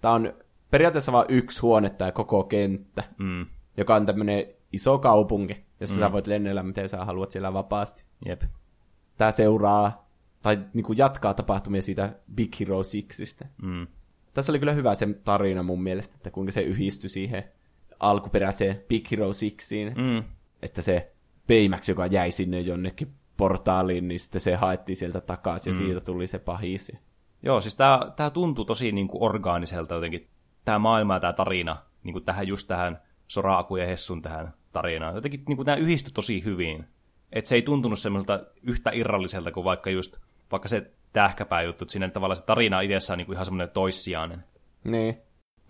[0.00, 0.32] Tämä on
[0.70, 3.46] periaatteessa vain yksi huone tämä koko kenttä, Mm.
[3.76, 6.00] joka on tämmöinen iso kaupunki, jossa mm.
[6.00, 8.04] sä voit lennellä miten sä haluat siellä vapaasti.
[8.26, 8.42] Jep.
[9.18, 10.08] Tämä seuraa,
[10.42, 13.46] tai niinku jatkaa tapahtumia siitä Big Hero Sixistä.
[13.62, 13.86] Mm.
[14.34, 17.44] Tässä oli kyllä hyvä se tarina mun mielestä, että kuinka se yhdistyi siihen
[18.00, 19.94] alkuperäiseen Big Hero Sixiin.
[19.96, 20.24] Mm.
[20.62, 21.12] Että se
[21.48, 26.26] Baymax, joka jäi sinne jonnekin portaaliin, niin sitten se haettiin sieltä takaisin ja siitä tuli
[26.26, 26.92] se pahis.
[27.42, 30.28] Joo, siis tää, tää tuntuu tosi niinku orgaaniselta jotenkin.
[30.64, 35.14] Tää maailma ja tää tarina, niinku tähän just tähän Soraku ja Hessun tähän tarinaan.
[35.14, 36.84] Jotenkin niinku tää yhdistyi tosi hyvin.
[37.32, 40.16] Et se ei tuntunut semmoiselta yhtä irralliselta kuin vaikka just,
[40.52, 44.44] vaikka se tähkäpää juttu, että siinä tavallaan se tarina itsessään on niinku ihan semmoinen toissijainen.
[44.84, 45.16] Niin.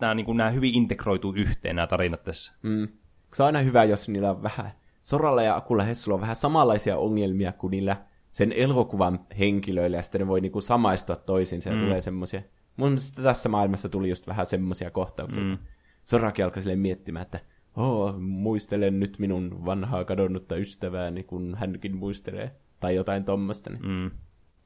[0.01, 2.53] Nämä, niinku, nämä hyvin integroituu yhteen, nämä tarinat tässä.
[2.61, 2.87] Mm.
[3.33, 4.71] Se on aina hyvä, jos niillä on vähän,
[5.01, 10.21] Soralla ja Akulla Hessulla on vähän samanlaisia ongelmia kuin niillä sen elokuvan henkilöillä, ja sitten
[10.21, 11.81] ne voi niinku samaistua toisiinsa ja mm.
[11.81, 12.41] tulee semmoisia.
[12.77, 15.53] Mun mielestä tässä maailmassa tuli just vähän semmoisia kohtauksia, mm.
[15.53, 15.65] että
[16.03, 17.39] Sorakin alkoi miettimään, että
[17.77, 23.69] oh, muistelen nyt minun vanhaa kadonnutta ystävääni, kun hänkin muistelee, tai jotain tommosta.
[23.69, 24.11] Niin Mm.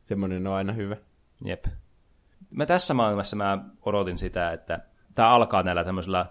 [0.08, 0.98] Semmoinen on aina hyvä.
[1.46, 1.66] Jep.
[2.56, 4.80] Mä tässä maailmassa mä odotin sitä, että
[5.16, 6.26] tämä alkaa näillä tämmöisillä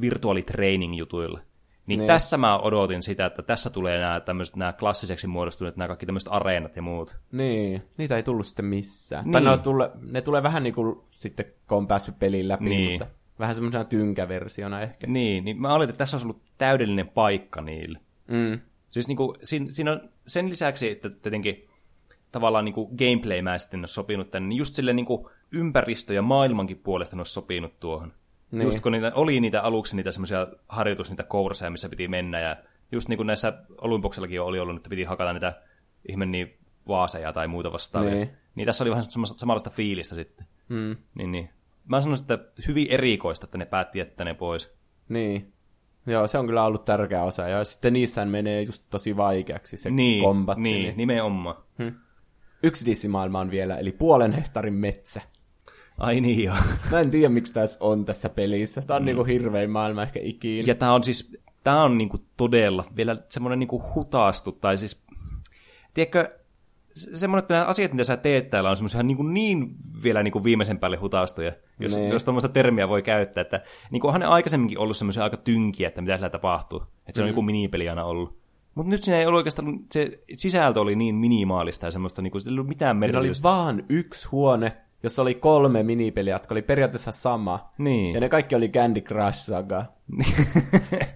[0.00, 1.40] virtuaalitraining-jutuilla.
[1.86, 2.06] Niin Niin.
[2.06, 6.32] tässä mä odotin sitä, että tässä tulee nämä tämmöiset nämä klassiseksi muodostuneet nämä kaikki tämmöiset
[6.32, 7.16] areenat ja muut.
[7.32, 9.24] Niin, niitä ei tullut sitten missään.
[9.24, 9.32] Niin.
[9.32, 12.64] Tai ne, on tulle, ne tulee vähän niin kuin sitten, kun on päässyt pelin läpi,
[12.64, 12.90] Niin.
[12.90, 13.06] mutta
[13.38, 15.06] vähän semmoisena tynkäversiona ehkä.
[15.06, 17.98] Niin, niin mä oletin, että tässä olisi ollut täydellinen paikka niille.
[18.28, 18.60] Mm.
[18.90, 21.64] Siis niinku, siinä, siinä on sen lisäksi, että tietenkin
[22.32, 27.16] tavallaan niinku gameplay-mäisesti ne olisi sopinut tänne, niin just sille niinku ympäristö- ja maailmankin puolesta
[27.16, 28.08] ne olisi sopinut tuohon.
[28.08, 28.58] Niin.
[28.58, 28.66] Niin.
[28.66, 32.56] Just kun niitä, oli niitä aluksi niitä semmoisia harjoitus, niitä kourseja, missä piti mennä, ja
[32.92, 35.62] just niin kuin näissä Olympoksellakin oli ollut, että piti hakata niitä
[36.08, 38.10] ihme niin vaaseja tai muuta vastaavia.
[38.10, 38.20] Niin.
[38.20, 38.36] Niin.
[38.54, 40.46] niin tässä oli vähän samanlaista fiilistä sitten.
[40.68, 40.96] Mm.
[41.14, 41.50] Niin, niin.
[41.90, 44.74] Mä sanoisin, että hyvin erikoista, että ne päätti jättää ne pois.
[45.08, 45.52] Niin.
[46.06, 47.48] Joo, se on kyllä ollut tärkeä osa.
[47.48, 50.62] Ja sitten niissä menee just tosi vaikeaksi se Niin, kombatti.
[50.62, 51.56] niin, niin, nimenomaan.
[51.78, 52.01] Yksi
[52.86, 55.20] dissimaailma on vielä, eli puolen hehtaarin metsä.
[55.98, 56.56] Ai niin joo.
[56.90, 58.82] Mä en tiedä, miksi tässä on tässä pelissä.
[58.82, 59.06] Tämä on mm.
[59.06, 60.64] niinku hirvein maailma ehkä ikinä.
[60.66, 65.02] Ja tää on siis, tää on niinku todella vielä semmoinen niinku hutaastu, tai siis,
[65.94, 66.38] tiedätkö,
[66.94, 70.44] se- semmoinen, että nämä asiat, mitä sä teet täällä, on semmoisia niinku niin vielä niinku
[70.44, 72.10] viimeisen päälle hutaastuja, jos, Niin.
[72.10, 73.60] jos tuommoista termiä voi käyttää, että
[73.90, 77.28] niinku onhan ne aikaisemminkin ollut semmoisia aika tynkiä, että mitä siellä tapahtuu, että se on
[77.28, 78.41] joku minipeli aina ollut.
[78.74, 82.42] Mutta nyt siinä ei ollut oikeastaan, se sisältö oli niin minimaalista ja semmoista, niin kuin,
[82.46, 83.48] ei ollut mitään Siinä oli merkitystä.
[83.48, 87.72] vaan yksi huone, jossa oli kolme minipeliä, jotka oli periaatteessa sama.
[87.78, 88.14] Niin.
[88.14, 89.84] Ja ne kaikki oli Candy Crush Saga.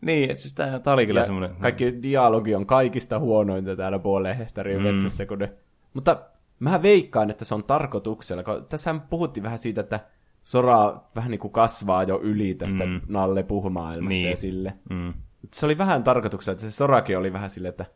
[0.00, 1.56] Niin, että siis tää, tää oli kyllä semmoinen...
[1.56, 4.82] kaikki dialogi on kaikista huonointa täällä puoleen hehtaarin mm.
[4.82, 5.26] metsässä.
[5.26, 5.52] Kun ne...
[5.94, 6.22] Mutta
[6.58, 8.42] mä veikkaan, että se on tarkoituksella.
[8.42, 10.00] Kun tässähän puhuttiin vähän siitä, että
[10.42, 13.00] Sora vähän niin kuin kasvaa jo yli tästä mm.
[13.08, 14.30] Nalle puhumaailmasta Niin.
[14.30, 14.72] ja sille.
[14.90, 15.14] Mm.
[15.54, 17.86] Se oli vähän tarkoituksella, että se Sorakin oli vähän silleen, että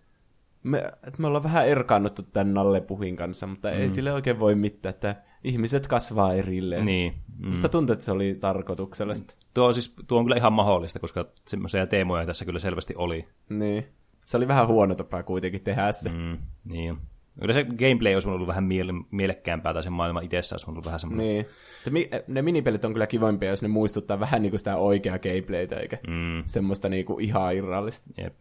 [0.63, 3.77] me, että me ollaan vähän erkaannuttu tämän Nalle Puhin kanssa, mutta mm.
[3.77, 6.85] ei sille oikein voi mitään, että ihmiset kasvaa erilleen.
[6.85, 7.15] Niin.
[7.39, 7.49] Mm.
[7.49, 9.35] Musta tuntuu, että se oli tarkoituksellista.
[9.55, 13.29] Tuo, on siis, tuo on kyllä ihan mahdollista, koska semmoisia teemoja tässä kyllä selvästi oli.
[13.49, 13.87] Niin.
[14.27, 16.09] Se oli vähän huono tapa kuitenkin tehdä se.
[16.09, 16.99] Mm, niin.
[17.41, 21.01] Kyllä se gameplay olisi ollut vähän miele- mielekkäämpää, tai se maailma itsessään olisi ollut vähän
[21.01, 21.27] semmoinen.
[21.27, 21.41] Niin.
[21.79, 25.19] Että mi- ne minipelit on kyllä kivoimpia, jos ne muistuttaa vähän niin kuin sitä oikeaa
[25.19, 28.11] gameplaytä, eikä Mm, semmoista niin kuin ihan irrallista.
[28.23, 28.35] jep.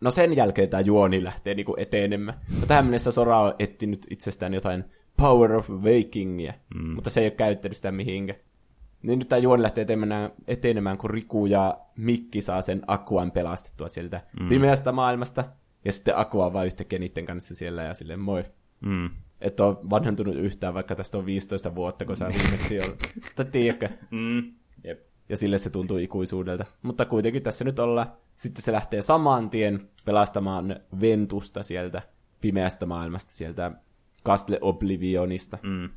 [0.00, 2.38] No sen jälkeen tämä juoni lähtee niin kuin etenemään.
[2.60, 4.84] No tähän mennessä Sora on etsinyt itsestään jotain
[5.16, 6.88] Power of Wakingia, mm.
[6.94, 8.38] mutta se ei ole käyttänyt sitä mihinkään.
[9.02, 13.88] Niin nyt tämä juoni lähtee etenemään, etenemään, kun Riku ja Mikki saa sen Akuan pelastettua
[13.88, 14.48] sieltä mm.
[14.48, 15.44] pimeästä maailmasta.
[15.86, 18.44] Ja sitten Aqua on vaan yhtäkkiä niiden kanssa siellä ja silleen moi.
[18.80, 19.10] Mm.
[19.40, 22.98] Et ole vanhentunut yhtään, vaikka tästä on 15 vuotta, kun sä viimeksi ollut.
[23.36, 23.88] Tai tiedätkö?
[24.10, 24.52] Mm.
[24.84, 25.06] Jep.
[25.28, 26.64] Ja sille se tuntuu ikuisuudelta.
[26.82, 28.12] Mutta kuitenkin tässä nyt ollaan.
[28.36, 32.02] Sitten se lähtee saman tien pelastamaan Ventusta sieltä
[32.40, 33.72] pimeästä maailmasta, sieltä
[34.24, 35.58] Castle Oblivionista.
[35.62, 35.88] Mm.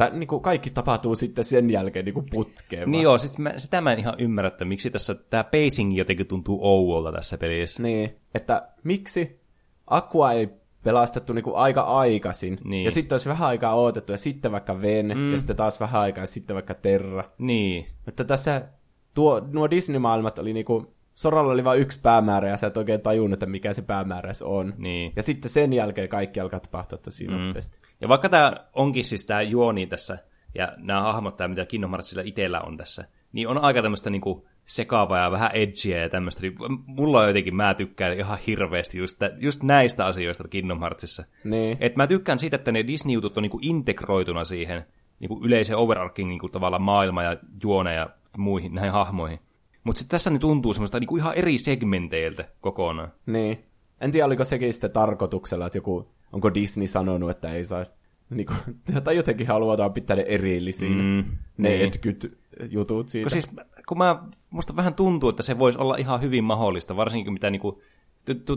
[0.00, 2.82] Tää, niin kuin kaikki tapahtuu sitten sen jälkeen niin kuin putkeen.
[2.82, 3.02] Niin vaan.
[3.02, 6.58] joo, siis mä, sitä mä en ihan ymmärrä, että miksi tässä tämä pacing jotenkin tuntuu
[6.62, 7.82] ouolta tässä pelissä.
[7.82, 9.40] Niin, että miksi
[9.86, 10.48] Aqua ei
[10.84, 12.84] pelastettu niin kuin aika aikaisin, Niin.
[12.84, 15.32] ja sitten olisi vähän aikaa odotettu, ja sitten vaikka Ven, mm.
[15.32, 17.24] ja sitten taas vähän aikaa, ja sitten vaikka Terra.
[17.38, 17.86] Niin.
[18.06, 18.68] Että tässä
[19.14, 23.32] tuo, nuo Disney-maailmat oli niinku, Soralla oli vain yksi päämäärä ja sä et oikein tajunnut,
[23.32, 24.74] että mikä se päämäärä on.
[24.78, 25.12] Niin.
[25.16, 27.34] Ja sitten sen jälkeen kaikki alkaa tapahtua tosi mm.
[27.34, 27.78] nopeasti.
[28.00, 30.18] Ja vaikka tämä onkin siis tämä juoni tässä,
[30.54, 34.46] ja nämä hahmot, tää, mitä Kingdom Heartsilla itsellä on tässä, niin on aika tämmöistä niinku
[34.66, 36.40] sekaavaa ja vähän edgiä ja tämmöistä.
[36.86, 41.24] Mulla on jotenkin, mä tykkään ihan hirveästi just, tä, just näistä asioista Kingdom Heartsissa.
[41.44, 41.76] Niin.
[41.80, 44.84] Et mä tykkään siitä, että ne Disney-jutut on niinku integroituna siihen
[45.20, 49.38] niinku yleiseen overarching niinku tavallaan maailma ja juone ja muihin näihin hahmoihin.
[49.84, 53.12] Mutta sitten tässä ne tuntuu semmoista niinku ihan eri segmenteiltä kokonaan.
[53.26, 53.58] Niin.
[54.00, 57.84] En tiedä, oliko sekin sitten tarkoituksella, että joku, onko Disney sanonut, että ei saa,
[58.30, 58.54] niinku,
[59.04, 61.24] tai jotenkin halutaan pitää ne erillisiin, Mm,
[61.56, 61.86] ne niin.
[61.86, 62.38] etkyt
[62.70, 63.24] jutut siitä.
[63.24, 63.50] Kun siis,
[63.88, 67.80] kun mä, musta vähän tuntuu, että se voisi olla ihan hyvin mahdollista, varsinkin mitä niinku,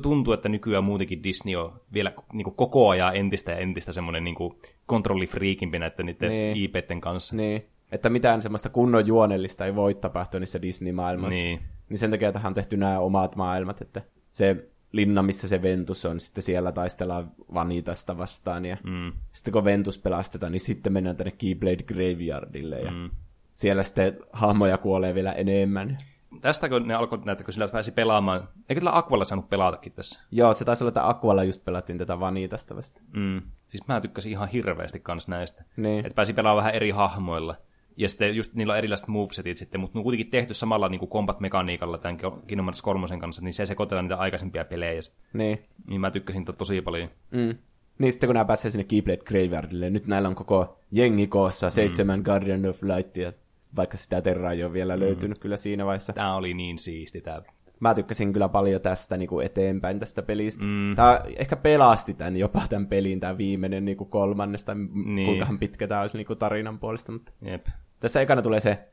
[0.02, 4.60] tuntuu, että nykyään muutenkin Disney on vielä niinku koko ajan entistä ja entistä semmoinen niinku
[4.86, 6.58] kontrollifriikimpi näiden niiden Niin.
[6.58, 7.36] IPten kanssa.
[7.36, 7.66] Niin.
[7.94, 11.44] Että mitään semmoista kunnon juonellista ei voi tapahtua niissä Disney-maailmassa.
[11.44, 11.60] Niin.
[11.90, 14.02] niin sen takia tähän on tehty nämä omat maailmat, että
[14.32, 19.14] se linna, missä se Ventus on, sitten siellä taistellaan Vanitasta vastaan, ja mm.
[19.32, 23.10] sitten kun Ventus pelastetaan, niin sitten mennään tänne Keyblade Graveyardille, ja mm.
[23.56, 25.98] siellä sitten hahmoja kuolee vielä enemmän.
[26.42, 30.24] Tästä kun ne alkoi näyttää, kun sillä pääsi pelaamaan, eikö tällä Aqualla saanut pelatakin tässä?
[30.32, 33.02] Joo, se taisi olla, että Aqualla just pelattiin tätä Vanitasta vasta.
[33.16, 33.42] Mm.
[33.68, 35.64] Siis mä tykkäsin ihan hirveästi kans näistä.
[35.78, 36.06] Niin.
[36.06, 37.56] Että pääsi pelaamaan vähän eri hahmoilla.
[37.98, 41.00] Ja sitten just niillä on erilaiset movesetit sitten, mutta ne on kuitenkin tehty samalla niin
[41.00, 45.02] kuin combat-mekaniikalla tämän Kingdom Hearts 3 kanssa, niin se sekoitetaan niitä aikaisempia pelejä.
[45.34, 45.60] Niin.
[45.88, 47.10] Niin mä tykkäsin to- tosi paljon.
[47.32, 47.56] Mm.
[48.00, 52.22] Niin sitten kun nämä pääsee sinne Keyblade Graveyardille, nyt näillä on koko jengi koossa, seitsemän
[52.22, 53.34] Guardian of Lightia,
[53.76, 56.14] vaikka sitä Terraa ei ole vielä löytynyt kyllä siinä vaiheessa.
[56.14, 57.42] Tää oli niin siisti tää.
[57.80, 60.66] Mä tykkäsin kyllä paljon tästä niin kuin eteenpäin tästä pelistä.
[60.66, 60.96] Mm.
[60.96, 65.14] Tämä ehkä pelasti tämän jopa tämän pelin, tämä viimeinen niin kuin kolmannes, tai niin.
[65.16, 65.26] Niin.
[65.26, 67.12] kuinkahan pitkä tämä olisi niin kuin tarinan puolesta.
[67.12, 67.66] Mutta Jep.
[68.04, 68.88] Tässä ekana tulee se,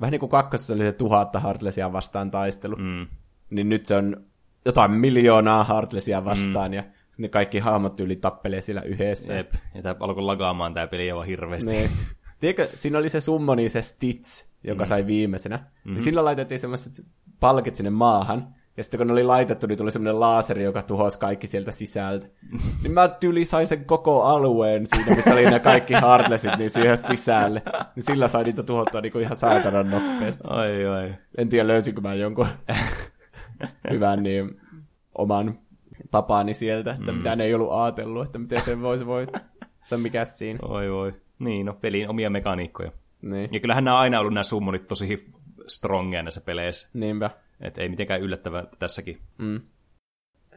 [0.00, 3.06] vähän niin kuin kakkosessa oli se tuhatta Heartlessia vastaan taistelu, mm.
[3.50, 4.26] niin nyt se on
[4.64, 6.74] jotain miljoonaa Heartlessia vastaan, mm.
[6.74, 6.84] ja
[7.18, 9.34] ne kaikki hahmot yli tappelee siellä yhdessä.
[9.34, 9.52] Jep.
[9.74, 11.70] Ja tää alkoi lagaamaan tää peli aivan hirveästi.
[11.70, 11.90] Niin.
[12.40, 14.86] Tiedätkö, siinä oli se summoni, se Stitch, joka mm.
[14.86, 15.56] sai viimeisenä.
[15.56, 15.94] Mm-hmm.
[15.94, 17.06] Ja sillä laitettiin semmoiset
[17.40, 18.54] palkit sinne maahan.
[18.76, 22.26] Ja sitten kun ne oli laitettu, niin tuli semmoinen laaseri, joka tuhosi kaikki sieltä sisältä.
[22.82, 26.98] niin mä tyyli sain sen koko alueen siinä, missä oli ne kaikki Heartlessit, niin siihen
[26.98, 27.62] sisälle.
[27.94, 30.44] Niin sillä sai niitä tuhottua niin ihan saatanan nopeasti.
[30.50, 31.14] Ai ai.
[31.38, 32.46] En tiedä, löysinkö mä jonkun
[33.90, 34.60] hyvän niin,
[35.18, 35.58] oman
[36.10, 37.18] tapaani sieltä, että mm.
[37.18, 39.40] mitä ne ei ollut ajatellut, että miten se voisi voittaa.
[39.90, 40.58] Tai mikä siinä.
[40.62, 41.14] Oi voi.
[41.38, 42.92] Niin, no pelin omia mekaniikkoja.
[43.22, 43.48] Niin.
[43.52, 45.32] Ja kyllähän nämä on aina ollut nämä summonit tosi
[45.66, 46.88] strongia näissä peleissä.
[46.94, 47.30] Niinpä.
[47.60, 49.18] Et ei mitenkään yllättävää tässäkin.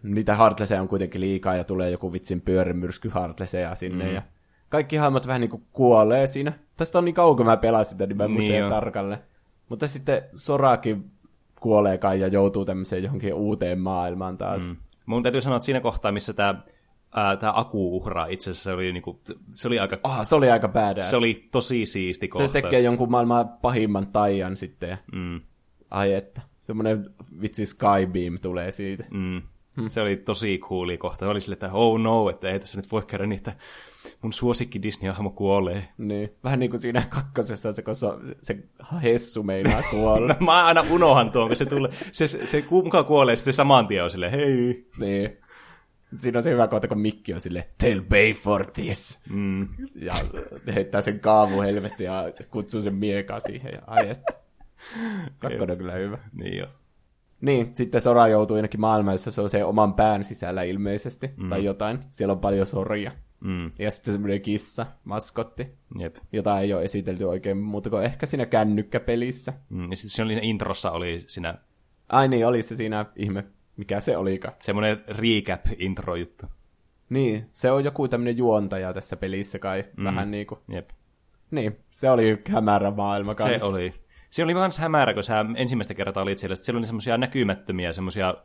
[0.03, 4.14] niitä Heartlesseja on kuitenkin liikaa ja tulee joku vitsin pyörimyrsky Heartlesseja sinne mm.
[4.14, 4.22] ja
[4.69, 6.53] kaikki hahmot vähän niinku kuolee siinä.
[6.78, 9.22] Tästä on niin kauan, kun mä pelasin sitä, niin mä en muista Niin tarkalleen.
[9.69, 11.11] Mutta sitten Sorakin
[11.60, 14.69] kuolee kai ja joutuu tämmöiseen johonkin uuteen maailmaan taas.
[14.69, 14.78] Mm.
[15.06, 16.61] Mun täytyy sanoa, että siinä kohtaa, missä tämä
[17.40, 19.22] tämä Aku uhraa itse asiassa se oli, niinku,
[19.53, 19.99] se oli aika...
[20.03, 21.10] Ah, se oli aika badass.
[21.10, 22.53] Se oli tosi siisti kohtaus.
[22.53, 24.98] Se tekee jonkun maailman pahimman taian sitten.
[25.11, 25.41] Mm.
[25.91, 27.10] Ai että, semmoinen
[27.41, 29.03] vitsi Skybeam tulee siitä.
[29.11, 29.41] Mm.
[29.77, 29.89] Hmm.
[29.89, 31.26] Se oli tosi cooli kohta.
[31.26, 33.53] Se oli sille, että oh no, että ei tässä nyt voi käydä niitä
[34.22, 35.88] mun suosikki Disney-hahmo kuolee.
[35.98, 38.07] Niin, vähän niin kuin siinä kakkosessa, se, kun se,
[38.41, 38.64] se
[39.03, 40.27] Hessu meinaa kuolla.
[40.39, 43.88] no, mä aina unohan tuon, kun se, tulee, se, se, se mukaan kuolee, se saman
[43.88, 44.88] tien on silleen, hei.
[44.99, 45.38] Niin.
[46.18, 49.22] Siinä on se hyvä kohta, kun Mikki on sille Tell Bay for this.
[49.30, 49.68] Mm.
[49.95, 50.14] Ja
[50.76, 53.73] heittää sen kaavu helvetti ja kutsuu sen miekaa siihen.
[53.73, 54.47] Ja ai että.
[55.39, 56.17] Kakkonen on kyllä hyvä.
[56.33, 56.65] Niin jo.
[57.41, 61.49] Niin, sitten Sora joutuu jonnekin maailmaan, jossa se on se oman pään sisällä ilmeisesti, mm.
[61.49, 61.99] tai jotain.
[62.09, 63.11] Siellä on paljon soria.
[63.39, 63.69] Mm.
[63.79, 65.67] Ja sitten semmoinen kissa, maskotti,
[65.99, 66.15] Jep.
[66.31, 69.53] jota ei ole esitelty oikein muuta kuin ehkä siinä kännykkäpelissä.
[69.69, 69.89] Mm.
[69.89, 71.57] Ja sitten siinä, oli, introssa oli siinä...
[72.09, 73.43] Ai niin, oli se siinä ihme,
[73.77, 74.53] mikä se olikaan.
[74.59, 76.45] Semmoinen recap-intro-juttu.
[77.09, 80.03] Niin, se on joku tämmöinen juontaja tässä pelissä kai, mm.
[80.03, 80.59] vähän niin kuin.
[80.67, 80.89] Jep.
[81.51, 83.59] Niin, se oli hämärä maailma kanssa.
[83.59, 83.93] Se oli.
[84.29, 86.55] Se oli myös hämärä, kun sä ensimmäistä kertaa olit siellä.
[86.55, 88.35] Siellä oli semmoisia näkymättömiä, semmoisia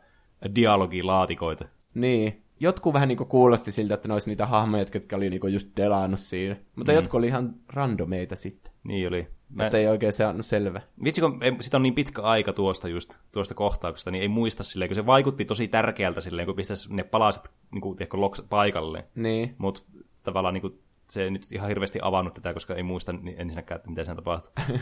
[0.55, 1.65] dialogilaatikoita.
[1.93, 2.43] Niin.
[2.59, 6.19] Jotkut vähän niinku kuulosti siltä, että ne olisi niitä hahmoja, jotka oli niinku just delannut
[6.19, 6.55] siinä.
[6.75, 6.95] Mutta mm.
[6.95, 8.73] jotkut oli ihan randomeita sitten.
[8.83, 9.27] Niin oli.
[9.49, 9.65] Mä...
[9.65, 10.81] Että ei oikein saanut selvä.
[11.03, 14.89] Vitsi, kun sitä on niin pitkä aika tuosta just, tuosta kohtauksesta, niin ei muista silleen,
[14.89, 19.07] kun se vaikutti tosi tärkeältä silleen, kun pistäisi ne palaset niin kuin, tiedätkö, loks, paikalle.
[19.15, 19.55] Niin.
[19.57, 19.81] Mutta
[20.23, 20.79] tavallaan niin kuin,
[21.09, 24.15] se ei nyt ihan hirveästi avannut tätä, koska ei muista niin ensinnäkään, että mitä siinä
[24.15, 24.53] tapahtui.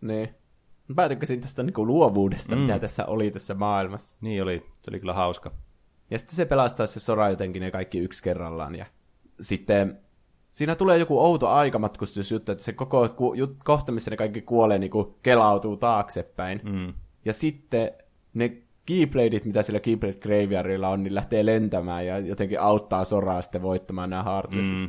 [0.00, 0.28] niin.
[0.96, 2.60] Mä tykkäsin tästä niin luovuudesta, mm.
[2.62, 4.16] mitä tässä oli tässä maailmassa.
[4.20, 5.52] Niin oli, se oli kyllä hauska.
[6.10, 8.74] Ja sitten se pelastaa se Sora jotenkin ne kaikki yksi kerrallaan.
[8.74, 8.86] Ja
[9.40, 9.98] sitten
[10.50, 14.78] siinä tulee joku outo aikamatkustusjuttu, että se koko ku, jut, kohta, missä ne kaikki kuolee,
[14.78, 16.60] niin kuin kelautuu taaksepäin.
[16.64, 16.94] Mm.
[17.24, 17.90] Ja sitten
[18.34, 23.62] ne Keybladeit, mitä sillä Keyblade Graveyardilla on, niin lähtee lentämään ja jotenkin auttaa Soraa sitten
[23.62, 24.76] voittamaan nämä Heartlessit.
[24.76, 24.88] Mm.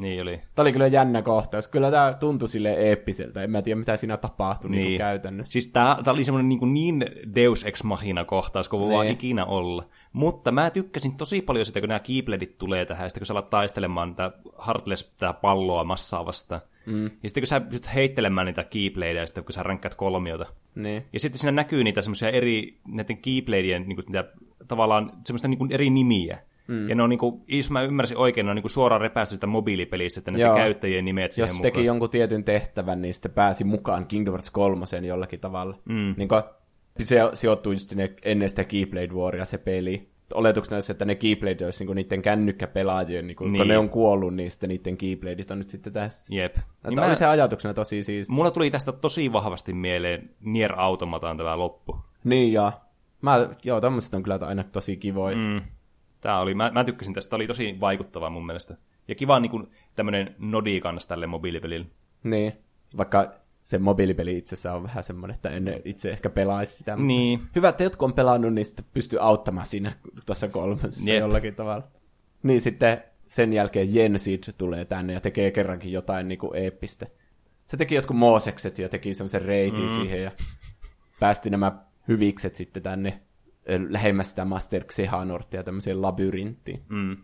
[0.00, 0.40] Niin oli.
[0.54, 1.68] Tämä oli kyllä jännä kohtaus.
[1.68, 3.42] Kyllä tämä tuntui sille eeppiseltä.
[3.42, 4.84] En mä tiedä, mitä siinä tapahtui niin.
[4.84, 5.52] Niin käytännössä.
[5.52, 9.14] Siis tämä, tämä oli semmoinen niin, niin Deus Ex Machina kohtaus, kun voi vaan niin.
[9.14, 9.88] ikinä olla.
[10.12, 13.32] Mutta mä tykkäsin tosi paljon sitä, kun nämä Keybladeit tulee tähän, ja sitten kun sä
[13.34, 16.60] alat taistelemaan tätä Heartless tätä palloa massaa vastaan.
[16.86, 17.04] Mm.
[17.04, 20.46] Ja sitten kun sä pystyt heittelemään niitä Keybladeja, sitten kun sä ränkkäät kolmiota.
[20.74, 21.04] Niin.
[21.12, 24.24] Ja sitten siinä näkyy niitä semmoisia eri, näiden Keybladien, niin kuin, niitä,
[24.68, 26.38] tavallaan semmoista niin kuin eri nimiä.
[26.68, 26.88] Mm.
[26.88, 30.20] Ja ne on niinku, jos mä ymmärsin oikein, ne on niinku suoraan repästy sitä mobiilipelissä,
[30.20, 31.72] että ne käyttäjien nimet siihen Jos mukaan.
[31.72, 35.78] teki jonkun tietyn tehtävän, niin sitten pääsi mukaan Kingdom Hearts 3 jollakin tavalla.
[35.84, 36.14] Mm.
[36.16, 36.42] Niin kun,
[37.02, 40.08] se sijoittuu just sinne ennen sitä Keyblade Waria se peli.
[40.34, 43.56] Oletuksena olisi, että ne Keyblade olisi niinku niiden kännykkäpelaajien, niinku, niin.
[43.60, 46.34] kun ne on kuollut, niin sitten niiden Keybladeit on nyt sitten tässä.
[46.34, 46.56] Jep.
[46.56, 47.14] Niin oli mä...
[47.14, 48.30] se ajatuksena tosi siis.
[48.30, 51.96] Mulla tuli tästä tosi vahvasti mieleen Nier Automataan tämä loppu.
[52.24, 52.72] Niin ja
[53.20, 55.36] Mä, joo, tämmöiset on kyllä aina tosi kivoja.
[55.36, 55.60] Mm.
[56.20, 58.76] Tää oli, mä, mä tykkäsin tästä, tämä oli tosi vaikuttava mun mielestä.
[59.08, 61.86] Ja kiva niin kuin, tämmönen nodi kanssa tälle mobiilipelille.
[62.24, 62.52] Niin,
[62.96, 63.32] vaikka
[63.64, 66.96] se mobiilipeli itsessä on vähän semmoinen, että en itse ehkä pelaisi sitä.
[66.96, 67.40] Niin.
[67.56, 69.92] Hyvä, että jotkut on pelannut, niin sitten pystyy auttamaan siinä
[70.26, 71.20] tuossa kolmessa yep.
[71.20, 71.88] jollakin tavalla.
[72.42, 77.06] Niin sitten sen jälkeen Jensid tulee tänne ja tekee kerrankin jotain niin kuin eeppistä.
[77.66, 79.88] Se teki jotkut moosekset ja teki semmoisen reitin mm.
[79.88, 80.30] siihen ja
[81.20, 81.72] päästi nämä
[82.08, 83.20] hyvikset sitten tänne
[83.88, 86.82] lähemmäs sitä Master Xehanortia tämmöiseen labyrinttiin.
[86.88, 87.16] Mm.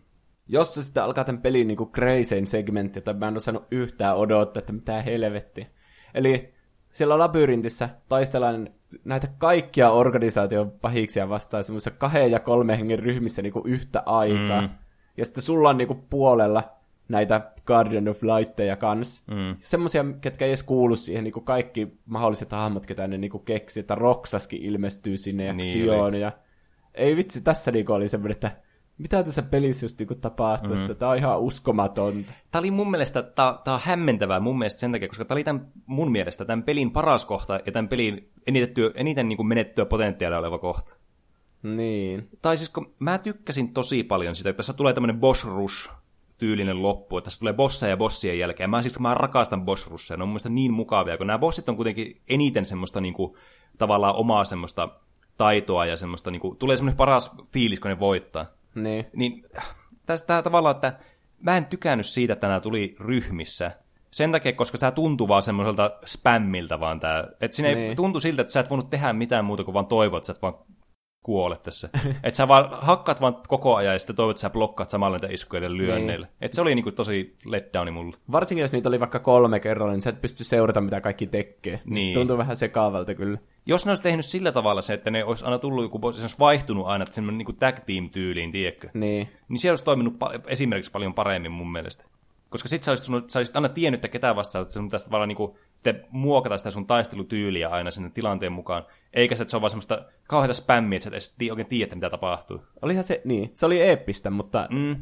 [0.47, 4.59] Jos se sitten alkaa tämän pelin niin crazy segmentti, jota mä en osannut yhtään odottaa,
[4.59, 5.67] että mitä helvetti.
[6.13, 6.53] Eli
[6.93, 8.69] siellä labyrintissä taistellaan
[9.03, 14.61] näitä kaikkia organisaation pahiksia vastaan semmoisessa kahden ja kolmen hengen ryhmissä niin kuin yhtä aikaa.
[14.61, 14.69] Mm.
[15.17, 16.75] Ja sitten sulla on niin kuin puolella
[17.07, 19.23] näitä Guardian of Lightteja kans.
[19.27, 19.55] Mm.
[19.59, 23.45] Semmoisia, ketkä ei edes kuulu siihen, niin kuin kaikki mahdolliset hahmot, ketä ne niin kuin
[23.45, 26.31] keksi, että Roksaskin ilmestyy sinne ja niin Xion ja...
[26.93, 28.51] Ei vitsi, tässä niin oli semmoinen, että
[28.97, 30.85] mitä tässä pelissä just niin tapahtui, mm-hmm.
[30.85, 32.33] että tämä on ihan uskomatonta.
[32.51, 35.67] Tämä oli mun mielestä, tämä, on hämmentävää mun mielestä sen takia, koska tämä oli tämän,
[35.85, 40.39] mun mielestä tämän pelin paras kohta ja tämän pelin eniten, eniten niin kuin menettyä potentiaalia
[40.39, 40.97] oleva kohta.
[41.63, 42.29] Niin.
[42.41, 45.89] Tai siis kun mä tykkäsin tosi paljon sitä, että tässä tulee tämmöinen boss rush
[46.37, 48.69] tyylinen loppu, että tässä tulee bosseja ja bossien jälkeen.
[48.69, 51.69] Mä siis mä rakastan boss russeja, ne on mun mielestä niin mukavia, kun nämä bossit
[51.69, 53.33] on kuitenkin eniten semmoista niin kuin,
[53.77, 54.89] tavallaan omaa semmoista
[55.37, 58.45] taitoa ja semmoista, niin kuin, tulee semmoinen paras fiilis, kun ne voittaa.
[58.75, 59.05] Niin.
[59.13, 59.45] Niin
[60.05, 60.99] tästä tavallaan, että
[61.39, 63.71] mä en tykännyt siitä, että nämä tuli ryhmissä.
[64.11, 67.27] Sen takia, koska tämä tuntuu vaan semmoiselta spämmiltä vaan tämä.
[67.41, 67.89] Että siinä niin.
[67.89, 70.33] ei tuntu siltä, että sä et voinut tehdä mitään muuta kuin vaan toivoa, että sä
[70.33, 70.53] et vaan
[71.25, 71.89] kuole tässä.
[72.23, 75.33] että sä vaan hakkaat vaan koko ajan ja sitten toivot, että sä blokkaat samalla niitä
[75.33, 76.25] iskuja ja lyönneillä.
[76.25, 76.35] Niin.
[76.41, 78.17] Että se oli niinku tosi letdowni mulle.
[78.31, 81.79] Varsinkin jos niitä oli vaikka kolme kerralla, niin sä et pysty seurata, mitä kaikki tekee.
[81.85, 82.07] Niin.
[82.07, 83.37] Se tuntuu vähän sekaavalta kyllä.
[83.65, 86.39] Jos ne olisi tehnyt sillä tavalla se, että ne olisi aina tullut joku, se olisi
[86.39, 88.89] vaihtunut aina, että semmoinen niin tag team tyyliin, tiedätkö?
[88.93, 89.29] Niin.
[89.49, 92.05] Niin se olisi toiminut pa- esimerkiksi paljon paremmin mun mielestä.
[92.55, 95.05] Koska sit sä olisit, sun, sä olisit aina tiennyt, että ketä vastaan, että sun pitäisi
[95.05, 98.85] tavallaan niin te muokata sitä sun taistelutyyliä aina sinne tilanteen mukaan.
[99.13, 102.09] Eikä se, että se on vaan semmoista kauheita spämmiä, että sä et oikein tiedä, mitä
[102.09, 102.57] tapahtuu.
[102.81, 104.95] Olihan se, niin, se oli eeppistä, mutta Mm.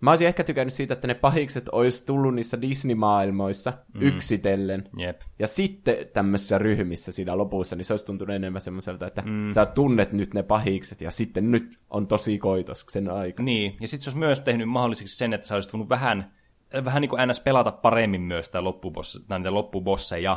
[0.00, 4.02] mä olisin ehkä tykännyt siitä, että ne pahikset olisi tullut niissä Disney-maailmoissa mm.
[4.02, 4.88] yksitellen.
[4.96, 5.20] Jep.
[5.38, 9.50] Ja sitten tämmöisissä ryhmissä siinä lopussa, niin se olisi tuntunut enemmän semmoiselta, että mm.
[9.50, 13.42] sä tunnet nyt ne pahikset, ja sitten nyt on tosi koitosksen aika.
[13.42, 16.37] Niin, ja sitten se olisi myös tehnyt mahdolliseksi sen, että sä olisit vähän,
[16.84, 17.40] vähän niin kuin ns.
[17.40, 20.36] pelata paremmin myös sitä loppuboss, niitä loppubosseja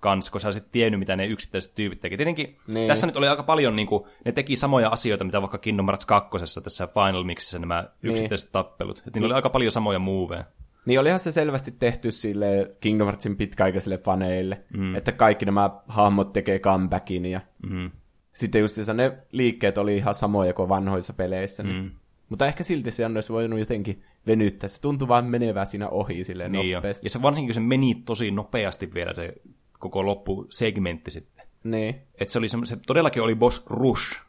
[0.00, 2.16] kanssa, kun sä olisit tiennyt, mitä ne yksittäiset tyypit teki.
[2.16, 2.88] Tietenkin Niin.
[2.88, 6.06] tässä nyt oli aika paljon, niin kuin, ne teki samoja asioita, mitä vaikka Kingdom Hearts
[6.06, 6.62] 2.
[6.62, 9.02] tässä Final Mixissä nämä yksittäiset tappelut.
[9.06, 10.44] Et niillä oli aika paljon samoja moveja.
[10.86, 14.94] Niin olihan se selvästi tehty sille Kingdom Heartsin pitkäaikaisille faneille, mm.
[14.96, 17.90] että kaikki nämä hahmot tekee comebackin ja Mm.
[18.34, 21.62] sitten just ne liikkeet oli ihan samoja kuin vanhoissa peleissä.
[21.62, 21.82] Niin.
[21.82, 21.90] Mm.
[22.30, 24.68] Mutta ehkä silti se olisi voinut jotenkin venyttää.
[24.68, 26.78] Se tuntui vaan menevää siinä ohi silleen Niin jo.
[26.78, 27.06] nopeasti.
[27.06, 29.32] Ja se varsinkin, se meni tosi nopeasti vielä se
[29.78, 31.46] koko loppusegmentti sitten.
[31.64, 31.94] Niin.
[32.20, 34.20] Että se, oli semmo- se todellakin oli boss rush.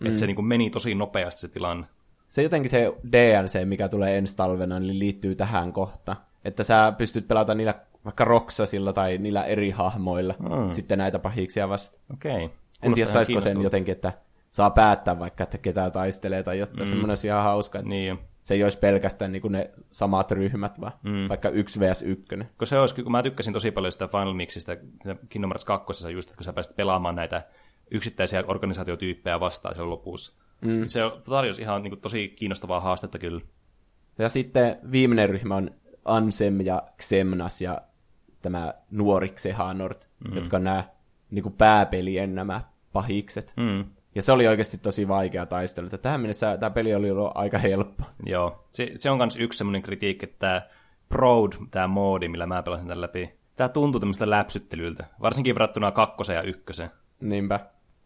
[0.00, 0.06] Mm.
[0.06, 1.86] Että se niin kuin meni tosi nopeasti se tilanne.
[2.28, 6.16] Se jotenkin se DLC, mikä tulee ensi talvena, niin liittyy tähän kohtaan.
[6.44, 7.74] Että sä pystyt pelata niillä
[8.04, 10.70] vaikka Roksasilla tai niillä eri hahmoilla Mm.
[10.70, 12.00] sitten näitä pahiksia vasta.
[12.12, 12.50] Okei.
[12.82, 14.12] En tiedä, saisiko sen jotenkin, että
[14.52, 16.80] saa päättää vaikka, että ketä taistelee tai jotain.
[16.80, 16.86] Mm.
[16.86, 20.80] Semmoinen olisi ihan hauska, että Niin se ei olisi pelkästään niin kuin ne samat ryhmät,
[20.80, 21.28] vaan mm.
[21.28, 22.24] vaikka 1 vs 1.
[22.58, 24.76] Kun se olisi, kun mä tykkäsin tosi paljon sitä Final Mixistä,
[25.28, 27.42] Kingdom Hearts 2, just, että kun sä pääsit pelaamaan näitä
[27.90, 30.42] yksittäisiä organisaatiotyyppejä vastaan siellä lopussa.
[30.60, 30.86] Mm.
[30.86, 33.40] Se tarjosi ihan niin kuin, tosi kiinnostavaa haastetta kyllä.
[34.18, 35.70] Ja sitten viimeinen ryhmä on
[36.04, 37.80] Ansem ja Xemnas ja
[38.42, 40.36] tämä nuori Xehanort, mm-hmm.
[40.36, 40.84] jotka on nämä
[41.30, 42.60] niin kuin pääpelien nämä
[42.92, 43.54] pahikset.
[43.56, 43.84] Mm.
[44.14, 45.86] Ja se oli oikeasti tosi vaikea taistelu.
[45.86, 48.04] Että Tähän mennessä tämä peli oli ollut aika helppo.
[48.26, 50.62] Joo, se, se on myös yksi semmoinen kritiikki, että tämä
[51.08, 56.36] Proud, tämä moodi, millä mä pelasin tämän läpi, tämä tuntuu tämmöistä läpsyttelyltä, varsinkin verrattuna kakkoseen
[56.36, 56.90] ja ykköseen.
[57.20, 57.60] Niinpä.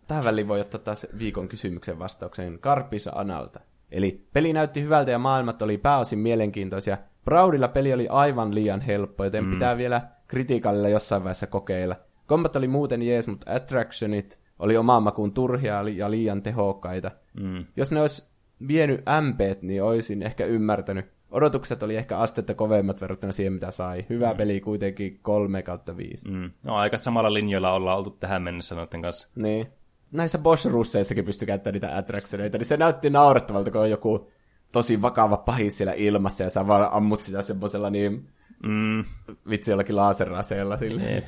[0.06, 3.60] Tähän väliin voi ottaa taas viikon kysymyksen vastauksen Karpisa Analta.
[3.90, 6.98] Eli peli näytti hyvältä ja maailmat oli pääosin mielenkiintoisia.
[7.24, 9.50] Proudilla peli oli aivan liian helppo, joten mm.
[9.50, 11.96] pitää vielä kritiikalla jossain vaiheessa kokeilla.
[12.26, 17.10] Kombat oli muuten jees, mutta attractionit oli omaan makuun turhia ja liian tehokkaita.
[17.40, 17.64] Mm.
[17.76, 18.28] Jos ne olisi
[18.68, 21.06] vienyt MPt, niin olisin ehkä ymmärtänyt.
[21.30, 24.06] Odotukset oli ehkä astetta kovemmat verrattuna siihen, mitä sai.
[24.10, 24.36] Hyvä mm.
[24.36, 26.30] peli kuitenkin 3 kautta 5.
[26.30, 26.50] Mm.
[26.62, 29.28] No, aika samalla linjoilla ollaan oltu tähän mennessä noiden kanssa.
[29.34, 29.66] Niin.
[30.12, 34.30] Näissä Bosch-russeissakin pystyi käyttämään niitä attractioneita, niin se näytti naurettavalta, kun on joku
[34.72, 38.28] tosi vakava pahis siellä ilmassa, ja sä vaan ammut sitä semmoisella niin
[38.62, 39.04] Mm.
[39.50, 41.02] vitsi jollakin laaseraseella sille.
[41.02, 41.24] Jep.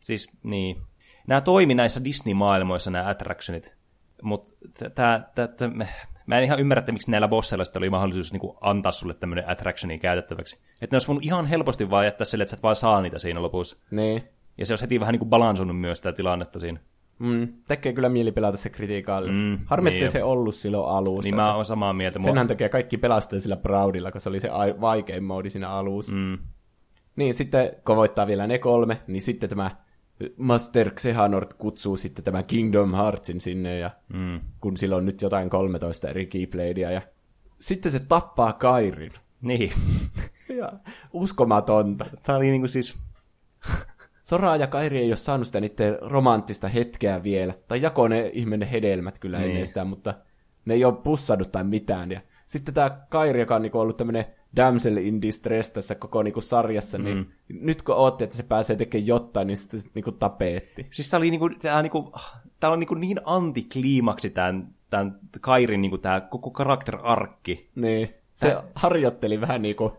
[0.00, 0.76] Siis, niin.
[1.28, 3.76] Nämä toimi näissä Disney-maailmoissa, nämä attractionit.
[4.22, 4.52] Mutta
[6.26, 9.48] mä en ihan ymmärrä, että miksi näillä bosseilla sitten oli mahdollisuus niin antaa sulle tämmöinen
[9.48, 10.56] attractioni käytettäväksi.
[10.56, 13.18] Että ne olisi voinut ihan helposti vaan jättää sille, että sä et vaan saa niitä
[13.18, 13.76] siinä lopussa.
[13.90, 14.22] Niin.
[14.58, 16.80] Ja se olisi heti vähän niin kuin balansonnut myös sitä tilannetta siinä.
[17.18, 19.30] Mm, tekee kyllä mieli pelata se kritiikalle.
[19.32, 20.10] Mm, Harmitti niin.
[20.10, 21.22] se ollut silloin alussa.
[21.22, 22.18] Niin mä oon samaa mieltä.
[22.18, 25.70] Mua- Senhän takia kaikki pelastaa sillä Proudilla, kun se oli se ai- vaikein moodi siinä
[25.70, 26.16] alussa.
[26.16, 26.38] Mm.
[27.16, 29.70] Niin, sitten kun voittaa vielä ne kolme, niin sitten tämä
[30.36, 34.40] Master Xehanort kutsuu sitten tämän Kingdom Heartsin sinne, ja Mm.
[34.60, 37.02] kun sillä on nyt jotain 13 eri keybladea, ja
[37.60, 39.12] sitten se tappaa Kairin.
[39.40, 39.72] Niin.
[40.56, 40.72] Ja
[41.12, 42.06] uskomatonta.
[42.22, 42.98] Tää oli niinku siis...
[44.22, 47.54] Sora ja Kairi ei ole saanut sitä niiden romanttista hetkeä vielä.
[47.68, 49.50] Tai jako ne ihminen hedelmät kyllä niin.
[49.50, 50.14] ennen sitä, mutta
[50.64, 52.12] ne ei ole pussannut tai mitään.
[52.12, 54.24] Ja sitten tämä Kairi, joka on niinku ollut tämmöinen
[54.56, 57.04] damsel in distress tässä koko niinku sarjassa, mm.
[57.04, 60.86] niin nyt kun ootte, että se pääsee tekemään jotain, niin sitten se niinku tapeetti.
[60.90, 62.12] Siis tää oli niinku, tää niinku,
[62.60, 67.70] tää on niinku niin antikliimaksi tämän, tämän Kairin niinku tää koko karakter-arkki.
[67.74, 68.08] Niin.
[68.34, 69.96] Se Tää- harjoitteli vähän niinku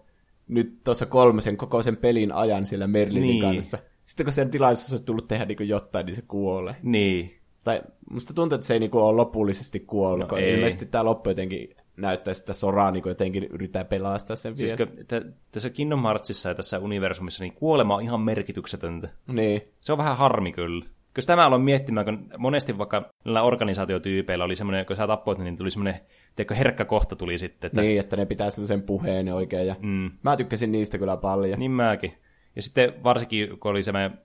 [0.48, 3.42] nyt tuossa kolmosen koko sen pelin ajan siellä Merlinin Niin.
[3.42, 3.78] kanssa.
[4.06, 6.76] Sitten kun sen tilaisuus olisi tullut tehdä niinku jotain, niin se kuolee.
[6.84, 7.36] Niin.
[7.64, 10.54] Tai musta tuntuu, että se ei niinku ole lopullisesti kuollut, no kun ei.
[10.54, 14.92] ilmeisesti tämä loppu jotenkin näyttää sitä soraa niinku jotenkin yrittää pelastaa sen Siis vielä.
[15.08, 15.22] tä-
[15.52, 19.10] tässä Kingdom Heartsissa ja tässä universumissa, niin kuolema on ihan merkityksetöntä.
[19.28, 20.86] Niin, Se on vähän harmi kyllä.
[21.16, 25.58] Koska tämä aloin miettimään, kun monesti vaikka näillä organisaatiotyypeillä oli semmoinen, kun sä tappoit, niin
[25.58, 26.00] tuli semmoinen,
[26.36, 27.68] tiedätkö, herkkä kohta tuli sitten.
[27.68, 29.68] Että, niin, että ne pitää sellaisen puheen oikein.
[29.68, 30.12] Ja Mm.
[30.24, 31.60] Mä tykkäsin niistä kyllä paljon.
[31.60, 32.14] Niin mäkin.
[32.56, 34.18] Ja sitten varsinkin, kun oli semmoinen,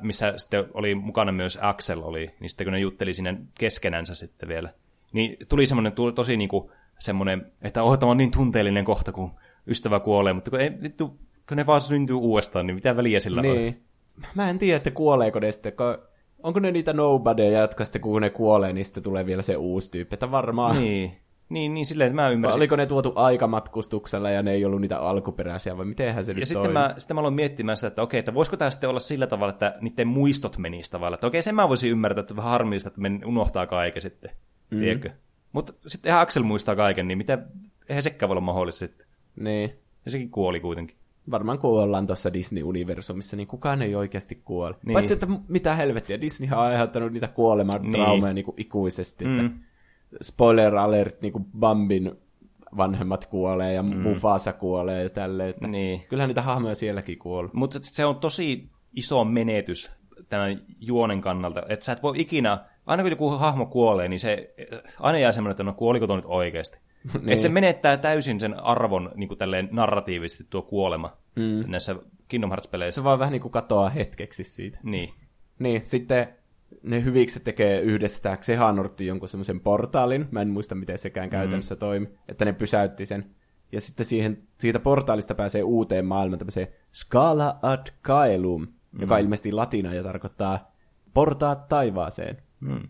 [0.00, 4.48] missä sitten oli mukana myös Axel oli, niin sitten kun ne jutteli sinne keskenänsä sitten
[4.48, 4.68] vielä,
[5.12, 9.30] Niin tuli semmoinen tu- tosi niinku, semmoinen, että oh, tämä on niin tunteellinen kohta, kun
[9.66, 11.18] ystävä kuolee, mutta kun, ei, vittu,
[11.48, 13.46] kun ne vaan syntyy uudestaan, niin mitä väliä sillä on?
[13.46, 13.84] Niin.
[14.34, 15.98] Mä en tiedä, että kuoleeko ne sitten, kun...
[16.42, 19.90] Onko ne niitä nobodyja, jotka sitten kun ne kuolee, niin sitten tulee vielä se uusi
[19.90, 20.76] tyyppi, että varmaan...
[20.76, 21.12] Niin,
[21.48, 22.58] niin, niin silleen mä Vai ymmärsin.
[22.58, 26.48] oliko ne tuotu aikamatkustuksella ja ne ei ollut niitä alkuperäisiä, vai mitenhän se Ja nyt
[26.48, 29.26] sitten mä, sitten mä aloin miettimään sitä, että okei, että voisiko tämä sitten olla sillä
[29.26, 31.14] tavalla, että niiden muistot menisivät tavalla.
[31.14, 34.30] Että okei, sen mä voisin ymmärtää, että on vähän harmillista, että men unohtaa kaiken sitten.
[34.70, 34.78] Mm.
[34.78, 35.10] Tiedätkö?
[35.56, 37.38] Mutta sitten ihan Axel muistaa kaiken, niin mitä,
[37.88, 39.06] eihän sekään voi olla mahdollista sitten.
[39.36, 39.78] Niin.
[40.04, 40.96] Ja sekin kuoli kuitenkin.
[41.30, 44.74] Varmaan kun ollaan tuossa Disney-universumissa, niin kukaan ei oikeasti kuole.
[44.86, 44.92] Niin.
[44.92, 48.34] Paitsi, että mitä helvettiä, Disney on aiheuttanut niitä kuoleman Niin.
[48.34, 48.44] niin.
[48.44, 49.24] kuin ikuisesti.
[49.24, 49.46] Mm.
[49.46, 49.58] Että
[50.22, 52.12] spoiler alert, niin kuin Bambin
[52.76, 53.96] vanhemmat kuolee ja mm.
[53.96, 55.50] Mufasa kuolee ja tälleen.
[55.50, 56.02] Että Niin.
[56.08, 57.50] Kyllähän niitä hahmoja sielläkin kuolee.
[57.54, 59.90] Mutta se on tosi iso menetys
[60.28, 64.54] tämän juonen kannalta, että sä et voi ikinä, aina kun joku hahmo kuolee, niin se
[65.00, 66.78] aina jää semmoinen, että no kuoliko tuo nyt oikeasti.
[67.14, 67.28] niin.
[67.28, 71.70] Että se menettää täysin sen arvon niin kuin tälleen narratiivisesti tuo kuolema mm.
[71.70, 71.96] näissä
[72.28, 73.00] Kingdom Hearts-peleissä.
[73.00, 74.78] Se vaan vähän niin kuin katoaa hetkeksi siitä.
[74.82, 75.10] Niin.
[75.58, 76.28] Niin, sitten
[76.82, 80.28] ne hyvikset tekee yhdessä tämä Xehanortti jonkun semmoisen portaalin.
[80.30, 81.78] Mä en muista, miten sekään käytännössä mm.
[81.78, 82.08] toimi.
[82.28, 83.30] Että ne pysäytti sen.
[83.72, 89.00] Ja sitten siihen, siitä portaalista pääsee uuteen maailmaan tämmöiseen Scala ad Caelum, mm.
[89.00, 90.72] joka on ilmeisesti latina ja tarkoittaa
[91.14, 92.42] portaat taivaaseen.
[92.60, 92.88] Mm.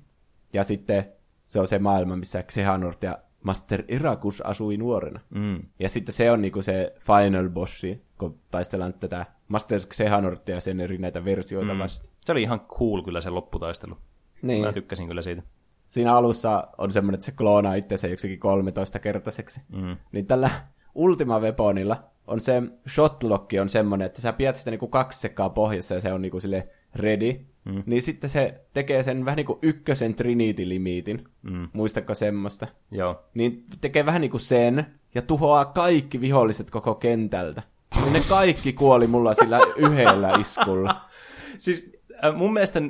[0.53, 1.05] Ja sitten
[1.45, 5.21] se on se maailma, missä Xehanort ja Master Irakus asui nuorena.
[5.31, 5.63] Mm.
[5.79, 10.81] Ja sitten se on niinku se final bossi, kun taistellaan tätä Master Xehanorttia ja sen
[10.81, 11.79] eri näitä versioita mm.
[11.79, 12.15] vastaan.
[12.25, 13.97] Se oli ihan cool kyllä se lopputaistelu.
[14.43, 14.65] Niin.
[14.65, 15.43] Mä tykkäsin kyllä siitä.
[15.87, 19.61] Siinä alussa on semmoinen, että se kloonaa itseensä joksikin 13-kertaiseksi.
[19.73, 19.97] Mm.
[20.13, 20.51] Niin tällä
[20.95, 25.95] Ultima Weaponilla on se shotlock on semmoinen, että sä pidät sitä niinku kaksi sekkaa pohjassa
[25.95, 27.47] ja se on niinku sille ready.
[27.67, 27.83] Mm.
[27.87, 31.29] Niin sitten se tekee sen vähän niinku ykkösen Trinity-limiitin.
[31.43, 31.69] Mm.
[31.73, 32.67] Muistatko semmoista?
[32.91, 33.25] Joo.
[33.35, 37.63] Niin tekee vähän niinku sen ja tuhoaa kaikki viholliset koko kentältä.
[38.03, 41.01] Niin ne kaikki kuoli mulla sillä yhdellä iskulla.
[41.59, 41.93] Siis
[42.25, 42.81] äh, mun mielestä,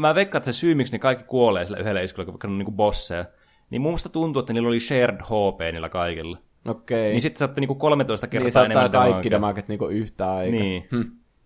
[0.00, 2.58] mä veikkaan, että se syy, miksi ne kaikki kuolee sillä yhdellä iskulla, vaikka ne on
[2.58, 3.24] niinku bosseja,
[3.70, 6.38] niin mun mielestä tuntuu, että niillä oli shared HP niillä kaikilla.
[6.64, 7.10] Okei.
[7.10, 9.30] Niin sitten saatte niinku 13 kertaa niin se ottaa enemmän kaikki damagea.
[9.30, 10.60] damaget niinku yhtä aikaa.
[10.60, 10.82] Niin.
[10.90, 11.02] Hm.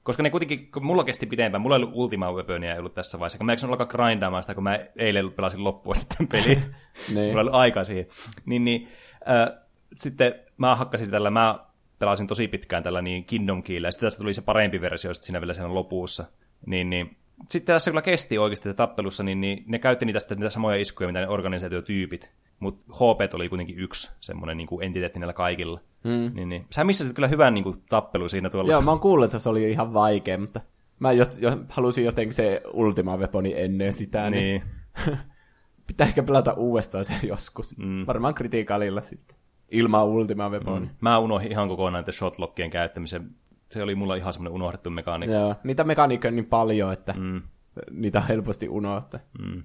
[0.09, 3.19] Koska ne kuitenkin, kun mulla kesti pidempään, mulla ei ollut Ultima Weaponia ei ollut tässä
[3.19, 6.63] vaiheessa, kun mä eikö alkaa grindaamaan sitä, kun mä eilen pelasin loppuun asti tämän pelin.
[7.15, 7.27] Niin.
[7.27, 8.07] mulla ei ollut aikaa siihen.
[8.47, 8.89] Niin, niin
[9.31, 9.65] äh,
[9.97, 11.59] sitten mä hakkasin tällä, mä
[11.99, 15.27] pelasin tosi pitkään tällä niin Kingdom Keyllä, ja sitten tästä tuli se parempi versio sitten
[15.27, 16.25] siinä vielä siinä lopussa.
[16.67, 17.17] Niin, niin.
[17.49, 21.09] Sitten tässä kyllä kesti oikeasti tappelussa, niin, niin ne käytti niitä, sitten, niitä samoja iskuja,
[21.09, 22.31] mitä ne organisaatiotyypit.
[22.61, 25.81] Mutta HP oli kuitenkin yksi semmoinen niin kuin entiteetti näillä kaikilla.
[26.05, 26.35] Mm.
[26.35, 26.67] Niin, niin.
[26.71, 28.73] Sä missasit kyllä hyvän niin kuin, tappelu siinä tuolla.
[28.73, 30.61] Joo, mä oon kuullut, että se oli ihan vaikea, mutta
[30.99, 34.63] mä jo, jo, halusin jotenkin se Ultima Weaponi ennen sitä, niin,
[35.07, 35.19] niin.
[35.87, 37.77] pitää ehkä pelata uudestaan se joskus.
[37.77, 38.07] Mm.
[38.07, 39.39] Varmaan kritiikalilla sitten.
[39.71, 40.87] Ilman Ultima Weaponi.
[40.87, 40.93] Mm.
[41.01, 43.31] Mä unohdin ihan kokonaan näiden shotlockien käyttämisen.
[43.71, 45.37] Se oli mulla ihan semmoinen unohdettu mekaniikka.
[45.37, 47.43] Joo, niitä mekaniikkoja on niin paljon, että mm.
[47.91, 49.21] niitä on helposti unohtaa.
[49.39, 49.63] Mm.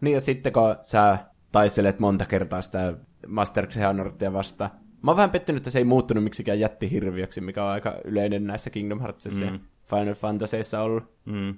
[0.00, 1.18] Niin ja sitten kun sä
[1.52, 2.94] taistelet monta kertaa sitä
[3.26, 4.70] Master Xehanorttia vastaan,
[5.02, 8.70] Mä oon vähän pettynyt, että se ei muuttunut miksikään jättihirviöksi, mikä on aika yleinen näissä
[8.70, 9.52] Kingdom Heartsissa mm.
[9.52, 11.04] ja Final Fantasyissa ollut.
[11.24, 11.54] Mm.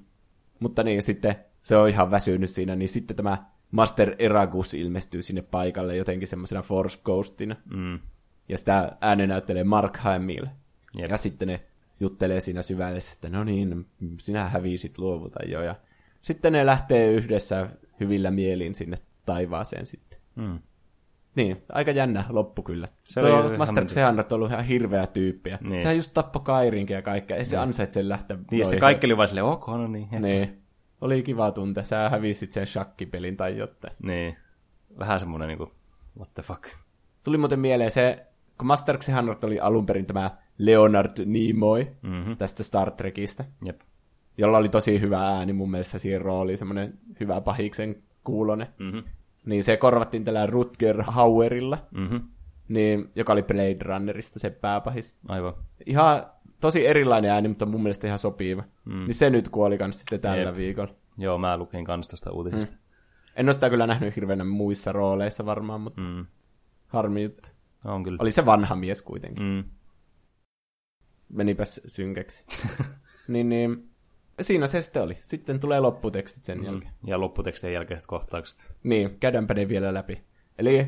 [0.60, 3.38] Mutta niin, sitten se on ihan väsynyt siinä, niin sitten tämä
[3.70, 7.56] Master Eragus ilmestyy sinne paikalle jotenkin semmoisena Force Ghostina.
[7.74, 7.98] Mm.
[8.48, 10.46] Ja sitä äänen näyttelee Mark Hamill.
[10.98, 11.10] Jep.
[11.10, 11.60] Ja sitten ne
[12.00, 13.86] juttelee siinä syvällessä, että no niin,
[14.20, 15.62] sinä hävisit luovuta jo.
[15.62, 15.74] Ja
[16.22, 17.68] sitten ne lähtee yhdessä
[18.00, 18.96] hyvillä mielin sinne
[19.26, 20.20] taivaaseen sitten.
[20.36, 20.58] Mm.
[21.34, 22.86] Niin, aika jännä loppu kyllä.
[23.04, 25.50] Se Tuo Master Xehanort on ollut ihan hirveä tyyppi.
[25.50, 25.58] Niin.
[25.70, 25.80] Niin.
[25.80, 27.36] Sehän just tappoi Kairinkin ja kaikkea.
[27.36, 30.08] Ei se ansaitse lähteä Niin, sitten kaikki oli vaan silleen, ok, no niin.
[30.20, 30.62] Niin.
[31.00, 31.84] Oli kiva tunte.
[31.84, 33.94] Sä hävisit sen shakkipelin tai jotain.
[34.02, 34.36] Niin.
[34.98, 35.72] Vähän semmoinen niinku,
[36.18, 36.64] what the fuck.
[37.24, 38.26] Tuli muuten mieleen se,
[38.58, 42.32] kun Master Xehanort oli alun perin tämä Leonard Nimoy Mhm.
[42.38, 43.80] tästä Star Trekistä, Jep.
[44.38, 48.70] jolla oli tosi hyvä ääni mun mielestä siihen rooliin, semmoinen hyvä pahiksen kuulone.
[48.78, 48.98] Mhm.
[49.46, 52.16] Niin se korvattiin tällä Rutger Hauerilla, Mhm.
[52.68, 55.18] niin, joka oli Blade Runnerista se pääpahis.
[55.28, 55.54] Aivan.
[55.86, 56.22] Ihan
[56.60, 58.64] tosi erilainen ääni, mutta mun mielestä ihan sopiva.
[58.84, 58.98] Mm.
[59.06, 60.46] Niin se nyt kuoli kans sitten tällä Jep.
[60.46, 60.56] Jep.
[60.56, 60.94] viikolla.
[61.18, 62.74] Joo, mä lukin kans tästä uutisesta.
[63.36, 66.26] En ole sitä kyllä nähnyt hirveänä muissa rooleissa varmaan, mutta Mm.
[66.86, 67.48] harmi juttu.
[67.84, 68.18] On kyllä.
[68.20, 69.42] Oli se vanha mies kuitenkin.
[69.44, 69.64] Mm.
[71.28, 72.44] Menipäs synkäksi.
[73.28, 73.89] niin, niin,
[74.40, 75.16] siinä se sitten oli.
[75.20, 76.92] Sitten tulee lopputekstit sen jälkeen.
[77.06, 78.72] Ja lopputekstien jälkeiset kohtaukset.
[78.82, 80.20] Niin, käydäänpä ne vielä läpi.
[80.58, 80.86] Eli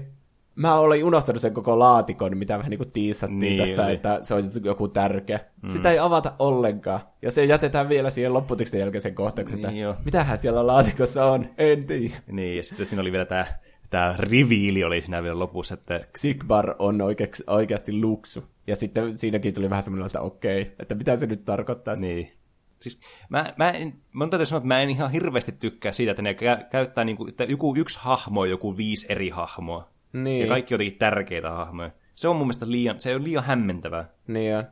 [0.54, 3.92] mä olin unohtanut sen koko laatikon, mitä vähän niin kuin tiisattiin Niin tässä, oli.
[3.94, 5.40] että se on joku tärkeä.
[5.62, 5.68] Mm.
[5.68, 7.00] Sitä ei avata ollenkaan.
[7.22, 9.94] Ja se jätetään vielä siihen lopputekstin jälkeisen kohtauksen, Niin että joo.
[10.04, 12.14] mitähän siellä laatikossa on, en tiedä.
[12.26, 13.46] Niin, ja sitten siinä oli vielä tämä
[13.90, 18.44] tämä riviili oli siinä vielä lopussa, että Xigbar on oikeasti, oikeasti luksu.
[18.66, 21.94] Ja sitten siinäkin tuli vähän semmoinen, että okei, että mitä se nyt tarkoittaa.
[21.94, 22.30] Niin.
[22.82, 26.22] Siis, mä, mä, en, mä täytyy sanoa, että mä en ihan hirveästi tykkää siitä, että
[26.22, 29.88] ne kä- käyttää, niin kuin, että joku yksi hahmo joku viisi eri hahmoa.
[30.12, 30.40] Niin.
[30.40, 31.90] Ja kaikki jotenkin tärkeitä hahmoja.
[32.14, 34.08] Se on mun mielestä liian, se on liian hämmentävää.
[34.26, 34.64] Niin on.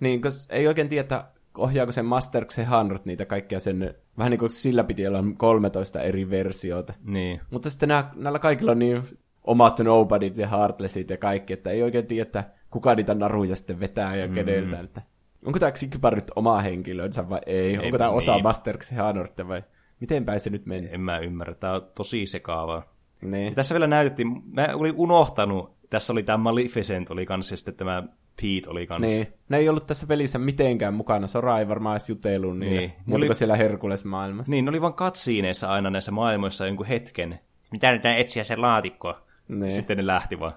[0.00, 1.24] Niin, koska ei oikein tiedä, että
[1.58, 6.00] ohjaako se Master se Hanrot niitä kaikkia sen, vähän niin kuin sillä piti olla 13
[6.00, 6.94] eri versiota.
[7.04, 7.40] Niin.
[7.50, 9.02] Mutta sitten nää, näillä kaikilla on niin
[9.44, 13.80] omat Nobodyt ja Heartlessit ja kaikki, että ei oikein tiedä, että kuka niitä naruja sitten
[13.80, 14.80] vetää ja keneltä.
[14.80, 15.02] Että
[15.46, 17.70] onko tämä Xigbar nyt oma henkilönsä vai ei?
[17.70, 18.42] Ei, onko tämä osa niin.
[18.42, 19.62] Master Hanortte vai
[20.00, 20.88] miten päin se nyt meni?
[20.90, 21.54] En mä ymmärrä.
[21.54, 22.82] Tää on tosi sekaavaa.
[23.22, 23.46] Niin.
[23.48, 27.74] Ja tässä vielä näytettiin, mä olin unohtanut, tässä oli tämä Maleficent oli kanssa ja sitten
[27.74, 28.02] tämä
[28.42, 29.06] Pete oli kanssa.
[29.06, 29.26] Niin.
[29.48, 31.26] Ne ei ollut tässä pelissä mitenkään mukana.
[31.26, 32.58] Sora ei varmaan edes jutellut.
[32.58, 32.72] Niin.
[32.76, 32.92] Niin.
[33.06, 34.50] Muuta oli- siellä Herkules-maailmassa.
[34.50, 37.38] Niin, ne oli vaan katsiineissa aina näissä maailmoissa jonkun hetken.
[37.72, 39.16] Mitä nyt etsiä se laatikko?
[39.48, 39.72] Niin.
[39.72, 40.52] Sitten ne lähti vaan.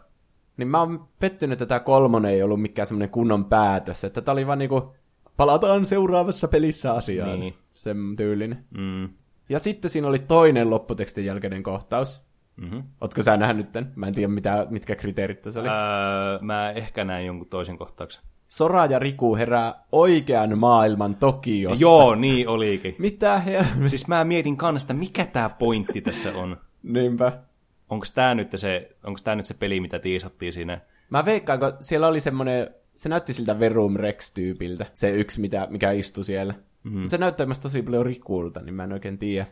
[0.60, 4.04] Niin mä oon pettynyt, että tämä kolmonen ei ollut mikään semmoinen kunnon päätös.
[4.04, 4.94] Että tää oli vaan niinku,
[5.38, 7.40] palataan seuraavassa pelissä asiaan.
[7.40, 7.54] Niin.
[7.74, 8.66] Sen tyylinen.
[8.78, 9.10] Mm.
[9.50, 12.30] Ja sitten siinä oli toinen lopputekstin jälkeinen kohtaus.
[12.56, 12.84] Mm-hmm.
[13.02, 13.94] Ootko sä nähnyt tämän?
[13.96, 15.70] Mä en tiedä, mitä, mitkä kriteerit tässä oli.
[15.70, 18.24] Öö, mä ehkä näin jonkun toisen kohtauksen.
[18.48, 21.84] Sora ja Riku herää oikean maailman Tokiosta.
[21.84, 22.96] Joo, niin olikin.
[23.00, 23.88] Mitä helvettiä?
[23.88, 26.58] Siis mä mietin kanssa, mikä tämä pointti tässä on.
[26.84, 27.49] Niinpä.
[27.90, 30.82] Onko tämä nyt se, onko nyt se peli, mitä tiisattiin siinä?
[31.10, 35.92] Mä veikkaan, kun siellä oli semmoinen, se näytti siltä Verum Rex-tyypiltä, se yksi, mitä, mikä
[35.92, 36.54] istui siellä.
[36.84, 37.08] Mm-hmm.
[37.08, 39.48] Se näyttää myös tosi paljon Rikulta, niin mä en oikein tiedä.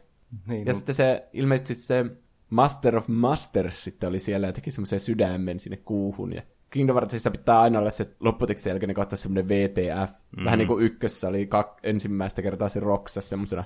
[0.48, 2.06] Niin, Ja sitten se, ilmeisesti se
[2.50, 6.34] Master of Masters sitten oli siellä ja teki semmoisen sydämen sinne kuuhun.
[6.34, 10.12] Ja Kingdom Heartsissa pitää aina olla se lopputekstin jälkeen kohta semmoinen VTF.
[10.38, 10.46] Mm.
[10.46, 13.64] Vähän niin kuin ykkössä oli kak, ensimmäistä kertaa se Roksas semmoisena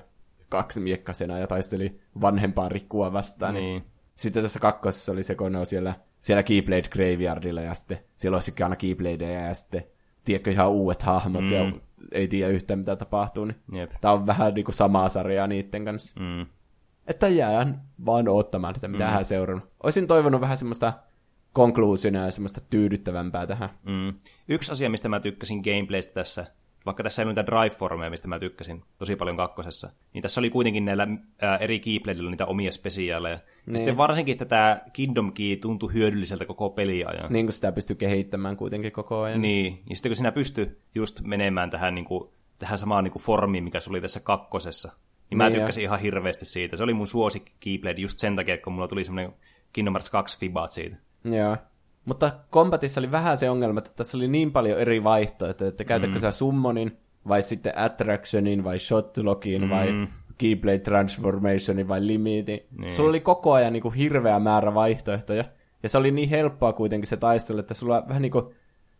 [0.48, 3.54] kaksimiekkasena ja taisteli vanhempaa Rikua vastaan.
[3.54, 3.84] Niin.
[4.22, 8.36] Sitten tässä kakkosessa oli se, kun ne on siellä, siellä Keyblade Graveyardilla ja sitten siellä
[8.36, 9.84] olisikin aina Keybladeja ja sitten
[10.24, 11.48] tiedätkö ihan uudet hahmot mm.
[11.48, 11.72] ja
[12.12, 13.44] ei tiedä yhtään mitä tapahtuu.
[13.44, 13.90] Niin Jep.
[14.00, 16.20] Tää on vähän niin kuin samaa sarjaa niiden kanssa.
[16.20, 16.46] Mm.
[17.06, 19.10] Että jään vaan odottamaan, että mitä mm.
[19.10, 19.68] hän seurannut.
[19.82, 20.92] Olisin toivonut vähän semmoista
[21.52, 23.70] konkluusionia ja semmoista tyydyttävämpää tähän.
[23.82, 24.14] Mm.
[24.48, 26.46] Yksi asia, mistä mä tykkäsin gameplaystä tässä,
[26.86, 30.50] vaikka tässä ei ollut niitä drive-formeja, mistä mä tykkäsin tosi paljon kakkosessa, niin tässä oli
[30.50, 31.08] kuitenkin näillä
[31.42, 33.36] ää, eri Keybladeilla niitä omia spesiaaleja.
[33.36, 33.74] Niin.
[33.74, 37.32] Ja sitten varsinkin, että tämä Kingdom Key tuntui hyödylliseltä koko peliajan.
[37.32, 39.42] Niin kuin sitä pystyy kehittämään kuitenkin koko ajan.
[39.42, 43.22] Niin, ja sitten kun sinä pystyy just menemään tähän, niin kuin, tähän samaan niin kuin
[43.22, 44.92] formiin, mikä se oli tässä kakkosessa,
[45.30, 46.76] niin mä Niin, tykkäsin ihan hirveästi siitä.
[46.76, 49.32] Se oli mun suosikki Keyblade just sen takia, että kun mulla tuli semmoinen
[49.72, 50.96] Kingdom Hearts 2 fibaat siitä.
[51.24, 51.56] Joo.
[52.04, 56.16] Mutta Combatissa oli vähän se ongelma, että tässä oli niin paljon eri vaihtoehtoja, että käytätkö
[56.16, 56.20] mm.
[56.20, 56.98] sä summonin,
[57.28, 59.70] vai sitten attractionin, vai shotlockin, mm.
[59.70, 60.08] vai
[60.38, 62.60] keyblade transformationin, vai limitin.
[62.78, 62.92] Niin.
[62.92, 65.44] Sulla oli koko ajan niin kuin hirveä määrä vaihtoehtoja,
[65.82, 68.44] ja se oli niin helppoa kuitenkin se taistelu, että sulla vähän niin kuin,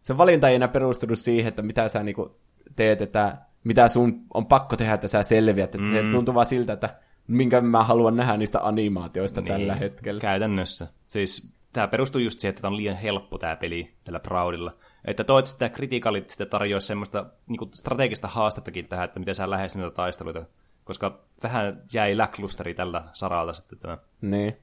[0.02, 2.30] se valinta ei enää perustunut siihen, että mitä sä niin kuin
[2.76, 5.94] teet, että mitä sun on pakko tehdä, että sä selviät, että mm.
[5.94, 6.96] se tuntuu vaan siltä, että
[7.26, 9.48] minkä mä haluan nähdä niistä animaatioista niin.
[9.48, 10.20] tällä hetkellä.
[10.20, 10.86] Käytännössä.
[11.08, 14.76] Siis tämä perustuu just siihen, että tämä on liian helppo tämä peli tällä Proudilla.
[15.04, 19.80] Että toivottavasti tämä kritikaalit sitten tarjoaisi semmoista niin strategista haastettakin tähän, että miten sä lähestyt
[19.80, 20.44] noita taisteluita.
[20.84, 23.98] Koska vähän jäi lacklusteri tällä saralta sitten tämä.
[24.20, 24.56] Niin.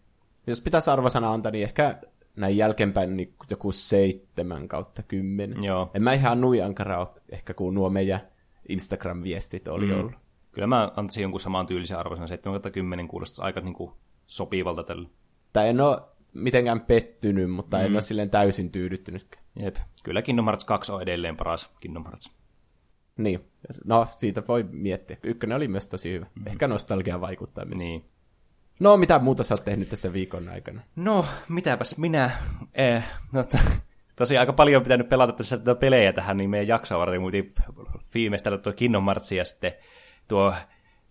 [0.47, 2.01] Jos pitäisi arvosana antaa, niin ehkä
[2.35, 5.63] näin jälkeenpäin niin joku seitsemän kautta kymmenen.
[5.63, 5.91] Joo.
[5.93, 8.21] En mä ihan nui ankara ole, ehkä kun nuo meidän
[8.69, 9.99] Instagram-viestit oli mm.
[9.99, 10.13] ollut.
[10.51, 12.27] Kyllä mä antaisin jonkun saman tyylisen arvosan.
[12.27, 13.91] 7 10 kuulostaisi aika niin kuin
[14.27, 15.09] sopivalta tällä.
[15.53, 16.01] Tai en ole
[16.33, 17.85] mitenkään pettynyt, mutta mm.
[17.85, 19.43] en ole silleen täysin tyydyttynytkään.
[19.59, 19.75] Jep.
[20.03, 22.31] Kyllä Kingdom Hearts 2 on edelleen paras Kingdom Hearts.
[23.17, 23.39] Niin.
[23.85, 25.17] No, siitä voi miettiä.
[25.23, 26.25] Ykkönen oli myös tosi hyvä.
[26.35, 26.47] Mm.
[26.47, 27.77] Ehkä nostalgia vaikuttaa myös.
[27.77, 28.05] Niin.
[28.79, 30.81] No, mitä muuta sä oot tehnyt tässä viikon aikana?
[30.95, 32.31] No, mitäpäs minä...
[32.73, 33.57] Eh, no, to,
[34.15, 37.53] tosiaan aika paljon on pitänyt pelata tässä tätä pelejä tähän, niin meidän jaksoa varten muuten
[38.13, 39.71] viimeistellä tuo Kingdom Hearts ja sitten
[40.27, 40.53] tuo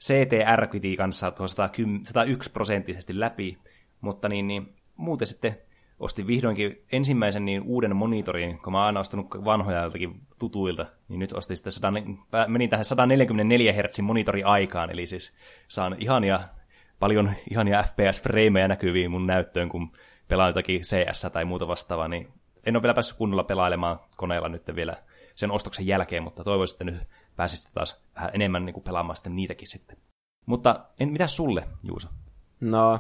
[0.01, 3.59] CTR piti kanssa tuo 110, 101 prosenttisesti läpi,
[4.01, 5.57] mutta niin, niin muuten sitten
[6.01, 11.19] ostin vihdoinkin ensimmäisen niin uuden monitorin, kun mä oon aina ostanut vanhoja joltakin tutuilta, niin
[11.19, 11.93] nyt ostin sitten 100,
[12.49, 15.37] menin tähän 144 Hz monitori aikaan, eli siis
[15.69, 16.41] saan ihania,
[16.99, 19.93] paljon ihania FPS-freimejä näkyviin mun näyttöön, kun
[20.29, 22.29] pelaan jotakin CS tai muuta vastaavaa, niin
[22.65, 24.97] en ole vielä päässyt kunnolla pelailemaan koneella nyt vielä
[25.35, 29.37] sen ostoksen jälkeen, mutta toivoisin, että nyt pääsisit taas vähän enemmän niin kuin pelaamaan sitten
[29.37, 29.97] niitäkin sitten.
[30.47, 32.09] Mutta en, mitä sulle, Juuso?
[32.61, 32.99] No,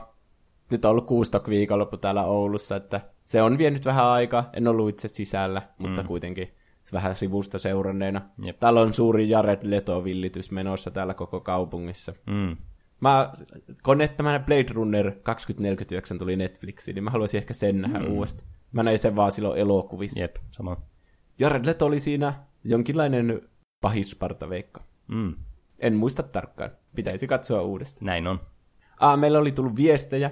[0.71, 4.51] nyt on ollut kuustok viikonloppu täällä Oulussa, että se on vienyt vähän aikaa.
[4.53, 6.09] En ollut itse sisällä, mutta mm.
[6.09, 6.55] kuitenkin
[6.93, 8.21] vähän sivusta seuranneena.
[8.43, 8.59] Jep.
[8.59, 12.13] Täällä on suuri Jared Leto-villitys menossa täällä koko kaupungissa.
[12.27, 12.57] Mm.
[13.01, 13.33] Mä,
[14.05, 18.13] että tämä Blade Runner 2049 tuli Netflixiin, niin mä haluaisin ehkä sen nähdä mm.
[18.13, 18.49] uudestaan.
[18.73, 20.21] Mä näin sen vaan silloin elokuvissa.
[20.21, 20.77] Jep, sama.
[21.39, 22.35] Jared Leto oli siinä
[22.65, 23.49] jonkinlainen
[23.81, 24.83] pahisparta veikka.
[25.09, 25.35] Mm.
[25.81, 26.71] En muista tarkkaan.
[26.95, 28.07] Pitäisi katsoa uudestaan.
[28.07, 28.41] Näin on.
[29.01, 30.31] Ah, meillä oli tullut viestejä.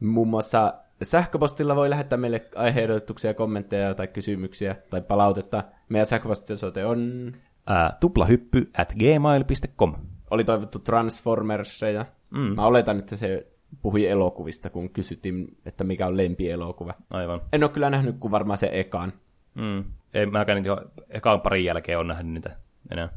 [0.00, 5.64] Muun muassa sähköpostilla voi lähettää meille aiheehdotuksia, kommentteja tai kysymyksiä tai palautetta.
[5.88, 7.32] Meidän sähköpostiosoite on...
[7.66, 9.94] Ää, tuplahyppy at gmail.com.
[10.30, 12.06] Oli toivottu Transformerseja.
[12.30, 12.54] Mm.
[12.54, 13.46] Mä oletan, että se
[13.82, 16.94] puhui elokuvista, kun kysyttiin, että mikä on lempielokuva.
[17.10, 17.40] Aivan.
[17.52, 19.12] En ole kyllä nähnyt kuin varmaan se ekan.
[19.54, 19.84] Mm.
[20.14, 22.56] Ei mäkään jo ekaan parin jälkeen on nähnyt niitä
[22.90, 23.08] enää.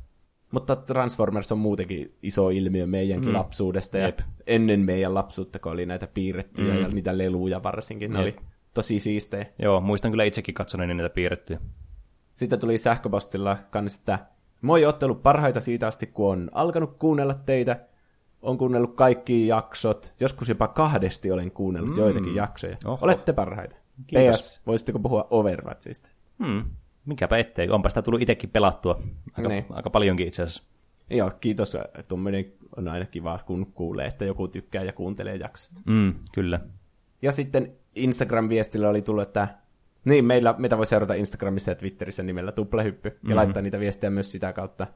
[0.51, 3.35] Mutta Transformers on muutenkin iso ilmiö meidänkin mm.
[3.35, 4.19] lapsuudesta ja Jep.
[4.47, 6.81] ennen meidän lapsuutta, kun oli näitä piirrettyjä mm.
[6.81, 8.11] ja niitä leluja varsinkin.
[8.13, 8.37] Ne Jep.
[8.37, 9.45] oli tosi siistejä.
[9.59, 11.59] Joo, muistan kyllä itsekin katsoneeni niitä piirrettyjä.
[12.33, 14.19] Sitten tuli sähköpostilla kans, että
[14.61, 17.85] moi ottelu parhaita siitä asti, kun on alkanut kuunnella teitä.
[18.41, 20.13] On kuunnellut kaikki jaksot.
[20.19, 21.99] Joskus jopa kahdesti olen kuunnellut mm.
[21.99, 22.77] joitakin jaksoja.
[22.85, 22.97] Oho.
[23.01, 23.75] Olette parhaita.
[24.07, 24.35] Kiitos.
[24.35, 26.09] PS, voisitteko puhua Overwatchista?
[26.45, 26.63] Hmm.
[27.05, 27.69] Mikäpä ettei.
[27.69, 28.99] Onpa sitä tullut itsekin pelattua.
[29.37, 29.65] Aika, Niin.
[29.69, 30.63] aika paljonkin itse asiassa.
[31.09, 31.77] Joo, kiitos.
[32.07, 35.77] Tuommoinen on aina kiva, kun kuulee, että joku tykkää ja kuuntelee jaksot.
[35.85, 36.59] Mm, kyllä.
[37.21, 39.47] Ja sitten Instagram-viestillä oli tullut, että
[40.05, 43.35] niin, meillä, meitä voi seurata Instagramissa ja Twitterissä nimellä Tuplahyppy, ja mm-hmm.
[43.35, 44.87] laittaa niitä viestejä myös sitä kautta.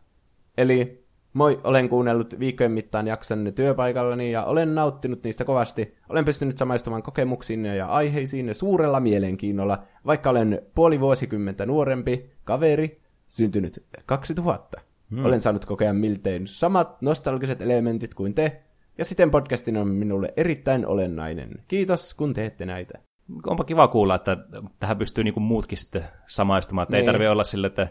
[0.57, 1.04] Eli
[1.35, 5.95] moi, olen kuunnellut viikkojen mittaan jaksonne työpaikallani ja olen nauttinut niistä kovasti.
[6.09, 13.85] Olen pystynyt samaistumaan kokemuksiin ja aiheisiin suurella mielenkiinnolla, vaikka olen puoli vuosikymmentä nuorempi kaveri, syntynyt
[14.05, 14.81] 2000.
[15.11, 15.25] Hmm.
[15.25, 18.61] Olen saanut kokea miltein samat nostalgiset elementit kuin te,
[18.97, 21.49] ja siten podcastin on minulle erittäin olennainen.
[21.67, 22.99] Kiitos, kun teette näitä.
[23.47, 24.37] Onpa kiva kuulla, että
[24.79, 26.83] tähän pystyy niinku muutkin sitten samaistumaan.
[26.83, 27.05] Että ei Niin.
[27.05, 27.87] tarvitse olla sille, että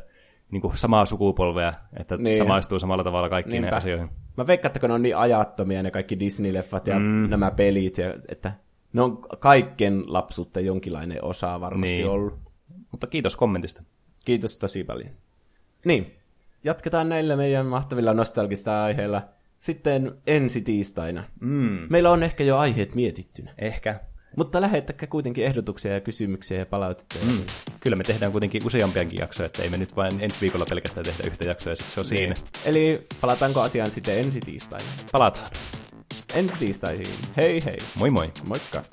[0.50, 2.36] niinku samaa sukupolvea, että Niin.
[2.36, 3.76] samaistuu samalla tavalla kaikkiin Niinpä.
[3.76, 4.08] asioihin.
[4.36, 7.30] Mä veikkaan, että kun ne on niin ajattomia ne kaikki Disney-leffat ja mm.
[7.30, 8.52] nämä pelit, ja, että
[8.92, 12.02] ne on kaikkien lapsuutta jonkinlainen osa varmasti Niin.
[12.02, 12.10] niin.
[12.10, 12.34] ollut.
[12.90, 13.82] Mutta kiitos kommentista.
[14.24, 15.10] Kiitos tosi paljon.
[15.84, 16.14] Niin,
[16.64, 19.22] jatketaan näillä meidän mahtavilla nostalgista aiheilla
[19.60, 21.24] sitten ensi tiistaina.
[21.40, 21.78] Mm.
[21.90, 24.00] Meillä on ehkä jo aiheet mietittynä, Ehkä.
[24.36, 27.16] Mutta lähettäkää kuitenkin ehdotuksia ja kysymyksiä ja palautetta.
[27.26, 27.40] Mm.
[27.80, 31.24] Kyllä me tehdään kuitenkin useampiakin jaksoja, että ei me nyt vain ensi viikolla pelkästään tehdä
[31.26, 32.34] yhtä jaksoa ja sitten se on siinä.
[32.64, 34.86] Eli palataanko asiaan sitten ensi tiistaina?
[35.12, 35.50] Palataan.
[36.34, 37.18] Ensi tiistaisiin.
[37.36, 37.78] Hei hei.
[37.98, 38.32] Moi moi.
[38.44, 38.84] Moikka.